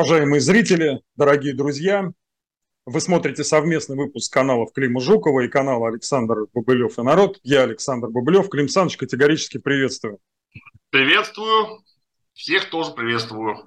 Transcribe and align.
Уважаемые 0.00 0.40
зрители, 0.40 1.02
дорогие 1.14 1.52
друзья, 1.52 2.10
вы 2.86 3.00
смотрите 3.02 3.44
совместный 3.44 3.98
выпуск 3.98 4.32
каналов 4.32 4.72
Клима 4.72 4.98
Жукова 4.98 5.40
и 5.40 5.48
канала 5.48 5.88
Александр 5.88 6.46
Бобылев 6.54 6.98
и 6.98 7.02
народ. 7.02 7.38
Я 7.42 7.64
Александр 7.64 8.08
Бобылев. 8.08 8.48
Клим 8.48 8.70
Саныч, 8.70 8.96
категорически 8.96 9.58
приветствую. 9.58 10.18
Приветствую. 10.88 11.84
Всех 12.32 12.70
тоже 12.70 12.92
приветствую. 12.92 13.58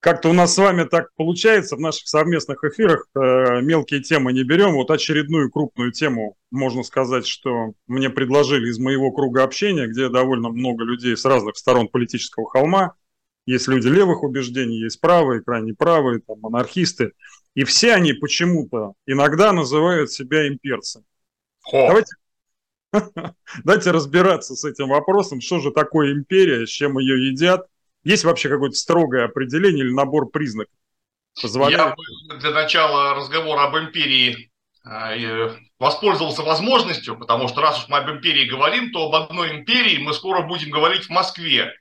Как-то 0.00 0.30
у 0.30 0.32
нас 0.32 0.52
с 0.52 0.58
вами 0.58 0.82
так 0.82 1.14
получается 1.14 1.76
в 1.76 1.80
наших 1.80 2.08
совместных 2.08 2.64
эфирах. 2.64 3.06
Э, 3.14 3.60
мелкие 3.62 4.02
темы 4.02 4.32
не 4.32 4.42
берем. 4.42 4.72
Вот 4.72 4.90
очередную 4.90 5.52
крупную 5.52 5.92
тему, 5.92 6.36
можно 6.50 6.82
сказать, 6.82 7.28
что 7.28 7.74
мне 7.86 8.10
предложили 8.10 8.70
из 8.70 8.80
моего 8.80 9.12
круга 9.12 9.44
общения, 9.44 9.86
где 9.86 10.08
довольно 10.08 10.48
много 10.48 10.82
людей 10.82 11.16
с 11.16 11.24
разных 11.24 11.56
сторон 11.56 11.86
политического 11.86 12.50
холма. 12.50 12.96
Есть 13.46 13.68
люди 13.68 13.88
левых 13.88 14.22
убеждений, 14.22 14.80
есть 14.80 15.00
правые, 15.00 15.42
крайне 15.42 15.74
правые, 15.74 16.20
там, 16.20 16.40
монархисты. 16.40 17.12
И 17.54 17.64
все 17.64 17.92
они 17.92 18.14
почему-то 18.14 18.94
иногда 19.06 19.52
называют 19.52 20.10
себя 20.10 20.48
имперцами. 20.48 21.04
О. 21.72 21.88
Давайте, 21.88 22.14
давайте 23.64 23.90
разбираться 23.90 24.54
с 24.54 24.64
этим 24.64 24.88
вопросом, 24.88 25.40
что 25.40 25.60
же 25.60 25.70
такое 25.70 26.12
империя, 26.12 26.66
с 26.66 26.70
чем 26.70 26.98
ее 26.98 27.28
едят. 27.28 27.66
Есть 28.02 28.24
вообще 28.24 28.48
какое-то 28.48 28.76
строгое 28.76 29.24
определение 29.24 29.84
или 29.84 29.92
набор 29.92 30.30
признаков? 30.30 30.74
Позволяет... 31.40 31.94
Я 32.30 32.36
для 32.36 32.50
начала 32.50 33.14
разговора 33.14 33.64
об 33.64 33.76
империи 33.76 34.50
э, 34.86 35.50
воспользовался 35.78 36.42
возможностью, 36.42 37.18
потому 37.18 37.48
что 37.48 37.60
раз 37.60 37.78
уж 37.78 37.88
мы 37.88 37.98
об 37.98 38.10
империи 38.10 38.48
говорим, 38.48 38.92
то 38.92 39.08
об 39.08 39.14
одной 39.14 39.56
империи 39.56 39.98
мы 39.98 40.12
скоро 40.12 40.42
будем 40.42 40.70
говорить 40.70 41.04
в 41.06 41.10
Москве. 41.10 41.72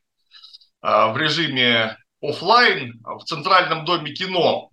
А, 0.83 1.13
в 1.13 1.17
режиме 1.17 1.97
офлайн 2.21 3.01
в 3.05 3.23
Центральном 3.23 3.85
доме 3.85 4.11
кино 4.11 4.69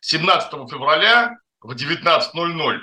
17 0.00 0.50
февраля 0.70 1.38
в 1.62 1.72
19.00 1.72 2.80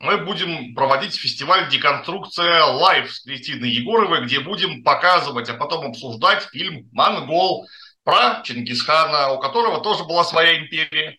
мы 0.00 0.16
будем 0.24 0.74
проводить 0.74 1.14
фестиваль 1.14 1.68
«Деконструкция 1.68 2.64
live» 2.64 3.12
с 3.12 3.24
Кристиной 3.24 3.68
Егоровой, 3.68 4.24
где 4.24 4.40
будем 4.40 4.82
показывать, 4.82 5.50
а 5.50 5.54
потом 5.54 5.88
обсуждать 5.88 6.44
фильм 6.44 6.88
«Монгол» 6.92 7.68
про 8.04 8.40
Чингисхана, 8.42 9.32
у 9.32 9.38
которого 9.38 9.82
тоже 9.82 10.04
была 10.04 10.24
своя 10.24 10.58
империя. 10.60 11.18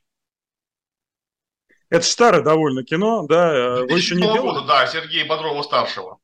Это 1.90 2.06
старое 2.06 2.42
довольно 2.42 2.84
кино, 2.84 3.28
да? 3.28 3.84
Вы 3.84 3.98
еще 3.98 4.16
не 4.16 4.26
года, 4.26 4.62
да, 4.62 4.88
Сергея 4.88 5.28
Бодрова-старшего 5.28 6.20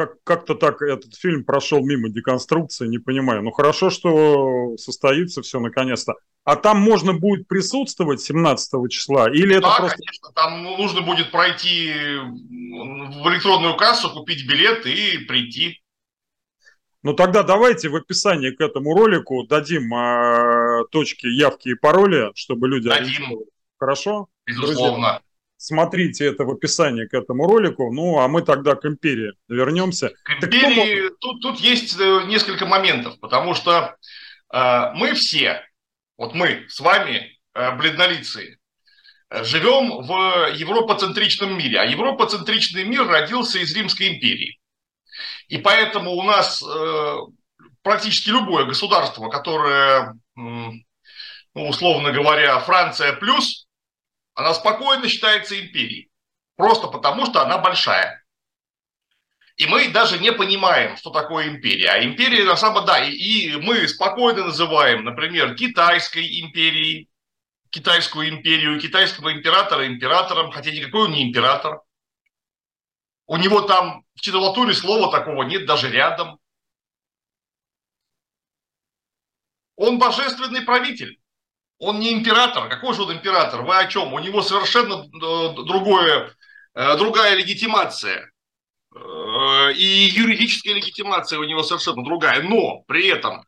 как, 0.00 0.22
как-то 0.24 0.54
так 0.54 0.80
этот 0.80 1.14
фильм 1.14 1.44
прошел 1.44 1.84
мимо 1.84 2.08
деконструкции, 2.08 2.88
не 2.88 2.98
понимаю. 2.98 3.42
Ну 3.42 3.50
хорошо, 3.50 3.90
что 3.90 4.78
состоится 4.78 5.42
все 5.42 5.60
наконец-то. 5.60 6.14
А 6.44 6.56
там 6.56 6.80
можно 6.80 7.12
будет 7.12 7.46
присутствовать 7.46 8.22
17 8.22 8.90
числа? 8.90 9.30
Или 9.30 9.56
это 9.56 9.68
да, 9.68 9.76
просто... 9.76 9.98
конечно, 9.98 10.30
там 10.34 10.62
нужно 10.62 11.02
будет 11.02 11.30
пройти 11.30 11.92
в 11.92 13.28
электронную 13.28 13.76
кассу, 13.76 14.08
купить 14.08 14.48
билет 14.48 14.86
и 14.86 15.18
прийти. 15.18 15.82
Ну 17.02 17.12
тогда 17.12 17.42
давайте 17.42 17.90
в 17.90 17.96
описании 17.96 18.52
к 18.52 18.60
этому 18.62 18.94
ролику 18.94 19.46
дадим 19.46 19.92
э, 19.94 20.84
точки 20.90 21.26
явки 21.26 21.68
и 21.68 21.74
пароли, 21.74 22.30
чтобы 22.34 22.68
люди... 22.68 22.88
Дадим. 22.88 23.40
Хорошо? 23.78 24.28
Безусловно. 24.46 25.08
Друзья? 25.08 25.22
Смотрите 25.60 26.24
это 26.24 26.44
в 26.44 26.50
описании 26.50 27.06
к 27.06 27.12
этому 27.12 27.46
ролику. 27.46 27.92
Ну, 27.92 28.18
а 28.18 28.28
мы 28.28 28.40
тогда 28.42 28.74
к 28.74 28.86
империи 28.86 29.32
вернемся. 29.46 30.10
К 30.24 30.42
империи 30.42 31.10
тут, 31.20 31.42
тут 31.42 31.60
есть 31.60 32.00
э, 32.00 32.22
несколько 32.26 32.64
моментов, 32.64 33.20
потому 33.20 33.54
что 33.54 33.94
э, 34.52 34.92
мы 34.94 35.12
все, 35.12 35.62
вот 36.16 36.34
мы 36.34 36.64
с 36.68 36.80
вами, 36.80 37.38
э, 37.54 37.76
бледнолицые, 37.76 38.56
э, 39.28 39.44
живем 39.44 40.02
в 40.02 40.50
европоцентричном 40.54 41.58
мире, 41.58 41.78
а 41.80 41.84
европоцентричный 41.84 42.84
мир 42.84 43.06
родился 43.06 43.58
из 43.58 43.76
Римской 43.76 44.16
империи. 44.16 44.58
И 45.48 45.58
поэтому 45.58 46.12
у 46.12 46.22
нас 46.22 46.62
э, 46.62 47.16
практически 47.82 48.30
любое 48.30 48.64
государство, 48.64 49.28
которое, 49.28 50.14
ну, 50.36 50.72
условно 51.54 52.12
говоря, 52.12 52.58
Франция 52.60 53.12
плюс, 53.12 53.59
она 54.34 54.54
спокойно 54.54 55.08
считается 55.08 55.58
империей. 55.60 56.10
Просто 56.56 56.88
потому, 56.88 57.26
что 57.26 57.42
она 57.42 57.58
большая. 57.58 58.24
И 59.56 59.66
мы 59.66 59.88
даже 59.88 60.18
не 60.18 60.32
понимаем, 60.32 60.96
что 60.96 61.10
такое 61.10 61.48
империя. 61.48 61.90
А 61.90 62.02
империя 62.02 62.44
на 62.44 62.56
самом 62.56 62.86
да, 62.86 62.98
и, 62.98 63.12
и 63.12 63.56
мы 63.56 63.86
спокойно 63.88 64.44
называем, 64.44 65.04
например, 65.04 65.54
Китайской 65.54 66.40
империей, 66.40 67.10
Китайскую 67.70 68.28
империю, 68.28 68.80
китайского 68.80 69.32
императора 69.32 69.86
императором, 69.86 70.50
хотя 70.50 70.72
никакой 70.72 71.04
он 71.04 71.12
не 71.12 71.28
император. 71.28 71.82
У 73.26 73.36
него 73.36 73.60
там 73.60 74.04
в 74.16 74.22
титулатуре 74.22 74.74
слова 74.74 75.12
такого 75.12 75.44
нет 75.44 75.66
даже 75.66 75.88
рядом. 75.88 76.40
Он 79.76 80.00
божественный 80.00 80.62
правитель. 80.62 81.19
Он 81.80 81.98
не 81.98 82.12
император. 82.12 82.68
Какой 82.68 82.94
же 82.94 83.02
он 83.02 83.12
император? 83.14 83.62
Вы 83.62 83.74
о 83.74 83.86
чем? 83.86 84.12
У 84.12 84.18
него 84.18 84.42
совершенно 84.42 85.02
э, 85.06 85.54
другое, 85.54 86.30
э, 86.74 86.96
другая 86.98 87.34
легитимация. 87.34 88.30
Э, 88.94 89.72
и 89.72 90.10
юридическая 90.12 90.74
легитимация 90.74 91.38
у 91.38 91.44
него 91.44 91.62
совершенно 91.62 92.04
другая. 92.04 92.42
Но 92.42 92.82
при 92.86 93.08
этом 93.08 93.46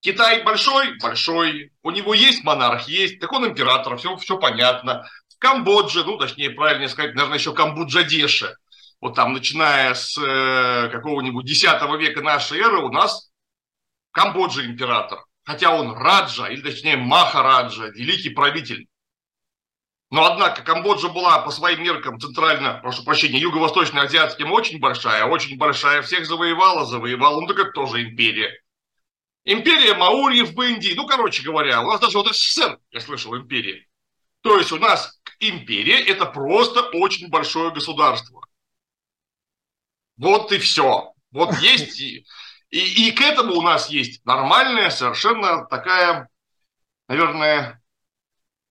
Китай 0.00 0.42
большой? 0.42 0.96
Большой. 1.00 1.70
У 1.82 1.90
него 1.90 2.14
есть 2.14 2.44
монарх? 2.44 2.88
Есть. 2.88 3.20
Так 3.20 3.30
он 3.32 3.46
император, 3.46 3.98
все, 3.98 4.16
все 4.16 4.38
понятно. 4.38 5.06
В 5.28 5.38
Камбодже, 5.38 6.02
ну, 6.04 6.16
точнее, 6.16 6.50
правильно 6.50 6.88
сказать, 6.88 7.14
наверное, 7.14 7.36
еще 7.36 7.52
Камбоджадеше. 7.52 8.56
Вот 9.02 9.14
там, 9.14 9.34
начиная 9.34 9.92
с 9.92 10.14
какого-нибудь 10.14 11.44
10 11.44 11.82
века 12.00 12.22
нашей 12.22 12.58
эры, 12.58 12.78
у 12.78 12.90
нас 12.90 13.30
в 14.10 14.14
Камбодже 14.14 14.64
император 14.64 15.26
хотя 15.46 15.72
он 15.74 15.92
Раджа, 15.92 16.48
или 16.48 16.60
точнее 16.60 16.96
Махараджа, 16.96 17.86
великий 17.86 18.30
правитель. 18.30 18.88
Но 20.10 20.24
однако 20.24 20.62
Камбоджа 20.62 21.08
была 21.08 21.38
по 21.40 21.50
своим 21.50 21.82
меркам 21.82 22.20
центрально, 22.20 22.80
прошу 22.82 23.04
прощения, 23.04 23.38
юго-восточно-азиатским 23.38 24.52
очень 24.52 24.78
большая, 24.78 25.24
очень 25.24 25.56
большая, 25.56 26.02
всех 26.02 26.26
завоевала, 26.26 26.84
завоевала, 26.84 27.40
ну 27.40 27.46
так 27.46 27.58
это 27.58 27.70
тоже 27.70 28.02
империя. 28.02 28.52
Империя 29.44 29.94
Маурьев 29.94 30.52
в 30.52 30.62
Индии, 30.62 30.94
ну 30.94 31.06
короче 31.06 31.42
говоря, 31.42 31.80
у 31.82 31.90
нас 31.90 32.00
даже 32.00 32.18
вот 32.18 32.28
СССР, 32.28 32.78
я 32.90 33.00
слышал, 33.00 33.36
империя. 33.36 33.86
То 34.42 34.58
есть 34.58 34.72
у 34.72 34.78
нас 34.78 35.20
империя 35.38 36.00
это 36.00 36.26
просто 36.26 36.82
очень 36.92 37.28
большое 37.28 37.72
государство. 37.72 38.42
Вот 40.16 40.50
и 40.50 40.58
все. 40.58 41.12
Вот 41.30 41.56
есть 41.58 42.00
и, 42.70 43.08
и 43.08 43.12
к 43.12 43.20
этому 43.20 43.54
у 43.54 43.62
нас 43.62 43.90
есть 43.90 44.24
нормальная, 44.24 44.90
совершенно 44.90 45.64
такая, 45.66 46.28
наверное, 47.08 47.82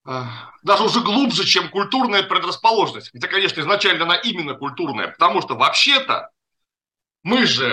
э, 0.08 0.22
даже 0.64 0.84
уже 0.84 1.02
глубже, 1.02 1.46
чем 1.46 1.70
культурная 1.70 2.24
предрасположенность. 2.24 3.12
Хотя, 3.12 3.28
конечно, 3.28 3.62
изначально 3.62 4.04
она 4.04 4.16
именно 4.16 4.54
культурная, 4.54 5.10
потому 5.10 5.42
что 5.42 5.56
вообще-то 5.56 6.30
мы 7.24 7.48
же, 7.48 7.66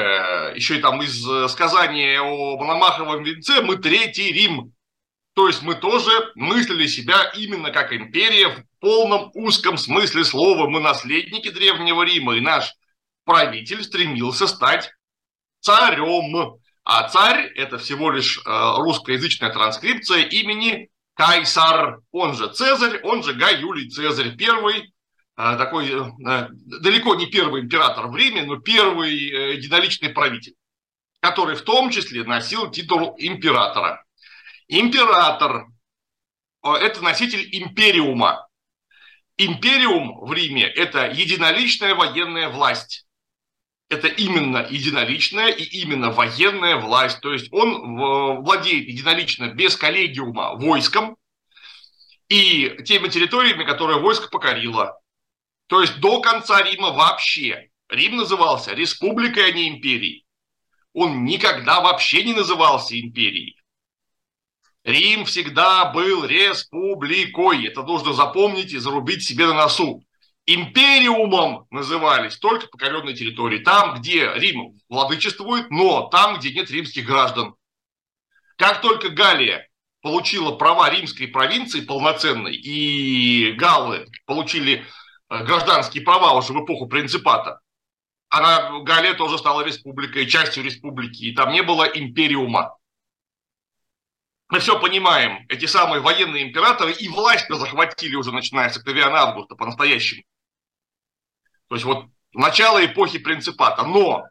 еще 0.56 0.78
и 0.78 0.80
там 0.80 1.02
из 1.02 1.28
э, 1.28 1.48
сказания 1.48 2.20
о 2.22 2.56
Мономаховом 2.56 3.22
венце, 3.22 3.60
мы 3.60 3.76
третий 3.76 4.32
Рим. 4.32 4.72
То 5.34 5.46
есть 5.46 5.62
мы 5.62 5.74
тоже 5.74 6.10
мыслили 6.34 6.86
себя 6.86 7.30
именно 7.36 7.70
как 7.70 7.92
империя 7.92 8.48
в 8.48 8.64
полном 8.80 9.30
узком 9.34 9.76
смысле 9.76 10.24
слова. 10.24 10.68
Мы 10.68 10.80
наследники 10.80 11.50
Древнего 11.50 12.02
Рима, 12.02 12.36
и 12.36 12.40
наш 12.40 12.74
правитель 13.24 13.82
стремился 13.82 14.46
стать 14.46 14.92
царем. 15.62 16.58
А 16.84 17.08
царь– 17.08 17.46
это 17.56 17.78
всего 17.78 18.10
лишь 18.10 18.38
э, 18.38 18.42
русскоязычная 18.78 19.50
транскрипция 19.50 20.24
имени 20.24 20.90
Кайсар, 21.14 22.00
он 22.10 22.34
же 22.34 22.48
Цезарь, 22.48 23.00
он 23.04 23.22
же 23.22 23.34
Гай 23.34 23.60
Юлий 23.60 23.88
Цезарь, 23.88 24.36
первый, 24.36 24.92
э, 25.36 25.56
такой 25.56 25.88
э, 25.88 26.48
далеко 26.50 27.14
не 27.14 27.26
первый 27.26 27.62
император 27.62 28.08
в 28.08 28.16
Риме, 28.16 28.42
но 28.42 28.56
первый 28.56 29.14
единоличный 29.54 30.08
правитель, 30.08 30.54
который 31.20 31.54
в 31.54 31.62
том 31.62 31.90
числе 31.90 32.24
носил 32.24 32.68
титул 32.70 33.14
императора. 33.18 34.04
Император– 34.66 35.66
это 36.64 37.00
носитель 37.02 37.48
империума. 37.52 38.48
Империум 39.36 40.18
в 40.26 40.32
Риме– 40.32 40.64
это 40.64 41.06
единоличная 41.06 41.94
военная 41.94 42.48
власть 42.48 43.06
это 43.88 44.08
именно 44.08 44.66
единоличная 44.70 45.48
и 45.48 45.64
именно 45.82 46.10
военная 46.10 46.76
власть. 46.76 47.20
То 47.20 47.32
есть 47.32 47.52
он 47.52 47.96
владеет 48.42 48.88
единолично, 48.88 49.48
без 49.48 49.76
коллегиума, 49.76 50.54
войском 50.56 51.16
и 52.28 52.78
теми 52.84 53.08
территориями, 53.08 53.64
которые 53.64 54.00
войско 54.00 54.28
покорило. 54.28 54.98
То 55.66 55.80
есть 55.80 56.00
до 56.00 56.20
конца 56.20 56.62
Рима 56.62 56.92
вообще. 56.92 57.68
Рим 57.88 58.16
назывался 58.16 58.72
республикой, 58.72 59.50
а 59.50 59.52
не 59.52 59.68
империей. 59.68 60.24
Он 60.94 61.24
никогда 61.24 61.80
вообще 61.80 62.22
не 62.24 62.32
назывался 62.32 62.98
империей. 62.98 63.56
Рим 64.84 65.26
всегда 65.26 65.92
был 65.92 66.24
республикой. 66.24 67.66
Это 67.66 67.82
нужно 67.82 68.12
запомнить 68.14 68.72
и 68.72 68.78
зарубить 68.78 69.24
себе 69.24 69.46
на 69.46 69.54
носу. 69.54 70.02
Империумом 70.46 71.66
назывались 71.70 72.36
только 72.36 72.66
покоренные 72.66 73.14
территории. 73.14 73.58
Там, 73.58 74.00
где 74.00 74.32
Рим 74.34 74.74
владычествует, 74.88 75.70
но 75.70 76.08
там, 76.08 76.38
где 76.38 76.52
нет 76.52 76.70
римских 76.70 77.06
граждан. 77.06 77.54
Как 78.56 78.80
только 78.80 79.08
Галия 79.08 79.68
получила 80.02 80.52
права 80.56 80.90
римской 80.90 81.28
провинции 81.28 81.80
полноценной, 81.80 82.56
и 82.56 83.52
галлы 83.52 84.06
получили 84.26 84.84
э, 85.30 85.44
гражданские 85.44 86.02
права 86.02 86.32
уже 86.32 86.52
в 86.52 86.64
эпоху 86.64 86.86
принципата, 86.86 87.60
она, 88.28 88.80
Галия 88.80 89.14
тоже 89.14 89.38
стала 89.38 89.62
республикой, 89.62 90.26
частью 90.26 90.64
республики, 90.64 91.24
и 91.24 91.34
там 91.34 91.52
не 91.52 91.62
было 91.62 91.84
империума. 91.84 92.76
Мы 94.48 94.58
все 94.58 94.78
понимаем, 94.80 95.46
эти 95.48 95.66
самые 95.66 96.00
военные 96.00 96.48
императоры 96.48 96.92
и 96.92 97.08
власть 97.08 97.46
захватили 97.48 98.16
уже, 98.16 98.32
начиная 98.32 98.70
с 98.70 98.76
Октавиана 98.76 99.20
Августа, 99.20 99.54
по-настоящему. 99.54 100.22
То 101.72 101.76
есть 101.76 101.86
вот 101.86 102.04
начало 102.34 102.84
эпохи 102.84 103.18
принципата. 103.18 103.84
Но 103.84 104.24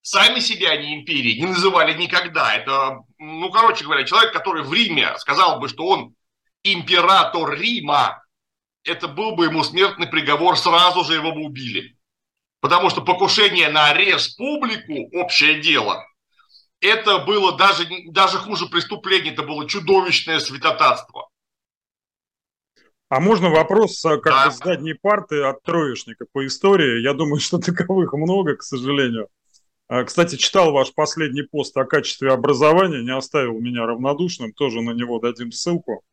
сами 0.00 0.40
себя 0.40 0.70
они 0.70 0.94
империей 0.94 1.38
не 1.38 1.48
называли 1.48 1.92
никогда. 1.92 2.54
Это, 2.54 3.00
ну, 3.18 3.50
короче 3.50 3.84
говоря, 3.84 4.04
человек, 4.04 4.32
который 4.32 4.62
в 4.62 4.72
Риме 4.72 5.14
сказал 5.18 5.60
бы, 5.60 5.68
что 5.68 5.84
он 5.84 6.14
император 6.64 7.52
Рима, 7.52 8.24
это 8.82 9.08
был 9.08 9.32
бы 9.32 9.44
ему 9.44 9.62
смертный 9.62 10.06
приговор, 10.06 10.56
сразу 10.56 11.04
же 11.04 11.12
его 11.12 11.32
бы 11.32 11.44
убили. 11.44 11.98
Потому 12.60 12.88
что 12.88 13.02
покушение 13.02 13.68
на 13.68 13.92
республику, 13.92 15.14
общее 15.18 15.60
дело, 15.60 16.02
это 16.80 17.18
было 17.18 17.58
даже, 17.58 17.86
даже 18.06 18.38
хуже 18.38 18.68
преступления, 18.68 19.32
это 19.32 19.42
было 19.42 19.68
чудовищное 19.68 20.40
святотатство. 20.40 21.28
А 23.10 23.18
можно 23.18 23.50
вопрос 23.50 24.00
как 24.02 24.22
да. 24.24 24.46
бы 24.46 24.52
с 24.52 24.58
задней 24.58 24.94
парты 24.94 25.42
от 25.42 25.62
троечника 25.64 26.26
по 26.32 26.46
истории? 26.46 27.02
Я 27.02 27.12
думаю, 27.12 27.40
что 27.40 27.58
таковых 27.58 28.14
много, 28.14 28.56
к 28.56 28.62
сожалению. 28.62 29.28
А, 29.88 30.04
кстати, 30.04 30.36
читал 30.36 30.72
ваш 30.72 30.94
последний 30.94 31.42
пост 31.42 31.76
о 31.76 31.84
качестве 31.84 32.30
образования, 32.30 33.02
не 33.02 33.14
оставил 33.14 33.58
меня 33.58 33.84
равнодушным, 33.84 34.52
тоже 34.52 34.80
на 34.80 34.92
него 34.92 35.18
дадим 35.18 35.50
ссылку. 35.50 36.04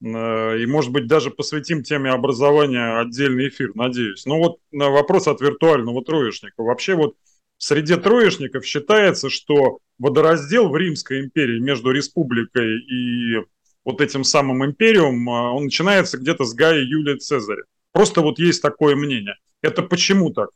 Э, 0.00 0.56
и, 0.56 0.66
может 0.66 0.92
быть, 0.92 1.08
даже 1.08 1.32
посвятим 1.32 1.82
теме 1.82 2.10
образования 2.10 3.00
отдельный 3.00 3.48
эфир, 3.48 3.72
надеюсь. 3.74 4.24
Но 4.24 4.38
вот 4.38 4.58
на 4.70 4.90
вопрос 4.90 5.26
от 5.26 5.40
виртуального 5.40 6.04
троечника. 6.04 6.62
Вообще 6.62 6.94
вот 6.94 7.16
в 7.58 7.64
среде 7.64 7.96
троечников 7.96 8.64
считается, 8.64 9.30
что 9.30 9.80
водораздел 9.98 10.68
в 10.68 10.76
Римской 10.76 11.22
империи 11.22 11.58
между 11.58 11.90
республикой 11.90 12.78
и 12.78 13.42
вот 13.86 14.00
этим 14.00 14.24
самым 14.24 14.66
империум, 14.66 15.30
а, 15.30 15.52
он 15.52 15.64
начинается 15.64 16.18
где-то 16.18 16.44
с 16.44 16.52
Гая 16.54 16.82
Юлия 16.82 17.16
Цезаря. 17.16 17.62
Просто 17.92 18.20
вот 18.20 18.38
есть 18.38 18.60
такое 18.60 18.96
мнение. 18.96 19.36
Это 19.62 19.82
почему 19.82 20.30
так? 20.30 20.50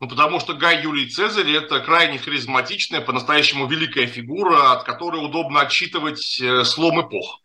Ну, 0.00 0.08
потому 0.08 0.40
что 0.40 0.54
Гай 0.54 0.82
Юлий 0.82 1.08
Цезарь– 1.08 1.50
это 1.52 1.78
крайне 1.78 2.18
харизматичная, 2.18 3.00
по-настоящему 3.00 3.68
великая 3.68 4.08
фигура, 4.08 4.72
от 4.72 4.82
которой 4.82 5.24
удобно 5.24 5.60
отсчитывать 5.60 6.40
э, 6.40 6.64
слом 6.64 7.00
эпох. 7.00 7.40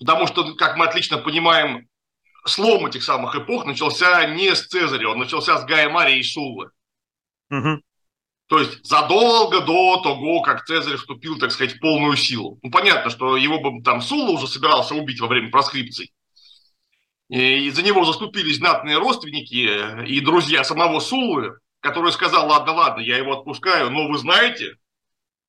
Потому 0.00 0.26
что, 0.26 0.56
как 0.56 0.76
мы 0.76 0.86
отлично 0.86 1.18
понимаем, 1.18 1.86
слом 2.44 2.86
этих 2.86 3.04
самых 3.04 3.36
эпох 3.36 3.64
начался 3.64 4.26
не 4.26 4.56
с 4.56 4.66
Цезаря, 4.66 5.10
он 5.10 5.20
начался 5.20 5.56
с 5.56 5.64
Гая 5.64 5.88
Марии 5.88 6.18
и 6.18 6.24
Суллы. 6.24 6.70
Угу. 7.50 7.80
То 8.46 8.58
есть 8.58 8.84
задолго 8.84 9.60
до 9.60 10.02
того, 10.02 10.42
как 10.42 10.64
Цезарь 10.64 10.96
вступил, 10.96 11.38
так 11.38 11.50
сказать, 11.50 11.76
в 11.76 11.80
полную 11.80 12.16
силу. 12.16 12.58
Ну, 12.62 12.70
понятно, 12.70 13.10
что 13.10 13.36
его 13.36 13.58
бы 13.58 13.82
там 13.82 14.02
Сулла 14.02 14.30
уже 14.32 14.46
собирался 14.46 14.94
убить 14.94 15.20
во 15.20 15.28
время 15.28 15.50
проскрипций. 15.50 16.12
И 17.30 17.70
за 17.70 17.82
него 17.82 18.04
заступились 18.04 18.58
знатные 18.58 18.98
родственники 18.98 20.04
и 20.06 20.20
друзья 20.20 20.62
самого 20.62 21.00
Суллы, 21.00 21.58
который 21.80 22.12
сказал, 22.12 22.48
ладно, 22.48 22.72
ладно, 22.74 23.00
я 23.00 23.16
его 23.16 23.32
отпускаю, 23.38 23.90
но 23.90 24.08
вы 24.08 24.18
знаете, 24.18 24.76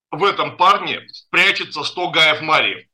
в 0.10 0.24
этом 0.24 0.56
парне 0.56 1.06
прячется 1.30 1.84
100 1.84 2.10
Гаев 2.12 2.42
Мариев. 2.42 2.88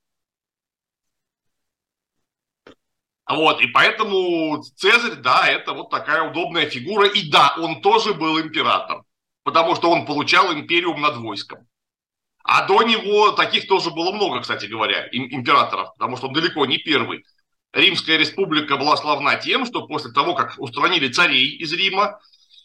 Вот, 3.29 3.61
и 3.61 3.67
поэтому 3.67 4.61
Цезарь, 4.75 5.21
да, 5.21 5.47
это 5.47 5.73
вот 5.73 5.89
такая 5.89 6.29
удобная 6.29 6.67
фигура. 6.67 7.07
И 7.07 7.29
да, 7.29 7.55
он 7.59 7.81
тоже 7.81 8.13
был 8.13 8.41
император, 8.41 9.03
потому 9.43 9.75
что 9.75 9.89
он 9.89 10.05
получал 10.05 10.53
империум 10.53 11.01
над 11.01 11.17
войском. 11.17 11.67
А 12.43 12.65
до 12.65 12.83
него 12.83 13.31
таких 13.31 13.67
тоже 13.67 13.91
было 13.91 14.11
много, 14.11 14.41
кстати 14.41 14.65
говоря, 14.65 15.07
императоров, 15.11 15.93
потому 15.93 16.17
что 16.17 16.27
он 16.27 16.33
далеко 16.33 16.65
не 16.65 16.77
первый. 16.77 17.23
Римская 17.73 18.17
республика 18.17 18.77
была 18.77 18.97
славна 18.97 19.35
тем, 19.35 19.65
что 19.65 19.87
после 19.87 20.11
того, 20.11 20.33
как 20.33 20.55
устранили 20.57 21.07
царей 21.07 21.55
из 21.57 21.71
Рима, 21.71 22.19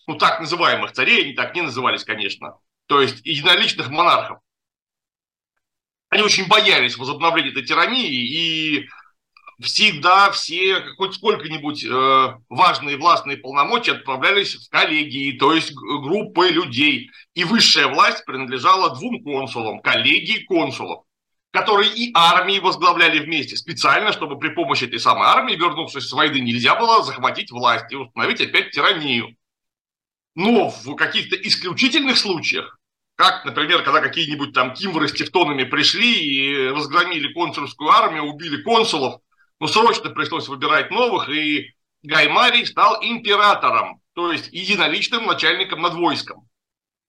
ну 0.07 0.17
так 0.17 0.41
называемых 0.41 0.93
царей, 0.93 1.25
они 1.25 1.33
так 1.35 1.55
не 1.55 1.63
назывались, 1.63 2.05
конечно, 2.05 2.59
то 2.87 3.01
есть 3.01 3.25
единоличных 3.25 3.89
монархов, 3.91 4.39
они 6.09 6.23
очень 6.23 6.49
боялись 6.49 6.97
возобновления 6.97 7.51
этой 7.51 7.65
тирании, 7.65 8.09
и 8.09 8.89
всегда 9.61 10.31
все 10.31 10.81
хоть 10.97 11.15
сколько-нибудь 11.15 11.85
э, 11.85 12.35
важные 12.49 12.97
властные 12.97 13.39
полномочия 13.39 13.93
отправлялись 13.93 14.55
в 14.55 14.69
коллегии, 14.71 15.39
то 15.39 15.53
есть 15.53 15.73
группы 15.75 16.49
людей. 16.49 17.11
И 17.35 17.45
высшая 17.45 17.87
власть 17.87 18.25
принадлежала 18.25 18.95
двум 18.95 19.23
консулам, 19.23 19.81
коллегии 19.81 20.45
консулов, 20.45 21.05
которые 21.53 21.91
и 21.91 22.11
армии 22.15 22.59
возглавляли 22.59 23.19
вместе, 23.21 23.57
специально, 23.57 24.13
чтобы 24.13 24.39
при 24.39 24.51
помощи 24.51 24.85
этой 24.85 25.01
самой 25.01 25.29
армии, 25.29 25.57
вернувшись 25.57 26.07
с 26.07 26.13
войны, 26.13 26.39
нельзя 26.41 26.75
было 26.75 27.03
захватить 27.03 27.51
власть 27.51 27.91
и 27.91 27.97
установить 27.97 28.43
опять 28.43 28.73
тиранию. 28.73 29.37
Но 30.35 30.69
в 30.69 30.95
каких-то 30.97 31.35
исключительных 31.37 32.19
случаях, 32.19 32.79
как, 33.15 33.47
например, 33.47 33.83
когда 33.83 34.01
какие-нибудь 34.01 34.53
там 34.53 34.75
кимвры 34.75 35.09
с 35.09 35.13
тевтонами 35.13 35.65
пришли 35.65 36.13
и 36.13 36.69
разгромили 36.69 37.33
консульскую 37.33 37.89
армию, 37.89 38.25
убили 38.25 38.63
консулов, 38.63 39.23
ну, 39.61 39.69
срочно 39.69 40.11
пришлось 40.11 40.49
выбирать 40.49 40.91
новых, 40.91 41.29
и 41.29 41.75
Гаймарий 42.03 42.67
стал 42.67 43.03
императором, 43.03 44.01
то 44.15 44.33
есть 44.33 44.53
единоличным 44.53 45.27
начальником 45.27 45.83
над 45.83 45.95
войском. 45.95 46.49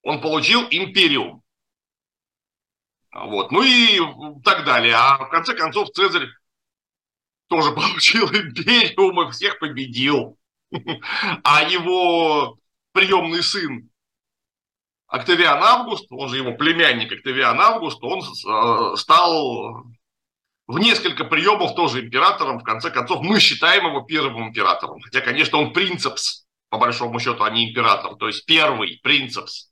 Он 0.04 0.22
получил 0.22 0.66
империум. 0.70 1.44
Вот. 3.14 3.52
Ну 3.52 3.64
и 3.64 4.00
так 4.44 4.66
далее. 4.66 4.96
А 4.96 5.18
в 5.18 5.30
конце 5.30 5.54
концов 5.56 5.90
Цезарь 5.90 6.30
тоже 7.48 7.72
получил 7.76 8.28
империум 8.28 9.22
и 9.22 9.32
всех 9.32 9.60
победил. 9.60 10.38
А 11.44 11.64
его 11.64 12.58
приемный 12.92 13.42
сын 13.42 13.90
Октавиан 15.08 15.64
Август, 15.64 16.08
он 16.10 16.28
же 16.28 16.38
его 16.38 16.54
племянник 16.54 17.12
Октавиан 17.12 17.60
Август, 17.60 18.04
он 18.04 18.20
э, 18.20 18.96
стал 18.98 19.86
в 20.68 20.80
несколько 20.80 21.24
приемов 21.24 21.76
тоже 21.76 22.02
императором. 22.02 22.60
В 22.60 22.64
конце 22.64 22.92
концов, 22.92 23.22
мы 23.22 23.40
считаем 23.40 23.88
его 23.88 24.02
первым 24.02 24.50
императором. 24.50 25.00
Хотя, 25.02 25.22
конечно, 25.22 25.58
он 25.58 25.74
принцепс, 25.74 26.46
по 26.70 26.78
большому 26.78 27.20
счету, 27.20 27.44
а 27.44 27.50
не 27.50 27.70
император. 27.70 28.16
То 28.16 28.28
есть 28.28 28.46
первый 28.46 29.00
принцепс. 29.02 29.70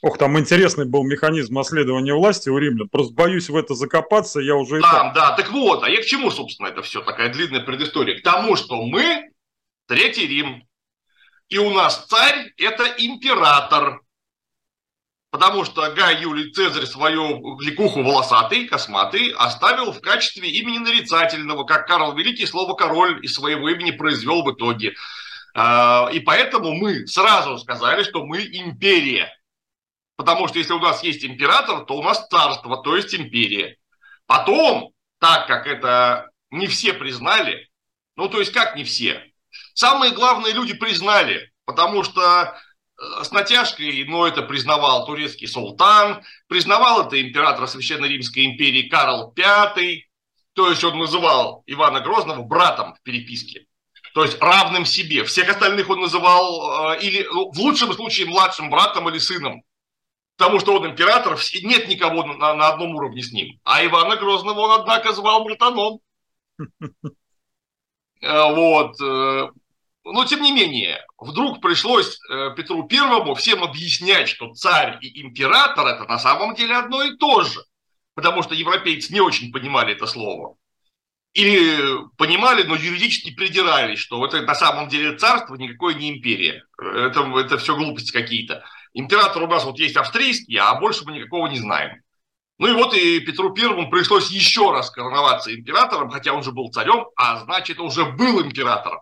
Ох, 0.00 0.18
там 0.18 0.38
интересный 0.38 0.84
был 0.84 1.02
механизм 1.02 1.54
наследования 1.54 2.14
власти 2.14 2.50
у 2.50 2.58
римлян. 2.58 2.88
Просто 2.88 3.14
боюсь 3.14 3.48
в 3.48 3.56
это 3.56 3.74
закопаться, 3.74 4.38
я 4.38 4.54
уже... 4.54 4.80
Да, 4.80 4.92
так... 4.92 5.14
да, 5.14 5.36
так 5.36 5.50
вот, 5.50 5.82
а 5.82 5.88
я 5.88 6.02
к 6.02 6.04
чему, 6.04 6.30
собственно, 6.30 6.68
это 6.68 6.82
все, 6.82 7.00
такая 7.00 7.32
длинная 7.32 7.60
предыстория? 7.60 8.20
К 8.20 8.22
тому, 8.22 8.54
что 8.54 8.82
мы 8.82 9.30
Третий 9.86 10.26
Рим, 10.26 10.62
и 11.48 11.58
у 11.58 11.70
нас 11.70 12.06
царь– 12.06 12.52
это 12.58 12.84
император 12.98 14.00
потому 15.34 15.64
что 15.64 15.90
Гай 15.90 16.20
Юлий 16.20 16.52
Цезарь 16.52 16.86
свою 16.86 17.58
ликуху 17.58 18.04
волосатый, 18.04 18.68
косматый, 18.68 19.30
оставил 19.36 19.90
в 19.90 20.00
качестве 20.00 20.48
имени 20.48 20.78
нарицательного, 20.78 21.64
как 21.64 21.88
Карл 21.88 22.14
Великий 22.14 22.46
слово 22.46 22.74
«король» 22.74 23.18
из 23.24 23.34
своего 23.34 23.68
имени 23.68 23.90
произвел 23.90 24.44
в 24.44 24.54
итоге. 24.54 24.94
А, 25.52 26.08
и 26.12 26.20
поэтому 26.20 26.74
мы 26.74 27.08
сразу 27.08 27.58
сказали, 27.58 28.04
что 28.04 28.24
мы 28.24 28.42
империя. 28.42 29.36
Потому 30.14 30.46
что 30.46 30.60
если 30.60 30.72
у 30.72 30.78
нас 30.78 31.02
есть 31.02 31.24
император, 31.24 31.84
то 31.84 31.96
у 31.96 32.02
нас 32.04 32.28
царство, 32.28 32.80
то 32.80 32.94
есть 32.94 33.12
империя. 33.12 33.76
Потом, 34.26 34.92
так 35.18 35.48
как 35.48 35.66
это 35.66 36.30
не 36.52 36.68
все 36.68 36.92
признали, 36.92 37.68
ну 38.14 38.28
то 38.28 38.38
есть 38.38 38.52
как 38.52 38.76
не 38.76 38.84
все, 38.84 39.20
самые 39.74 40.12
главные 40.12 40.52
люди 40.52 40.74
признали, 40.74 41.50
потому 41.64 42.04
что 42.04 42.56
с 42.96 43.30
натяжкой, 43.32 44.04
но 44.04 44.26
это 44.26 44.42
признавал 44.42 45.04
турецкий 45.06 45.48
султан, 45.48 46.22
признавал 46.46 47.06
это 47.06 47.20
император 47.20 47.66
Священной 47.66 48.08
Римской 48.08 48.46
империи 48.46 48.88
Карл 48.88 49.34
V, 49.36 50.04
то 50.54 50.70
есть 50.70 50.84
он 50.84 50.98
называл 50.98 51.64
Ивана 51.66 52.00
Грозного 52.00 52.42
братом 52.42 52.94
в 52.94 53.02
переписке, 53.02 53.66
то 54.14 54.22
есть 54.22 54.40
равным 54.40 54.86
себе. 54.86 55.24
Всех 55.24 55.48
остальных 55.48 55.90
он 55.90 56.00
называл, 56.00 56.92
э, 56.92 57.00
или 57.02 57.26
ну, 57.32 57.50
в 57.50 57.58
лучшем 57.58 57.92
случае, 57.92 58.28
младшим 58.28 58.70
братом 58.70 59.08
или 59.08 59.18
сыном. 59.18 59.62
потому 60.36 60.60
что 60.60 60.76
он 60.76 60.86
император, 60.86 61.38
нет 61.62 61.88
никого 61.88 62.24
на, 62.24 62.54
на 62.54 62.68
одном 62.68 62.94
уровне 62.94 63.22
с 63.22 63.32
ним. 63.32 63.60
А 63.64 63.84
Ивана 63.84 64.16
Грозного 64.16 64.60
он, 64.60 64.80
однако, 64.80 65.12
звал 65.12 65.44
братаном. 65.44 66.00
Э, 68.20 68.54
вот. 68.54 68.98
Но, 70.04 70.24
тем 70.26 70.42
не 70.42 70.52
менее, 70.52 71.04
вдруг 71.18 71.62
пришлось 71.62 72.18
э, 72.30 72.50
Петру 72.54 72.86
Первому 72.86 73.34
всем 73.34 73.64
объяснять, 73.64 74.28
что 74.28 74.52
царь 74.52 74.98
и 75.00 75.22
император– 75.22 75.86
это 75.88 76.04
на 76.04 76.18
самом 76.18 76.54
деле 76.54 76.76
одно 76.76 77.02
и 77.02 77.16
то 77.16 77.42
же. 77.42 77.64
Потому 78.14 78.42
что 78.42 78.54
европейцы 78.54 79.12
не 79.12 79.20
очень 79.20 79.50
понимали 79.50 79.94
это 79.94 80.06
слово. 80.06 80.56
Или 81.32 82.06
понимали, 82.16 82.62
но 82.64 82.76
юридически 82.76 83.34
придирались, 83.34 83.98
что 83.98 84.24
это 84.24 84.42
на 84.42 84.54
самом 84.54 84.88
деле 84.88 85.16
царство 85.16 85.56
никакое 85.56 85.94
не 85.94 86.10
империя. 86.10 86.64
Это, 86.78 87.22
это 87.38 87.56
все 87.56 87.74
глупости 87.74 88.12
какие-то. 88.12 88.62
Император 88.92 89.42
у 89.42 89.48
нас 89.48 89.64
вот 89.64 89.78
есть 89.78 89.96
австрийский, 89.96 90.56
а 90.58 90.78
больше 90.78 91.04
мы 91.04 91.12
никакого 91.12 91.48
не 91.48 91.58
знаем. 91.58 92.02
Ну 92.58 92.68
и 92.68 92.72
вот 92.72 92.94
и 92.94 93.20
Петру 93.20 93.52
Первому 93.52 93.90
пришлось 93.90 94.30
еще 94.30 94.70
раз 94.70 94.90
короноваться 94.90 95.52
императором, 95.52 96.10
хотя 96.10 96.34
он 96.34 96.44
же 96.44 96.52
был 96.52 96.70
царем, 96.70 97.06
а 97.16 97.40
значит 97.40 97.80
уже 97.80 98.04
был 98.04 98.42
императором. 98.42 99.00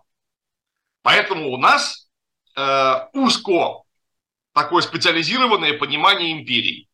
Поэтому 1.03 1.51
у 1.51 1.57
нас 1.57 2.09
э, 2.57 3.09
узко 3.13 3.83
такое 4.53 4.83
специализированное 4.83 5.79
понимание 5.79 6.33
империи. 6.33 6.89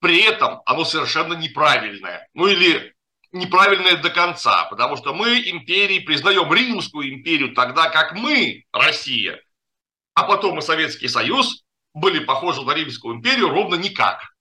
При 0.00 0.20
этом 0.22 0.60
оно 0.66 0.84
совершенно 0.84 1.34
неправильное. 1.34 2.28
Ну 2.34 2.46
или 2.46 2.94
неправильное 3.32 3.96
до 3.96 4.10
конца, 4.10 4.64
потому 4.64 4.96
что 4.96 5.14
мы 5.14 5.38
империи 5.38 6.00
признаем 6.00 6.52
Римскую 6.52 7.12
империю 7.12 7.54
тогда, 7.54 7.88
как 7.88 8.14
мы, 8.14 8.64
Россия, 8.72 9.40
а 10.14 10.24
потом 10.24 10.58
и 10.58 10.62
Советский 10.62 11.08
Союз, 11.08 11.64
были 11.94 12.20
похожи 12.20 12.62
на 12.62 12.74
Римскую 12.74 13.16
империю 13.16 13.48
ровно 13.48 13.76
никак. 13.76 14.34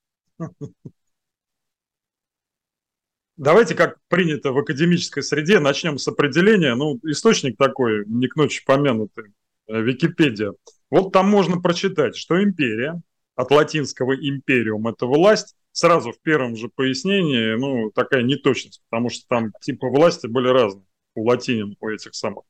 Давайте, 3.41 3.73
как 3.73 3.97
принято 4.07 4.51
в 4.51 4.59
академической 4.59 5.23
среде, 5.23 5.59
начнем 5.59 5.97
с 5.97 6.07
определения. 6.07 6.75
Ну, 6.75 6.99
источник 7.01 7.57
такой, 7.57 8.05
не 8.05 8.27
к 8.27 8.35
ночи 8.35 8.63
помянутый, 8.63 9.33
э, 9.67 9.81
Википедия. 9.81 10.53
Вот 10.91 11.11
там 11.11 11.27
можно 11.27 11.59
прочитать, 11.59 12.15
что 12.15 12.43
империя, 12.43 13.01
от 13.35 13.49
латинского 13.49 14.13
империум– 14.13 14.87
это 14.89 15.07
власть, 15.07 15.55
сразу 15.71 16.11
в 16.11 16.21
первом 16.21 16.55
же 16.55 16.69
пояснении, 16.69 17.55
ну, 17.55 17.89
такая 17.89 18.21
неточность, 18.21 18.83
потому 18.91 19.09
что 19.09 19.25
там 19.27 19.53
типы 19.59 19.87
власти 19.87 20.27
были 20.27 20.47
разные 20.47 20.85
у 21.15 21.27
латинин, 21.27 21.75
у 21.79 21.89
этих 21.89 22.13
самых. 22.13 22.43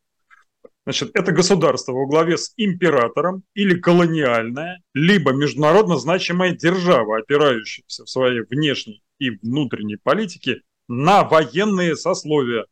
Значит, 0.84 1.12
это 1.14 1.32
государство 1.32 1.94
во 1.94 2.06
главе 2.06 2.38
с 2.38 2.52
императором 2.58 3.44
или 3.54 3.80
колониальная, 3.80 4.82
либо 4.94 5.32
международно 5.32 5.96
значимая 5.96 6.52
держава, 6.52 7.20
опирающаяся 7.20 8.04
в 8.04 8.10
своей 8.10 8.42
внешней 8.42 9.02
и 9.20 9.30
внутренней 9.30 9.96
политике 9.96 10.64
на 10.92 11.24
военные 11.24 11.96
сословия, 11.96 12.66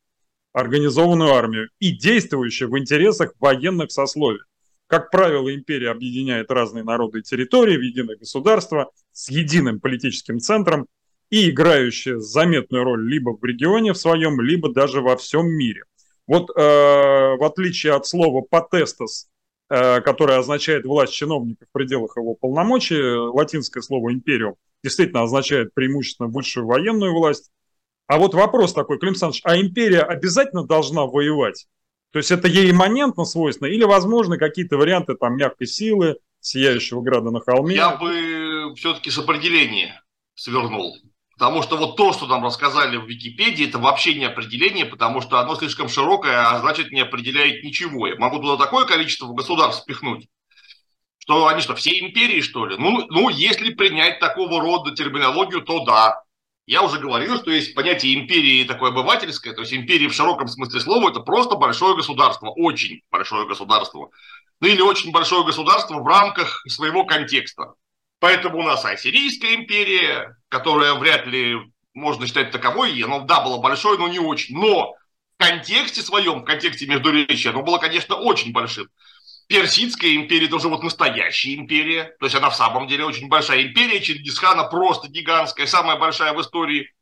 организованную 0.52 1.34
армию 1.34 1.70
и 1.80 1.92
действующая 1.92 2.68
в 2.68 2.78
интересах 2.78 3.32
военных 3.40 3.92
сословий. 3.92 4.42
Как 4.88 5.10
правило, 5.10 5.54
империя 5.56 5.92
объединяет 5.92 6.52
разные 6.52 6.84
народы 6.84 7.20
и 7.20 7.22
территории 7.24 7.78
в 7.78 7.82
единое 7.82 8.18
государство 8.18 8.92
с 9.14 9.30
единым 9.30 9.80
политическим 9.80 10.40
центром 10.40 10.88
и 11.30 11.50
играющая 11.50 12.18
заметную 12.18 12.84
роль 12.84 13.08
либо 13.10 13.38
в 13.38 13.44
регионе 13.44 13.94
в 13.94 13.98
своем, 13.98 14.42
либо 14.42 14.74
даже 14.74 15.00
во 15.00 15.16
всем 15.16 15.48
мире. 15.48 15.84
Вот 16.28 16.50
э, 16.50 16.62
в 16.62 17.44
отличие 17.44 17.94
от 17.94 18.06
слова 18.06 18.42
«потестос», 18.42 19.30
э, 19.70 20.02
которое 20.02 20.40
означает 20.40 20.86
власть 20.86 21.14
чиновника 21.14 21.66
в 21.70 21.72
пределах 21.72 22.18
его 22.18 22.34
полномочий, 22.34 23.00
латинское 23.00 23.82
слово 23.82 24.12
«империум» 24.12 24.56
действительно 24.84 25.24
означает 25.24 25.74
преимущественно 25.74 26.28
высшую 26.28 26.66
военную 26.66 27.14
власть, 27.14 27.52
а 28.10 28.18
вот 28.18 28.34
вопрос 28.34 28.74
такой, 28.74 28.98
Клим 28.98 29.12
Александрович, 29.12 29.42
а 29.46 29.56
империя 29.56 30.02
обязательно 30.02 30.66
должна 30.66 31.06
воевать? 31.06 31.68
То 32.12 32.18
есть 32.18 32.32
это 32.32 32.48
ей 32.48 32.72
имманентно 32.72 33.24
свойственно 33.24 33.68
или, 33.68 33.84
возможно, 33.84 34.40
какие-то 34.40 34.78
варианты 34.78 35.14
там 35.14 35.38
мягкой 35.38 35.68
силы, 35.68 36.18
сияющего 36.40 37.02
града 37.02 37.30
на 37.30 37.40
холме? 37.40 37.76
Я 37.76 37.98
бы 37.98 38.74
все-таки 38.76 39.12
с 39.12 39.20
определения 39.20 40.02
свернул. 40.34 40.98
Потому 41.34 41.62
что 41.62 41.78
вот 41.78 41.98
то, 41.98 42.12
что 42.12 42.26
нам 42.26 42.44
рассказали 42.44 42.98
в 42.98 43.06
Википедии, 43.06 43.70
это 43.70 43.78
вообще 43.78 44.16
не 44.16 44.26
определение, 44.26 44.88
потому 44.88 45.22
что 45.22 45.40
оно 45.40 45.54
слишком 45.54 45.88
широкое, 45.88 46.50
а 46.50 46.58
значит 46.62 46.92
не 46.92 47.02
определяет 47.02 47.64
ничего. 47.64 48.08
Я 48.08 48.16
могу 48.16 48.40
туда 48.40 48.58
такое 48.58 48.88
количество 48.88 49.32
государств 49.32 49.84
спихнуть, 49.84 50.30
что 51.20 51.46
они 51.46 51.62
что, 51.62 51.76
все 51.76 52.00
империи, 52.00 52.42
что 52.42 52.66
ли? 52.66 52.76
Ну, 52.76 53.06
ну, 53.12 53.30
если 53.30 53.72
принять 53.72 54.20
такого 54.20 54.60
рода 54.60 54.96
терминологию, 54.96 55.62
то 55.62 55.86
да. 55.86 56.24
Я 56.70 56.84
уже 56.84 57.00
говорил, 57.00 57.36
что 57.38 57.50
есть 57.50 57.74
понятие 57.74 58.14
империи 58.14 58.64
такое 58.64 58.92
обывательское, 58.92 59.56
то 59.56 59.62
есть 59.62 59.74
империя 59.74 60.08
в 60.08 60.14
широком 60.14 60.48
смысле 60.48 60.80
слова 60.80 61.10
это 61.10 61.20
просто 61.20 61.56
большое 61.56 61.96
государство, 61.96 62.52
очень 62.52 63.02
большое 63.10 63.48
государство. 63.48 64.12
Ну 64.60 64.68
или 64.68 64.80
очень 64.80 65.12
большое 65.12 65.44
государство 65.44 65.96
в 65.96 66.06
рамках 66.06 66.64
своего 66.68 67.06
контекста. 67.06 67.74
Поэтому 68.20 68.60
у 68.60 68.62
нас 68.62 68.86
Ассирийская 68.86 69.56
империя, 69.56 70.38
которая 70.48 70.94
вряд 70.94 71.26
ли 71.26 71.56
можно 71.96 72.28
считать 72.28 72.52
таковой, 72.52 72.94
и 72.94 73.02
оно, 73.02 73.22
да, 73.22 73.42
было 73.42 73.58
большое, 73.58 73.98
но 73.98 74.08
не 74.08 74.20
очень. 74.20 74.56
Но 74.56 74.94
в 74.94 75.44
контексте 75.44 76.04
своем, 76.04 76.42
в 76.42 76.46
контексте 76.46 76.86
междуречия, 76.86 77.50
оно 77.50 77.64
было, 77.64 77.80
конечно, 77.80 78.14
очень 78.14 78.52
большим. 78.52 78.90
Персидская 79.50 80.14
империя 80.16 80.46
это 80.46 80.58
уже 80.58 80.68
вот 80.68 80.84
настоящая 80.84 81.56
империя, 81.56 82.16
то 82.20 82.28
есть 82.28 82.36
она 82.36 82.52
в 82.52 82.56
самом 82.56 82.88
деле 82.88 83.04
очень 83.04 83.30
большая 83.30 83.64
империя, 83.64 84.00
Чингисхана 84.00 84.66
просто 84.66 85.10
гигантская, 85.10 85.66
самая 85.66 85.98
большая 85.98 86.34
в 86.34 86.42
истории, 86.42 86.94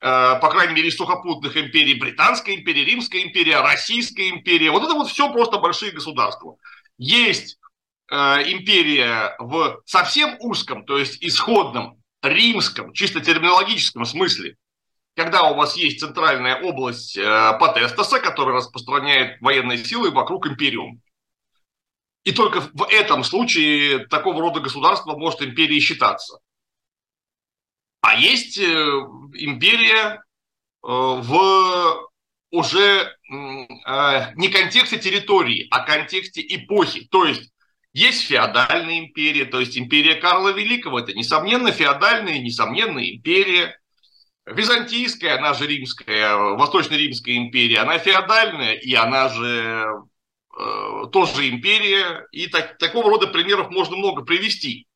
э, 0.00 0.38
по 0.40 0.50
крайней 0.50 0.74
мере, 0.74 0.90
сухопутных 0.90 1.56
империй, 1.56 1.94
Британская 1.94 2.56
империя, 2.56 2.84
Римская 2.84 3.22
империя, 3.22 3.60
Российская 3.60 4.28
империя, 4.30 4.72
вот 4.72 4.82
это 4.82 4.94
вот 4.94 5.08
все 5.08 5.32
просто 5.32 5.58
большие 5.58 5.92
государства. 5.92 6.56
Есть 6.98 7.60
э, 8.10 8.16
империя 8.16 9.36
в 9.38 9.80
совсем 9.86 10.36
узком, 10.40 10.84
то 10.84 10.98
есть 10.98 11.22
исходном, 11.22 12.02
римском, 12.22 12.92
чисто 12.92 13.20
терминологическом 13.20 14.04
смысле, 14.04 14.56
когда 15.14 15.44
у 15.44 15.54
вас 15.54 15.76
есть 15.76 16.00
центральная 16.00 16.60
область 16.60 17.16
э, 17.16 17.22
Патестоса, 17.60 18.18
которая 18.18 18.56
распространяет 18.56 19.40
военные 19.40 19.78
силы 19.78 20.10
вокруг 20.10 20.48
империум. 20.48 21.02
И 22.24 22.32
только 22.32 22.60
в 22.60 22.86
этом 22.90 23.24
случае 23.24 24.06
такого 24.06 24.40
рода 24.40 24.60
государство 24.60 25.16
может 25.16 25.42
империей 25.42 25.80
считаться. 25.80 26.38
А 28.00 28.16
есть 28.16 28.58
э, 28.58 28.62
империя 28.62 30.14
э, 30.14 30.18
в 30.82 32.08
уже 32.50 32.80
э, 32.80 34.34
не 34.36 34.48
контексте 34.48 34.98
территории, 34.98 35.66
а 35.70 35.80
контексте 35.80 36.42
эпохи. 36.42 37.06
То 37.10 37.24
есть 37.24 37.52
есть 37.92 38.22
феодальная 38.22 39.00
империя, 39.00 39.44
то 39.44 39.60
есть 39.60 39.76
империя 39.76 40.14
Карла 40.16 40.50
Великого. 40.50 41.00
Это, 41.00 41.14
несомненно, 41.14 41.72
феодальная, 41.72 42.38
несомненно, 42.38 42.98
империя. 42.98 43.78
Византийская, 44.46 45.36
она 45.36 45.52
же 45.52 45.66
римская, 45.66 46.34
Восточно-Римская 46.36 47.36
империя, 47.36 47.80
она 47.80 47.98
феодальная, 47.98 48.74
и 48.74 48.94
она 48.94 49.28
же 49.28 49.86
тоже 51.12 51.48
империя, 51.48 52.26
и 52.32 52.48
так, 52.48 52.78
такого 52.78 53.10
рода 53.10 53.28
примеров 53.28 53.70
можно 53.70 53.96
много 53.96 54.22
привести. 54.22 54.88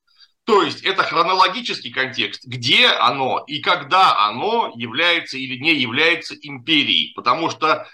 То 0.45 0.63
есть 0.63 0.83
это 0.83 1.05
хронологический 1.05 1.93
контекст, 1.93 2.45
где 2.45 2.89
оно 2.89 3.45
и 3.47 3.61
когда 3.61 4.27
оно 4.27 4.73
является 4.75 5.39
или 5.39 5.57
не 5.57 5.75
является 5.75 6.35
империей. 6.35 7.13
Потому 7.15 7.49
что 7.49 7.87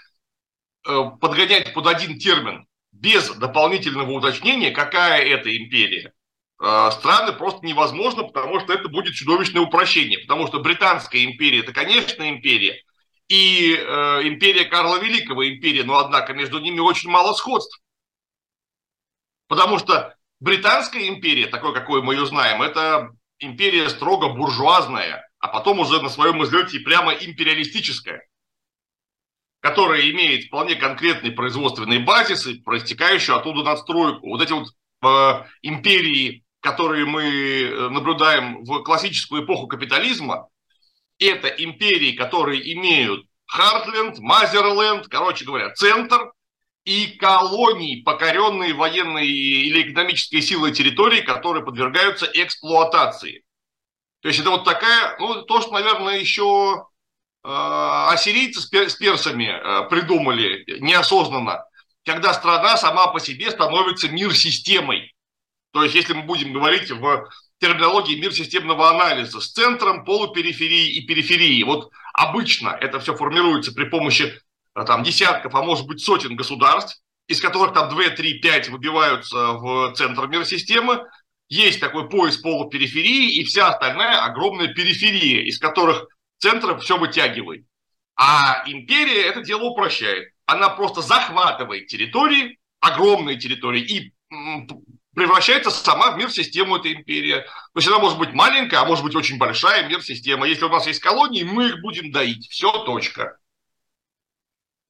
э, 0.87 1.03
подгонять 1.21 1.73
под 1.73 1.85
один 1.85 2.17
термин 2.17 2.65
без 2.91 3.29
дополнительного 3.29 4.11
уточнения, 4.11 4.71
какая 4.71 5.21
это 5.21 5.55
империя, 5.55 6.11
э, 6.59 6.89
страны 6.91 7.33
просто 7.33 7.63
невозможно, 7.65 8.23
потому 8.23 8.59
что 8.61 8.73
это 8.73 8.89
будет 8.89 9.13
чудовищное 9.13 9.61
упрощение. 9.61 10.17
Потому 10.17 10.47
что 10.47 10.59
Британская 10.59 11.23
империя– 11.25 11.59
это, 11.61 11.71
конечно, 11.71 12.27
империя, 12.27 12.81
и 13.29 13.75
э, 13.75 14.27
империя 14.27 14.65
Карла 14.65 14.99
Великого 14.99 15.47
империя, 15.47 15.83
но 15.83 15.99
однако 15.99 16.33
между 16.33 16.59
ними 16.59 16.79
очень 16.79 17.09
мало 17.09 17.33
сходств. 17.33 17.79
Потому 19.47 19.79
что 19.79 20.15
Британская 20.39 21.07
империя, 21.07 21.47
такой, 21.47 21.73
какой 21.73 22.01
мы 22.01 22.15
ее 22.15 22.25
знаем, 22.25 22.61
это 22.61 23.11
империя 23.39 23.89
строго 23.89 24.29
буржуазная, 24.29 25.29
а 25.39 25.47
потом 25.47 25.79
уже 25.79 26.01
на 26.01 26.09
своем 26.09 26.43
излете 26.43 26.79
прямо 26.79 27.13
империалистическая, 27.13 28.25
которая 29.59 30.09
имеет 30.09 30.45
вполне 30.45 30.75
конкретный 30.75 31.31
производственный 31.31 31.99
базис 31.99 32.47
и 32.47 32.61
проистекающую 32.61 33.35
оттуда 33.35 33.63
надстройку. 33.63 34.29
Вот 34.29 34.41
эти 34.41 34.53
вот 34.53 34.69
э, 35.03 35.45
империи, 35.61 36.45
которые 36.61 37.05
мы 37.05 37.23
э, 37.23 37.89
наблюдаем 37.89 38.63
в 38.63 38.81
классическую 38.83 39.43
эпоху 39.43 39.67
капитализма, 39.67 40.47
это 41.19 41.47
империи, 41.47 42.13
которые 42.13 42.73
имеют 42.73 43.25
Хартленд, 43.45 44.19
Мазерленд, 44.19 45.07
короче 45.07 45.45
говоря, 45.45 45.73
центр, 45.73 46.31
и 46.85 47.17
колоний, 47.17 48.01
покоренные 48.03 48.73
военной 48.73 49.27
или 49.27 49.83
экономической 49.83 50.41
силой 50.41 50.71
территории, 50.71 51.21
которые 51.21 51.63
подвергаются 51.63 52.25
эксплуатации. 52.33 53.43
То 54.21 54.29
есть 54.29 54.39
это 54.39 54.49
вот 54.49 54.65
такая, 54.65 55.15
ну, 55.19 55.43
то, 55.43 55.61
что, 55.61 55.71
наверное, 55.71 56.17
еще 56.17 56.87
э, 57.43 57.47
ассирийцы 57.47 58.61
с 58.61 58.95
персами 58.95 59.45
э, 59.45 59.89
придумали 59.89 60.63
неосознанно, 60.79 61.63
когда 62.05 62.33
страна 62.33 62.75
сама 62.75 63.07
по 63.07 63.19
себе 63.19 63.51
становится 63.51 64.09
мир-системой. 64.09 65.13
То 65.71 65.83
есть, 65.83 65.95
если 65.95 66.13
мы 66.13 66.23
будем 66.23 66.53
говорить 66.53 66.89
в 66.89 67.29
терминологии 67.59 68.19
мир 68.19 68.33
системного 68.33 68.89
анализа 68.89 69.41
с 69.41 69.51
центром, 69.51 70.05
полупериферии 70.05 70.95
и 70.95 71.05
периферии. 71.05 71.61
Вот 71.63 71.91
обычно 72.13 72.69
это 72.69 72.99
все 72.99 73.15
формируется 73.15 73.73
при 73.73 73.85
помощи 73.85 74.33
э, 74.75 74.85
там, 74.85 75.03
десятков, 75.03 75.53
а 75.55 75.61
может 75.61 75.85
быть 75.85 76.01
сотен 76.01 76.35
государств, 76.35 77.01
из 77.27 77.41
которых 77.41 77.73
там 77.73 77.89
2, 77.89 78.09
3, 78.09 78.39
5 78.39 78.69
выбиваются 78.69 79.53
в 79.53 79.93
центр 79.93 80.27
миросистемы. 80.27 81.03
Есть 81.49 81.79
такой 81.79 82.09
пояс 82.09 82.37
полупериферии 82.37 83.39
и 83.39 83.43
вся 83.43 83.69
остальная 83.69 84.23
огромная 84.23 84.73
периферия, 84.73 85.43
из 85.43 85.59
которых 85.59 86.07
центр 86.37 86.77
все 86.79 86.97
вытягивает. 86.97 87.65
А 88.15 88.63
империя 88.67 89.23
это 89.23 89.41
дело 89.41 89.63
упрощает. 89.63 90.31
Она 90.45 90.69
просто 90.69 91.01
захватывает 91.01 91.87
территории, 91.87 92.59
огромные 92.79 93.37
территории, 93.37 93.81
и 93.81 94.13
превращается 95.19 95.69
сама 95.69 96.11
в 96.11 96.17
мир-систему 96.17 96.77
этой 96.77 96.93
империи. 96.93 97.41
То 97.41 97.75
есть 97.75 97.87
она 97.89 97.99
может 97.99 98.17
быть 98.17 98.31
маленькая, 98.31 98.77
а 98.77 98.85
может 98.85 99.03
быть 99.03 99.15
очень 99.15 99.37
большая 99.37 99.85
мир-система. 99.87 100.47
Если 100.47 100.63
у 100.63 100.69
нас 100.69 100.87
есть 100.87 101.01
колонии, 101.01 101.43
мы 101.43 101.67
их 101.67 101.81
будем 101.81 102.11
доить. 102.11 102.47
Все, 102.49 102.71
точка. 102.85 103.37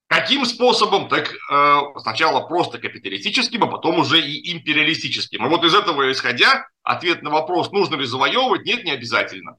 Каким 0.07 0.45
способом? 0.45 1.09
Так 1.09 1.33
э, 1.33 1.79
сначала 2.01 2.47
просто 2.47 2.77
капиталистическим, 2.77 3.63
а 3.63 3.67
потом 3.67 3.99
уже 3.99 4.21
и 4.21 4.53
империалистическим. 4.53 5.43
И 5.43 5.49
вот 5.49 5.63
из 5.63 5.73
этого 5.73 6.11
исходя, 6.11 6.67
ответ 6.83 7.23
на 7.23 7.31
вопрос, 7.31 7.71
нужно 7.71 7.95
ли 7.95 8.05
завоевывать, 8.05 8.65
нет, 8.65 8.83
не 8.83 8.91
обязательно. 8.91 9.57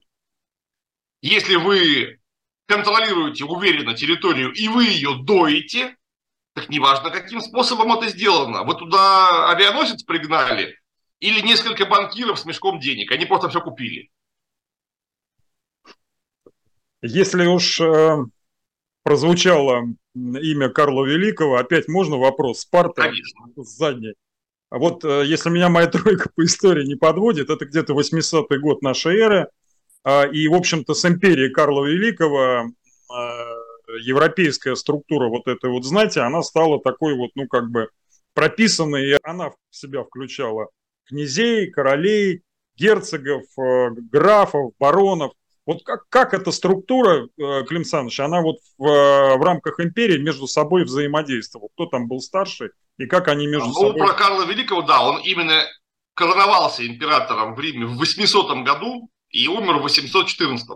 Если 1.20 1.56
вы 1.56 2.20
контролируете 2.66 3.44
уверенно 3.44 3.94
территорию 3.94 4.52
и 4.52 4.68
вы 4.68 4.84
ее 4.84 5.18
доите, 5.22 5.96
так 6.54 6.68
неважно, 6.68 7.10
каким 7.10 7.40
способом 7.40 7.92
это 7.92 8.08
сделано. 8.08 8.64
Вы 8.64 8.74
туда 8.74 9.50
авианосец 9.50 10.02
пригнали 10.02 10.76
или 11.20 11.40
несколько 11.40 11.86
банкиров 11.86 12.38
с 12.38 12.44
мешком 12.44 12.80
денег. 12.80 13.12
Они 13.12 13.26
просто 13.26 13.48
все 13.48 13.60
купили. 13.60 14.10
Если 17.02 17.46
уж 17.46 17.80
э, 17.80 18.16
прозвучало 19.02 19.84
имя 20.14 20.68
Карла 20.68 21.06
Великого, 21.06 21.56
опять 21.56 21.88
можно 21.88 22.16
вопрос? 22.16 22.60
Спарта 22.60 23.02
Конечно. 23.02 23.46
с 23.56 23.76
задней. 23.76 24.14
А 24.70 24.78
вот 24.78 25.04
э, 25.04 25.24
если 25.26 25.50
меня 25.50 25.68
моя 25.68 25.86
тройка 25.88 26.30
по 26.34 26.44
истории 26.44 26.86
не 26.86 26.96
подводит, 26.96 27.50
это 27.50 27.64
где-то 27.64 27.94
800 27.94 28.50
год 28.58 28.82
нашей 28.82 29.18
эры, 29.18 29.48
э, 30.04 30.32
и, 30.32 30.48
в 30.48 30.54
общем-то, 30.54 30.94
с 30.94 31.04
империей 31.04 31.52
Карла 31.52 31.86
Великого 31.86 32.64
э, 32.64 33.59
европейская 34.02 34.76
структура 34.76 35.28
вот 35.28 35.46
этой 35.46 35.70
вот 35.70 35.84
знати, 35.84 36.18
она 36.18 36.42
стала 36.42 36.80
такой 36.80 37.16
вот, 37.16 37.30
ну, 37.34 37.46
как 37.46 37.70
бы 37.70 37.88
прописанной, 38.34 39.10
и 39.10 39.18
она 39.22 39.50
в 39.50 39.56
себя 39.70 40.02
включала 40.04 40.68
князей, 41.06 41.70
королей, 41.70 42.42
герцогов, 42.76 43.44
э, 43.58 43.90
графов, 44.10 44.72
баронов. 44.78 45.32
Вот 45.66 45.82
как, 45.84 46.08
как 46.08 46.34
эта 46.34 46.50
структура, 46.50 47.26
э, 47.26 47.64
Клим 47.64 47.84
Саныч, 47.84 48.18
она 48.20 48.40
вот 48.40 48.56
в, 48.78 48.86
э, 48.86 49.36
в 49.36 49.42
рамках 49.42 49.78
империи 49.80 50.18
между 50.18 50.46
собой 50.46 50.84
взаимодействовала? 50.84 51.68
Кто 51.74 51.86
там 51.86 52.08
был 52.08 52.20
старше 52.20 52.70
и 52.98 53.06
как 53.06 53.28
они 53.28 53.46
между 53.46 53.68
ну, 53.68 53.74
собой... 53.74 53.92
Ну, 53.98 54.06
про 54.06 54.14
Карла 54.14 54.44
Великого, 54.44 54.82
да, 54.82 55.02
он 55.02 55.20
именно 55.22 55.64
короновался 56.14 56.86
императором 56.86 57.54
в 57.54 57.60
Риме 57.60 57.86
в 57.86 57.96
800 57.96 58.64
году 58.64 59.10
и 59.30 59.46
умер 59.48 59.78
в 59.78 59.82
814. 59.82 60.68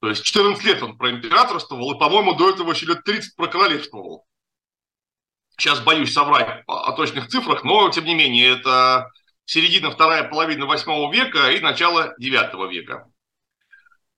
То 0.00 0.08
есть 0.08 0.24
14 0.24 0.64
лет 0.64 0.82
он 0.82 0.96
проимператорствовал, 0.96 1.94
и, 1.94 1.98
по-моему, 1.98 2.34
до 2.34 2.50
этого 2.50 2.72
еще 2.72 2.86
лет 2.86 3.02
30 3.04 3.34
прокоролевствовал. 3.36 4.26
Сейчас 5.56 5.80
боюсь 5.80 6.12
соврать 6.12 6.62
о 6.68 6.92
точных 6.92 7.28
цифрах, 7.28 7.64
но, 7.64 7.88
тем 7.88 8.04
не 8.04 8.14
менее, 8.14 8.56
это 8.58 9.10
середина, 9.44 9.90
вторая 9.90 10.22
половина 10.28 10.66
8 10.66 11.12
века 11.12 11.50
и 11.50 11.58
начало 11.58 12.14
9 12.18 12.70
века. 12.70 13.08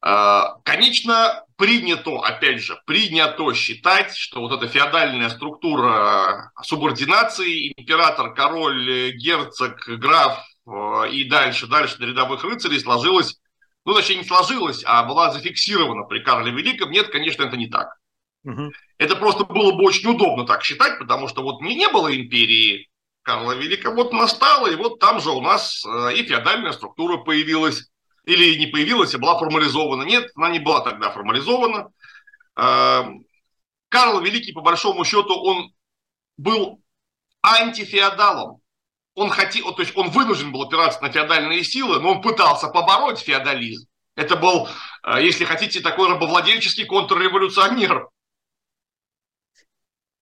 А, 0.03 0.57
конечно, 0.65 1.45
принято, 1.57 2.21
опять 2.21 2.63
же, 2.63 2.79
принято 2.87 3.55
считать, 3.55 4.15
что 4.17 4.41
вот 4.41 4.53
эта 4.53 4.67
феодальная 4.67 5.31
структура 5.31 6.53
субординации, 6.63 7.73
император, 7.77 8.35
король, 8.35 9.13
герцог, 9.13 9.79
граф 9.87 10.43
э, 10.67 11.11
и 11.11 11.25
дальше, 11.25 11.67
дальше 11.67 11.99
до 11.99 12.07
рядовых 12.07 12.45
рыцарей 12.45 12.81
сложилась 12.81 13.39
ну, 13.85 13.95
точнее, 13.95 14.17
не 14.17 14.25
сложилась, 14.25 14.83
а 14.85 15.05
была 15.05 15.33
зафиксирована 15.33 16.05
при 16.05 16.21
Карле 16.21 16.53
Великом. 16.53 16.91
Нет, 16.91 17.09
конечно, 17.09 17.45
это 17.45 17.57
не 17.57 17.69
так. 17.69 17.97
Угу. 18.45 18.73
Это 18.99 19.17
просто 19.17 19.45
было 19.45 19.73
бы 19.73 19.85
очень 19.85 20.11
удобно 20.11 20.47
так 20.47 20.63
считать, 20.65 20.99
потому 20.99 21.29
что 21.29 21.43
вот 21.43 21.61
не, 21.61 21.75
не 21.75 21.89
было 21.89 22.15
империи 22.15 22.89
Карла 23.23 23.53
Великого, 23.53 23.97
вот 23.97 24.13
настала, 24.13 24.71
и 24.71 24.77
вот 24.77 24.99
там 24.99 25.21
же 25.21 25.31
у 25.31 25.41
нас 25.41 25.85
э, 25.85 26.15
и 26.17 26.25
феодальная 26.25 26.73
структура 26.73 27.19
появилась, 27.19 27.91
или 28.25 28.59
не 28.59 28.67
появилась, 28.67 29.15
а 29.15 29.19
была 29.19 29.39
формализована. 29.39 30.03
Нет, 30.05 30.31
она 30.37 30.51
не 30.51 30.59
была 30.59 30.81
тогда 30.81 31.11
формализована. 31.11 31.89
Э, 32.57 33.03
Карл 33.89 34.21
Великий, 34.21 34.53
по 34.53 34.63
большому 34.63 35.05
счету, 35.05 35.35
он 35.35 35.73
был 36.39 36.83
антифеодалом 37.43 38.60
он 39.21 39.29
хотел, 39.29 39.73
то 39.73 39.83
есть 39.83 39.95
он 39.97 40.09
вынужден 40.09 40.51
был 40.51 40.63
опираться 40.63 41.03
на 41.03 41.13
феодальные 41.13 41.63
силы, 41.63 42.01
но 42.01 42.13
он 42.13 42.23
пытался 42.23 42.69
побороть 42.69 43.19
феодализм. 43.19 43.87
Это 44.17 44.35
был, 44.35 44.67
э, 45.05 45.23
если 45.23 45.45
хотите, 45.45 45.81
такой 45.81 46.09
рабовладельческий 46.09 46.87
контрреволюционер. 46.87 48.09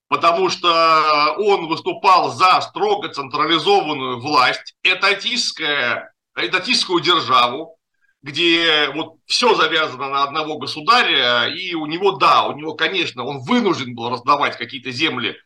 Потому 0.08 0.48
что 0.48 1.34
он 1.38 1.68
выступал 1.68 2.32
за 2.32 2.60
строго 2.60 3.08
централизованную 3.08 4.20
власть, 4.20 4.74
этатистское, 4.82 6.12
этатистскую 6.34 7.00
державу, 7.00 7.78
где 8.22 8.90
вот 8.94 9.18
все 9.26 9.54
завязано 9.54 10.08
на 10.08 10.24
одного 10.24 10.58
государя, 10.58 11.46
и 11.46 11.74
у 11.74 11.86
него, 11.86 12.12
да, 12.12 12.46
у 12.46 12.56
него, 12.56 12.74
конечно, 12.74 13.24
он 13.24 13.38
вынужден 13.44 13.94
был 13.94 14.10
раздавать 14.10 14.56
какие-то 14.56 14.90
земли 14.90 15.36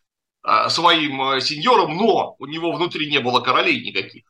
своим 0.69 1.23
э, 1.23 1.41
сеньором, 1.41 1.97
но 1.97 2.37
у 2.39 2.47
него 2.47 2.73
внутри 2.73 3.11
не 3.11 3.21
было 3.21 3.41
королей 3.41 3.81
никаких. 3.85 4.25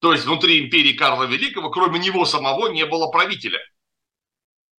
То 0.00 0.12
есть 0.12 0.24
внутри 0.26 0.64
империи 0.64 0.92
Карла 0.92 1.24
Великого, 1.24 1.70
кроме 1.70 1.98
него 1.98 2.24
самого, 2.24 2.68
не 2.68 2.86
было 2.86 3.08
правителя. 3.08 3.58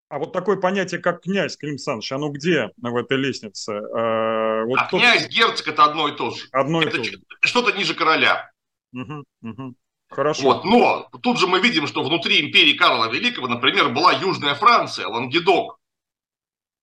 А 0.09 0.19
вот 0.19 0.31
такое 0.31 0.55
понятие, 0.57 1.01
как 1.01 1.21
князь, 1.21 1.57
Клим 1.57 1.77
Саныч, 1.77 2.11
оно 2.13 2.29
где 2.29 2.69
в 2.77 2.95
этой 2.95 3.17
лестнице? 3.17 3.73
А, 3.73 4.63
вот 4.63 4.79
а 4.79 4.87
князь, 4.87 5.27
герцог– 5.27 5.67
это 5.69 5.83
одно 5.83 6.07
и 6.07 6.15
то 6.15 6.31
же. 6.31 6.45
Одно 6.51 6.81
это 6.81 6.97
и 6.97 6.99
то 6.99 7.03
же. 7.03 7.21
Что-то 7.41 7.77
ниже 7.77 7.93
короля. 7.93 8.49
Угу, 8.93 9.25
угу. 9.41 9.75
Хорошо. 10.09 10.43
Вот, 10.43 10.63
но 10.63 11.09
тут 11.21 11.37
же 11.37 11.47
мы 11.47 11.59
видим, 11.59 11.87
что 11.87 12.03
внутри 12.03 12.39
империи 12.39 12.77
Карла 12.77 13.11
Великого, 13.11 13.47
например, 13.47 13.89
была 13.89 14.13
Южная 14.13 14.55
Франция, 14.55 15.07
Лангедок, 15.07 15.77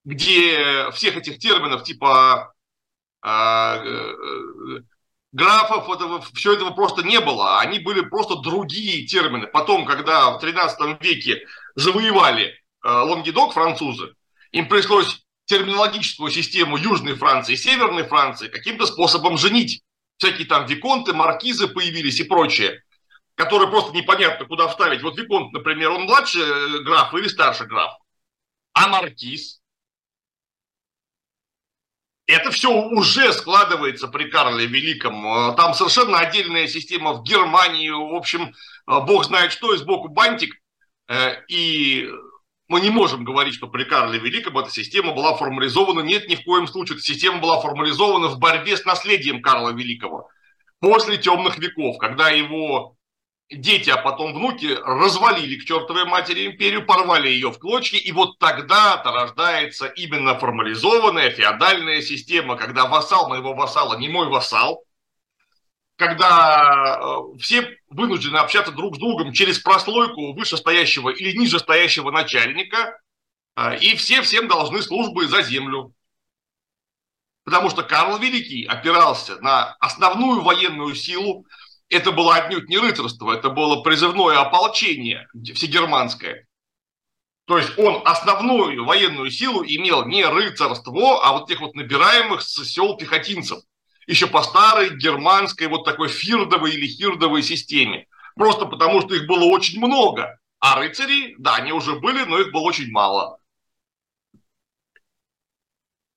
где 0.05 0.91
всех 0.91 1.17
этих 1.17 1.39
терминов 1.39 1.85
типа 1.85 2.35
а, 2.35 2.54
графов, 5.35 5.91
этого, 5.91 6.23
все 6.35 6.55
этого 6.55 6.71
просто 6.71 7.03
не 7.03 7.21
было. 7.21 7.61
Они 7.61 7.79
были 7.79 8.01
просто 8.01 8.37
другие 8.37 9.07
термины. 9.07 9.47
Потом, 9.47 9.85
когда 9.85 10.31
в 10.31 10.39
13 10.39 11.03
веке 11.03 11.47
завоевали 11.75 12.47
э, 12.47 12.53
Лонгедок 12.89 13.53
французы, 13.53 14.15
им 14.53 14.69
пришлось 14.69 15.25
терминологическую 15.47 16.31
систему 16.31 16.77
Южной 16.77 17.15
Франции 17.15 17.55
и 17.55 17.57
Северной 17.57 18.05
Франции 18.05 18.49
каким-то 18.49 18.87
способом 18.87 19.37
женить. 19.37 19.83
Всякие 20.17 20.47
там 20.47 20.67
виконты, 20.67 21.13
маркизы 21.13 21.67
появились 21.67 22.21
и 22.21 22.25
прочее, 22.25 22.83
которые 23.35 23.69
просто 23.69 23.93
непонятно 23.93 24.47
куда 24.47 24.69
вставить. 24.69 25.03
Вот 25.03 25.19
виконт, 25.19 25.53
например, 25.53 25.91
он 25.91 26.03
младший 26.03 26.43
э, 26.43 26.83
граф 26.85 27.13
или 27.15 27.27
старший 27.27 27.67
граф. 27.67 27.93
А 28.73 28.89
маркиз? 28.89 29.61
Это 32.27 32.51
все 32.51 32.71
уже 32.73 33.33
складывается 33.35 34.09
при 34.09 34.31
Карле 34.31 34.67
Великом. 34.67 35.27
Э, 35.27 35.55
там 35.57 35.75
совершенно 35.75 36.19
отдельная 36.19 36.67
система 36.69 37.13
в 37.13 37.23
Германии. 37.23 37.91
В 37.91 38.15
общем, 38.15 38.55
э, 38.87 39.01
бог 39.01 39.25
знает 39.25 39.53
что, 39.53 39.75
и 39.75 39.77
сбоку 39.77 40.09
бантик. 40.09 40.55
Э, 41.07 41.43
и 41.49 42.09
мы 42.69 42.81
не 42.81 42.89
можем 42.89 43.25
говорить, 43.25 43.55
что 43.55 43.67
при 43.67 43.85
Карле 43.85 44.19
Великом 44.19 44.57
эта 44.57 44.71
система 44.71 45.13
была 45.13 45.37
формализована. 45.37 46.01
Нет, 46.01 46.29
ни 46.29 46.37
в 46.37 46.45
коем 46.45 46.67
случае. 46.67 46.97
Эта 46.97 47.05
система 47.05 47.41
была 47.41 47.61
формализована 47.61 48.29
в 48.29 48.39
борьбе 48.39 48.79
с 48.79 48.87
наследием 48.87 49.43
Карла 49.43 49.71
Великого. 49.71 50.31
После 50.81 51.19
темных 51.19 51.59
веков, 51.59 51.99
когда 51.99 52.31
его 52.31 52.97
дети, 53.51 53.91
а 53.91 53.97
потом 53.97 54.35
внуки 54.35 54.67
развалили 54.85 55.57
к 55.57 55.65
чертовой 55.65 56.05
матери 56.05 56.47
империю, 56.47 56.87
порвали 56.87 57.29
ее 57.29 57.51
в 57.51 57.59
клочки, 57.59 57.97
и 57.97 58.13
вот 58.13 58.39
тогда-то 58.39 59.13
рождается 59.13 59.87
именно 59.87 60.39
формализованная 60.39 61.31
феодальная 61.31 62.01
система, 62.01 62.57
когда 62.57 62.87
вассал 62.87 63.29
моего 63.29 63.55
вассала 63.55 63.99
не 63.99 64.09
мой 64.09 64.29
вассал, 64.29 64.85
когда 65.97 66.99
э, 67.01 67.39
все 67.39 67.79
вынуждены 67.89 68.39
общаться 68.39 68.73
друг 68.73 68.97
с 68.97 68.99
другом 68.99 69.33
через 69.33 69.59
прослойку 69.59 70.33
вышестоящего 70.33 71.11
или 71.11 71.37
нижестоящего 71.37 72.11
начальника, 72.11 72.99
э, 73.57 73.79
и 73.79 73.95
все 73.95 74.23
всем 74.23 74.49
должны 74.49 74.83
службы 74.83 75.29
за 75.29 75.43
землю. 75.43 75.93
Потому 77.45 77.69
что 77.69 77.83
Карл 77.83 78.19
Великий 78.19 78.65
опирался 78.65 79.39
на 79.41 79.77
основную 79.79 80.41
военную 80.41 80.95
силу, 80.95 81.47
это 81.89 82.13
было 82.13 82.35
отнюдь 82.35 82.69
не 82.69 82.79
рыцарство, 82.79 83.33
это 83.33 83.51
было 83.51 83.83
призывное 83.83 84.39
ополчение 84.39 85.29
всегерманское. 85.55 86.47
То 87.47 87.59
есть 87.59 87.79
он 87.79 88.01
основную 88.07 88.85
военную 88.85 89.31
силу 89.31 89.63
имел 89.65 90.07
не 90.07 90.25
рыцарство, 90.25 91.23
а 91.23 91.33
вот 91.33 91.47
тех 91.47 91.61
вот 91.61 91.75
набираемых 91.75 92.41
с 92.41 92.65
сел 92.65 92.97
пехотинцев. 92.97 93.59
Еще 94.07 94.27
по 94.27 94.43
старой 94.43 94.97
германской 94.97 95.67
вот 95.67 95.85
такой 95.85 96.09
фирдовой 96.09 96.73
или 96.73 96.87
хирдовой 96.87 97.43
системе. 97.43 98.07
Просто 98.35 98.67
потому, 98.67 99.01
что 99.01 99.15
их 99.15 99.27
было 99.27 99.45
очень 99.45 99.79
много. 99.79 100.39
А 100.59 100.77
рыцари, 100.77 101.35
да, 101.39 101.57
они 101.57 101.73
уже 101.73 101.99
были, 102.01 102.25
но 102.25 102.39
их 102.39 102.51
было 102.53 102.63
очень 102.63 102.91
мало. 102.91 103.39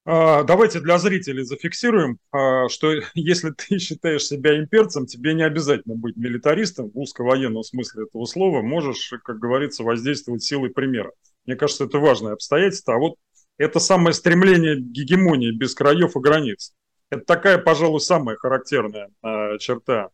А, 0.10 0.44
давайте 0.44 0.80
для 0.80 1.00
зрителей 1.00 1.44
зафиксируем, 1.44 2.18
а, 2.32 2.70
что 2.70 2.94
если 3.14 3.52
ты 3.52 3.78
считаешь 3.78 4.24
себя 4.24 4.58
имперцем, 4.58 5.06
тебе 5.06 5.34
не 5.34 5.44
обязательно 5.44 5.96
быть 5.96 6.16
милитаристом 6.16 6.90
в 6.90 6.98
узковоенном 6.98 7.62
смысле 7.64 8.06
этого 8.06 8.24
слова. 8.24 8.62
Можешь, 8.62 9.14
как 9.26 9.38
говорится, 9.38 9.84
воздействовать 9.84 10.44
силой 10.44 10.70
примера. 10.70 11.12
Мне 11.46 11.58
кажется, 11.58 11.84
это 11.84 12.00
важное 12.00 12.32
обстоятельство. 12.32 12.96
А 12.96 13.00
вот 13.00 13.16
это 13.58 13.80
самое 13.80 14.14
стремление 14.14 14.80
гегемонии 14.80 15.52
без 15.52 15.76
краев 15.76 16.16
и 16.16 16.20
границ. 16.22 16.74
Это 17.10 17.26
такая, 17.26 17.58
пожалуй, 17.58 18.00
самая 18.00 18.38
характерная 18.38 19.10
а, 19.22 19.58
черта 19.58 20.12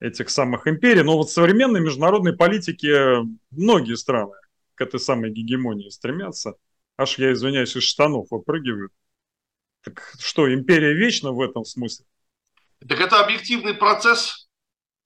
этих 0.00 0.28
самых 0.28 0.66
империй. 0.66 1.02
Но 1.02 1.16
вот 1.16 1.30
в 1.30 1.32
современной 1.32 1.80
международной 1.80 2.36
политике 2.36 3.22
многие 3.50 3.96
страны 3.96 4.36
к 4.74 4.82
этой 4.82 5.00
самой 5.00 5.30
гегемонии 5.30 5.88
стремятся. 5.88 6.56
Аж 6.98 7.18
я, 7.18 7.32
извиняюсь, 7.32 7.74
из 7.74 7.84
штанов 7.84 8.26
выпрыгивают. 8.30 8.92
Так 9.84 10.02
что, 10.18 10.52
империя 10.52 10.94
вечна 10.94 11.32
в 11.32 11.40
этом 11.40 11.64
смысле? 11.64 12.06
Так 12.88 13.00
это 13.00 13.20
объективный 13.20 13.74
процесс, 13.74 14.48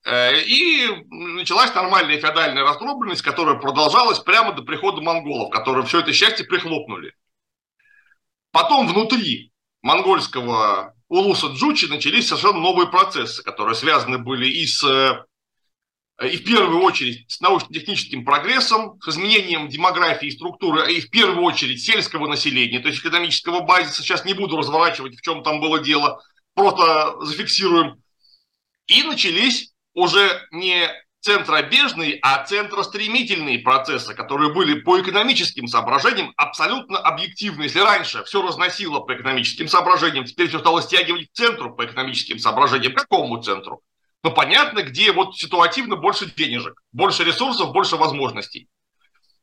э, 0.05 0.43
и 0.43 0.87
началась 1.09 1.75
нормальная 1.75 2.21
феодальная 2.21 2.63
раздробленность, 2.63 3.23
которая 3.23 3.57
продолжалась 3.57 4.19
прямо 4.19 4.53
до 4.53 4.61
прихода 4.63 5.01
монголов, 5.01 5.49
которые 5.51 5.87
все 5.87 6.01
это 6.01 6.13
счастье 6.13 6.45
прихлопнули. 6.45 7.15
Потом 8.53 8.87
внутри 8.87 9.53
монгольского 9.81 10.95
улуса 11.09 11.47
Джучи 11.49 11.87
начались 11.87 12.29
совершенно 12.29 12.61
новые 12.61 12.89
процессы, 12.89 13.43
которые 13.43 13.75
связаны 13.75 14.19
были 14.19 14.47
и 14.47 14.67
с 14.67 14.85
э, 14.85 15.25
и 16.23 16.37
в 16.37 16.45
первую 16.45 16.83
очередь 16.83 17.31
с 17.31 17.41
научно-техническим 17.41 18.25
прогрессом, 18.25 19.01
с 19.01 19.09
изменением 19.09 19.69
демографии 19.69 20.29
и 20.29 20.31
структуры, 20.31 20.93
и 20.93 21.01
в 21.01 21.11
первую 21.11 21.43
очередь 21.43 21.83
сельского 21.83 22.27
населения, 22.27 22.81
то 22.81 22.89
есть 22.89 23.01
экономического 23.01 23.61
базиса. 23.61 24.03
Сейчас 24.03 24.25
не 24.25 24.35
буду 24.35 24.57
разворачивать, 24.57 25.17
в 25.17 25.23
чем 25.23 25.43
там 25.43 25.61
было 25.61 25.81
дело, 25.81 26.23
просто 26.55 27.17
зафиксируем. 27.23 28.03
И 28.87 29.03
начались 29.03 29.73
уже 29.95 30.47
не 30.51 30.91
центробежные, 31.21 32.19
а 32.23 32.45
центростремительные 32.45 33.59
процессы, 33.59 34.15
которые 34.15 34.53
были 34.53 34.81
по 34.81 35.01
экономическим 35.01 35.69
соображениям 35.69 36.33
абсолютно 36.37 36.99
объективны. 36.99 37.65
Если 37.65 37.81
раньше 37.81 38.25
все 38.25 38.43
разносило 38.43 39.01
по 39.01 39.15
экономическим 39.15 39.69
соображениям, 39.69 40.25
теперь 40.25 40.49
все 40.49 40.59
стало 40.59 40.83
стягивать 40.83 41.29
к 41.31 41.33
центру 41.33 41.75
по 41.75 41.85
экономическим 41.85 42.39
соображениям. 42.39 42.95
К 42.95 43.03
какому 43.03 43.43
центру? 43.43 43.83
Но 44.23 44.31
понятно, 44.31 44.83
где 44.83 45.13
вот 45.13 45.37
ситуативно 45.37 45.97
больше 45.97 46.31
денежек, 46.31 46.81
больше 46.93 47.25
ресурсов, 47.25 47.73
больше 47.73 47.97
возможностей. 47.97 48.69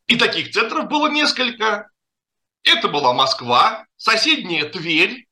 И 0.08 0.16
таких 0.16 0.52
центров 0.52 0.88
было 0.88 1.08
несколько. 1.08 1.90
Это 2.63 2.88
была 2.88 3.13
Москва, 3.13 3.86
соседняя 3.96 4.66
Тверь, 4.66 5.28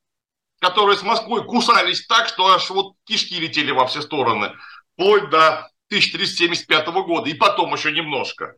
которые 0.59 0.97
с 0.97 1.03
Москвой 1.03 1.45
кусались 1.45 2.05
так, 2.07 2.27
что 2.27 2.53
аж 2.53 2.69
вот 2.69 2.93
кишки 3.05 3.39
летели 3.39 3.71
во 3.71 3.87
все 3.87 4.01
стороны, 4.01 4.53
вплоть 4.93 5.29
до 5.29 5.69
1375 5.89 6.87
года, 6.87 7.29
и 7.29 7.33
потом 7.33 7.73
еще 7.73 7.91
немножко. 7.91 8.55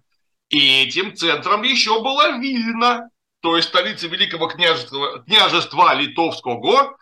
И 0.50 0.84
этим 0.84 1.16
центром 1.16 1.64
еще 1.64 2.02
была 2.02 2.38
Вильна, 2.38 3.10
то 3.42 3.58
есть 3.58 3.68
столица 3.68 4.08
Великого 4.08 4.48
княжества, 4.48 5.24
княжества 5.24 5.94
Литовского, 5.94 6.98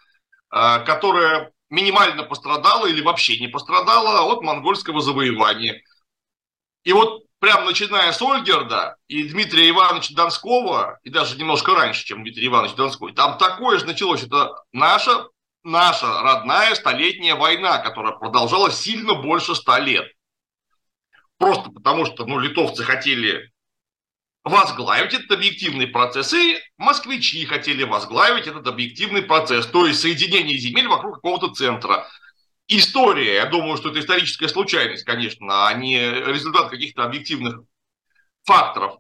э, 0.52 0.84
которая 0.86 1.52
минимально 1.70 2.24
пострадала 2.24 2.88
или 2.88 3.02
вообще 3.02 3.40
не 3.40 3.48
пострадала 3.48 4.32
от 4.32 4.42
монгольского 4.42 5.02
завоевания. 5.02 5.82
И 6.84 6.94
вот 6.94 7.24
прям 7.40 7.66
начиная 7.66 8.12
с 8.12 8.22
Ольгерда 8.22 8.98
и 9.08 9.28
Дмитрия 9.28 9.70
Ивановича 9.70 10.16
Донского, 10.16 11.00
и 11.04 11.10
даже 11.10 11.38
немножко 11.38 11.74
раньше, 11.74 12.06
чем 12.06 12.24
Дмитрий 12.24 12.48
Иванович 12.48 12.76
Донской, 12.76 13.14
там 13.14 13.38
такое 13.38 13.80
же 13.80 13.86
началось. 13.86 14.24
Это 14.24 14.52
наша, 14.72 15.28
наша 15.64 16.22
родная 16.22 16.76
столетняя 16.76 17.36
война, 17.36 17.80
которая 17.80 18.14
продолжалась 18.14 18.78
сильно 18.78 19.16
больше 19.16 19.56
ста 19.56 19.80
лет. 19.80 20.06
Просто 21.38 21.70
потому 21.70 22.06
что 22.06 22.26
ну, 22.26 22.40
литовцы 22.40 22.84
хотели 22.84 23.52
возглавить 24.46 25.16
этот 25.16 25.32
объективный 25.32 25.88
процесс, 25.88 26.32
и 26.34 26.58
москвичи 26.78 27.46
хотели 27.46 27.84
возглавить 27.84 28.46
этот 28.46 28.68
объективный 28.68 29.24
процесс, 29.24 29.66
то 29.66 29.88
есть 29.88 30.00
соединение 30.00 30.58
земель 30.58 30.88
вокруг 30.88 31.16
какого-то 31.16 31.50
центра. 31.54 32.08
История, 32.68 33.36
я 33.36 33.46
думаю, 33.48 33.76
что 33.76 33.90
это 33.90 34.00
историческая 34.00 34.48
случайность, 34.48 35.04
конечно, 35.04 35.68
а 35.68 35.74
не 35.74 36.00
результат 36.00 36.70
каких-то 36.70 37.04
объективных 37.04 37.62
факторов. 38.44 39.00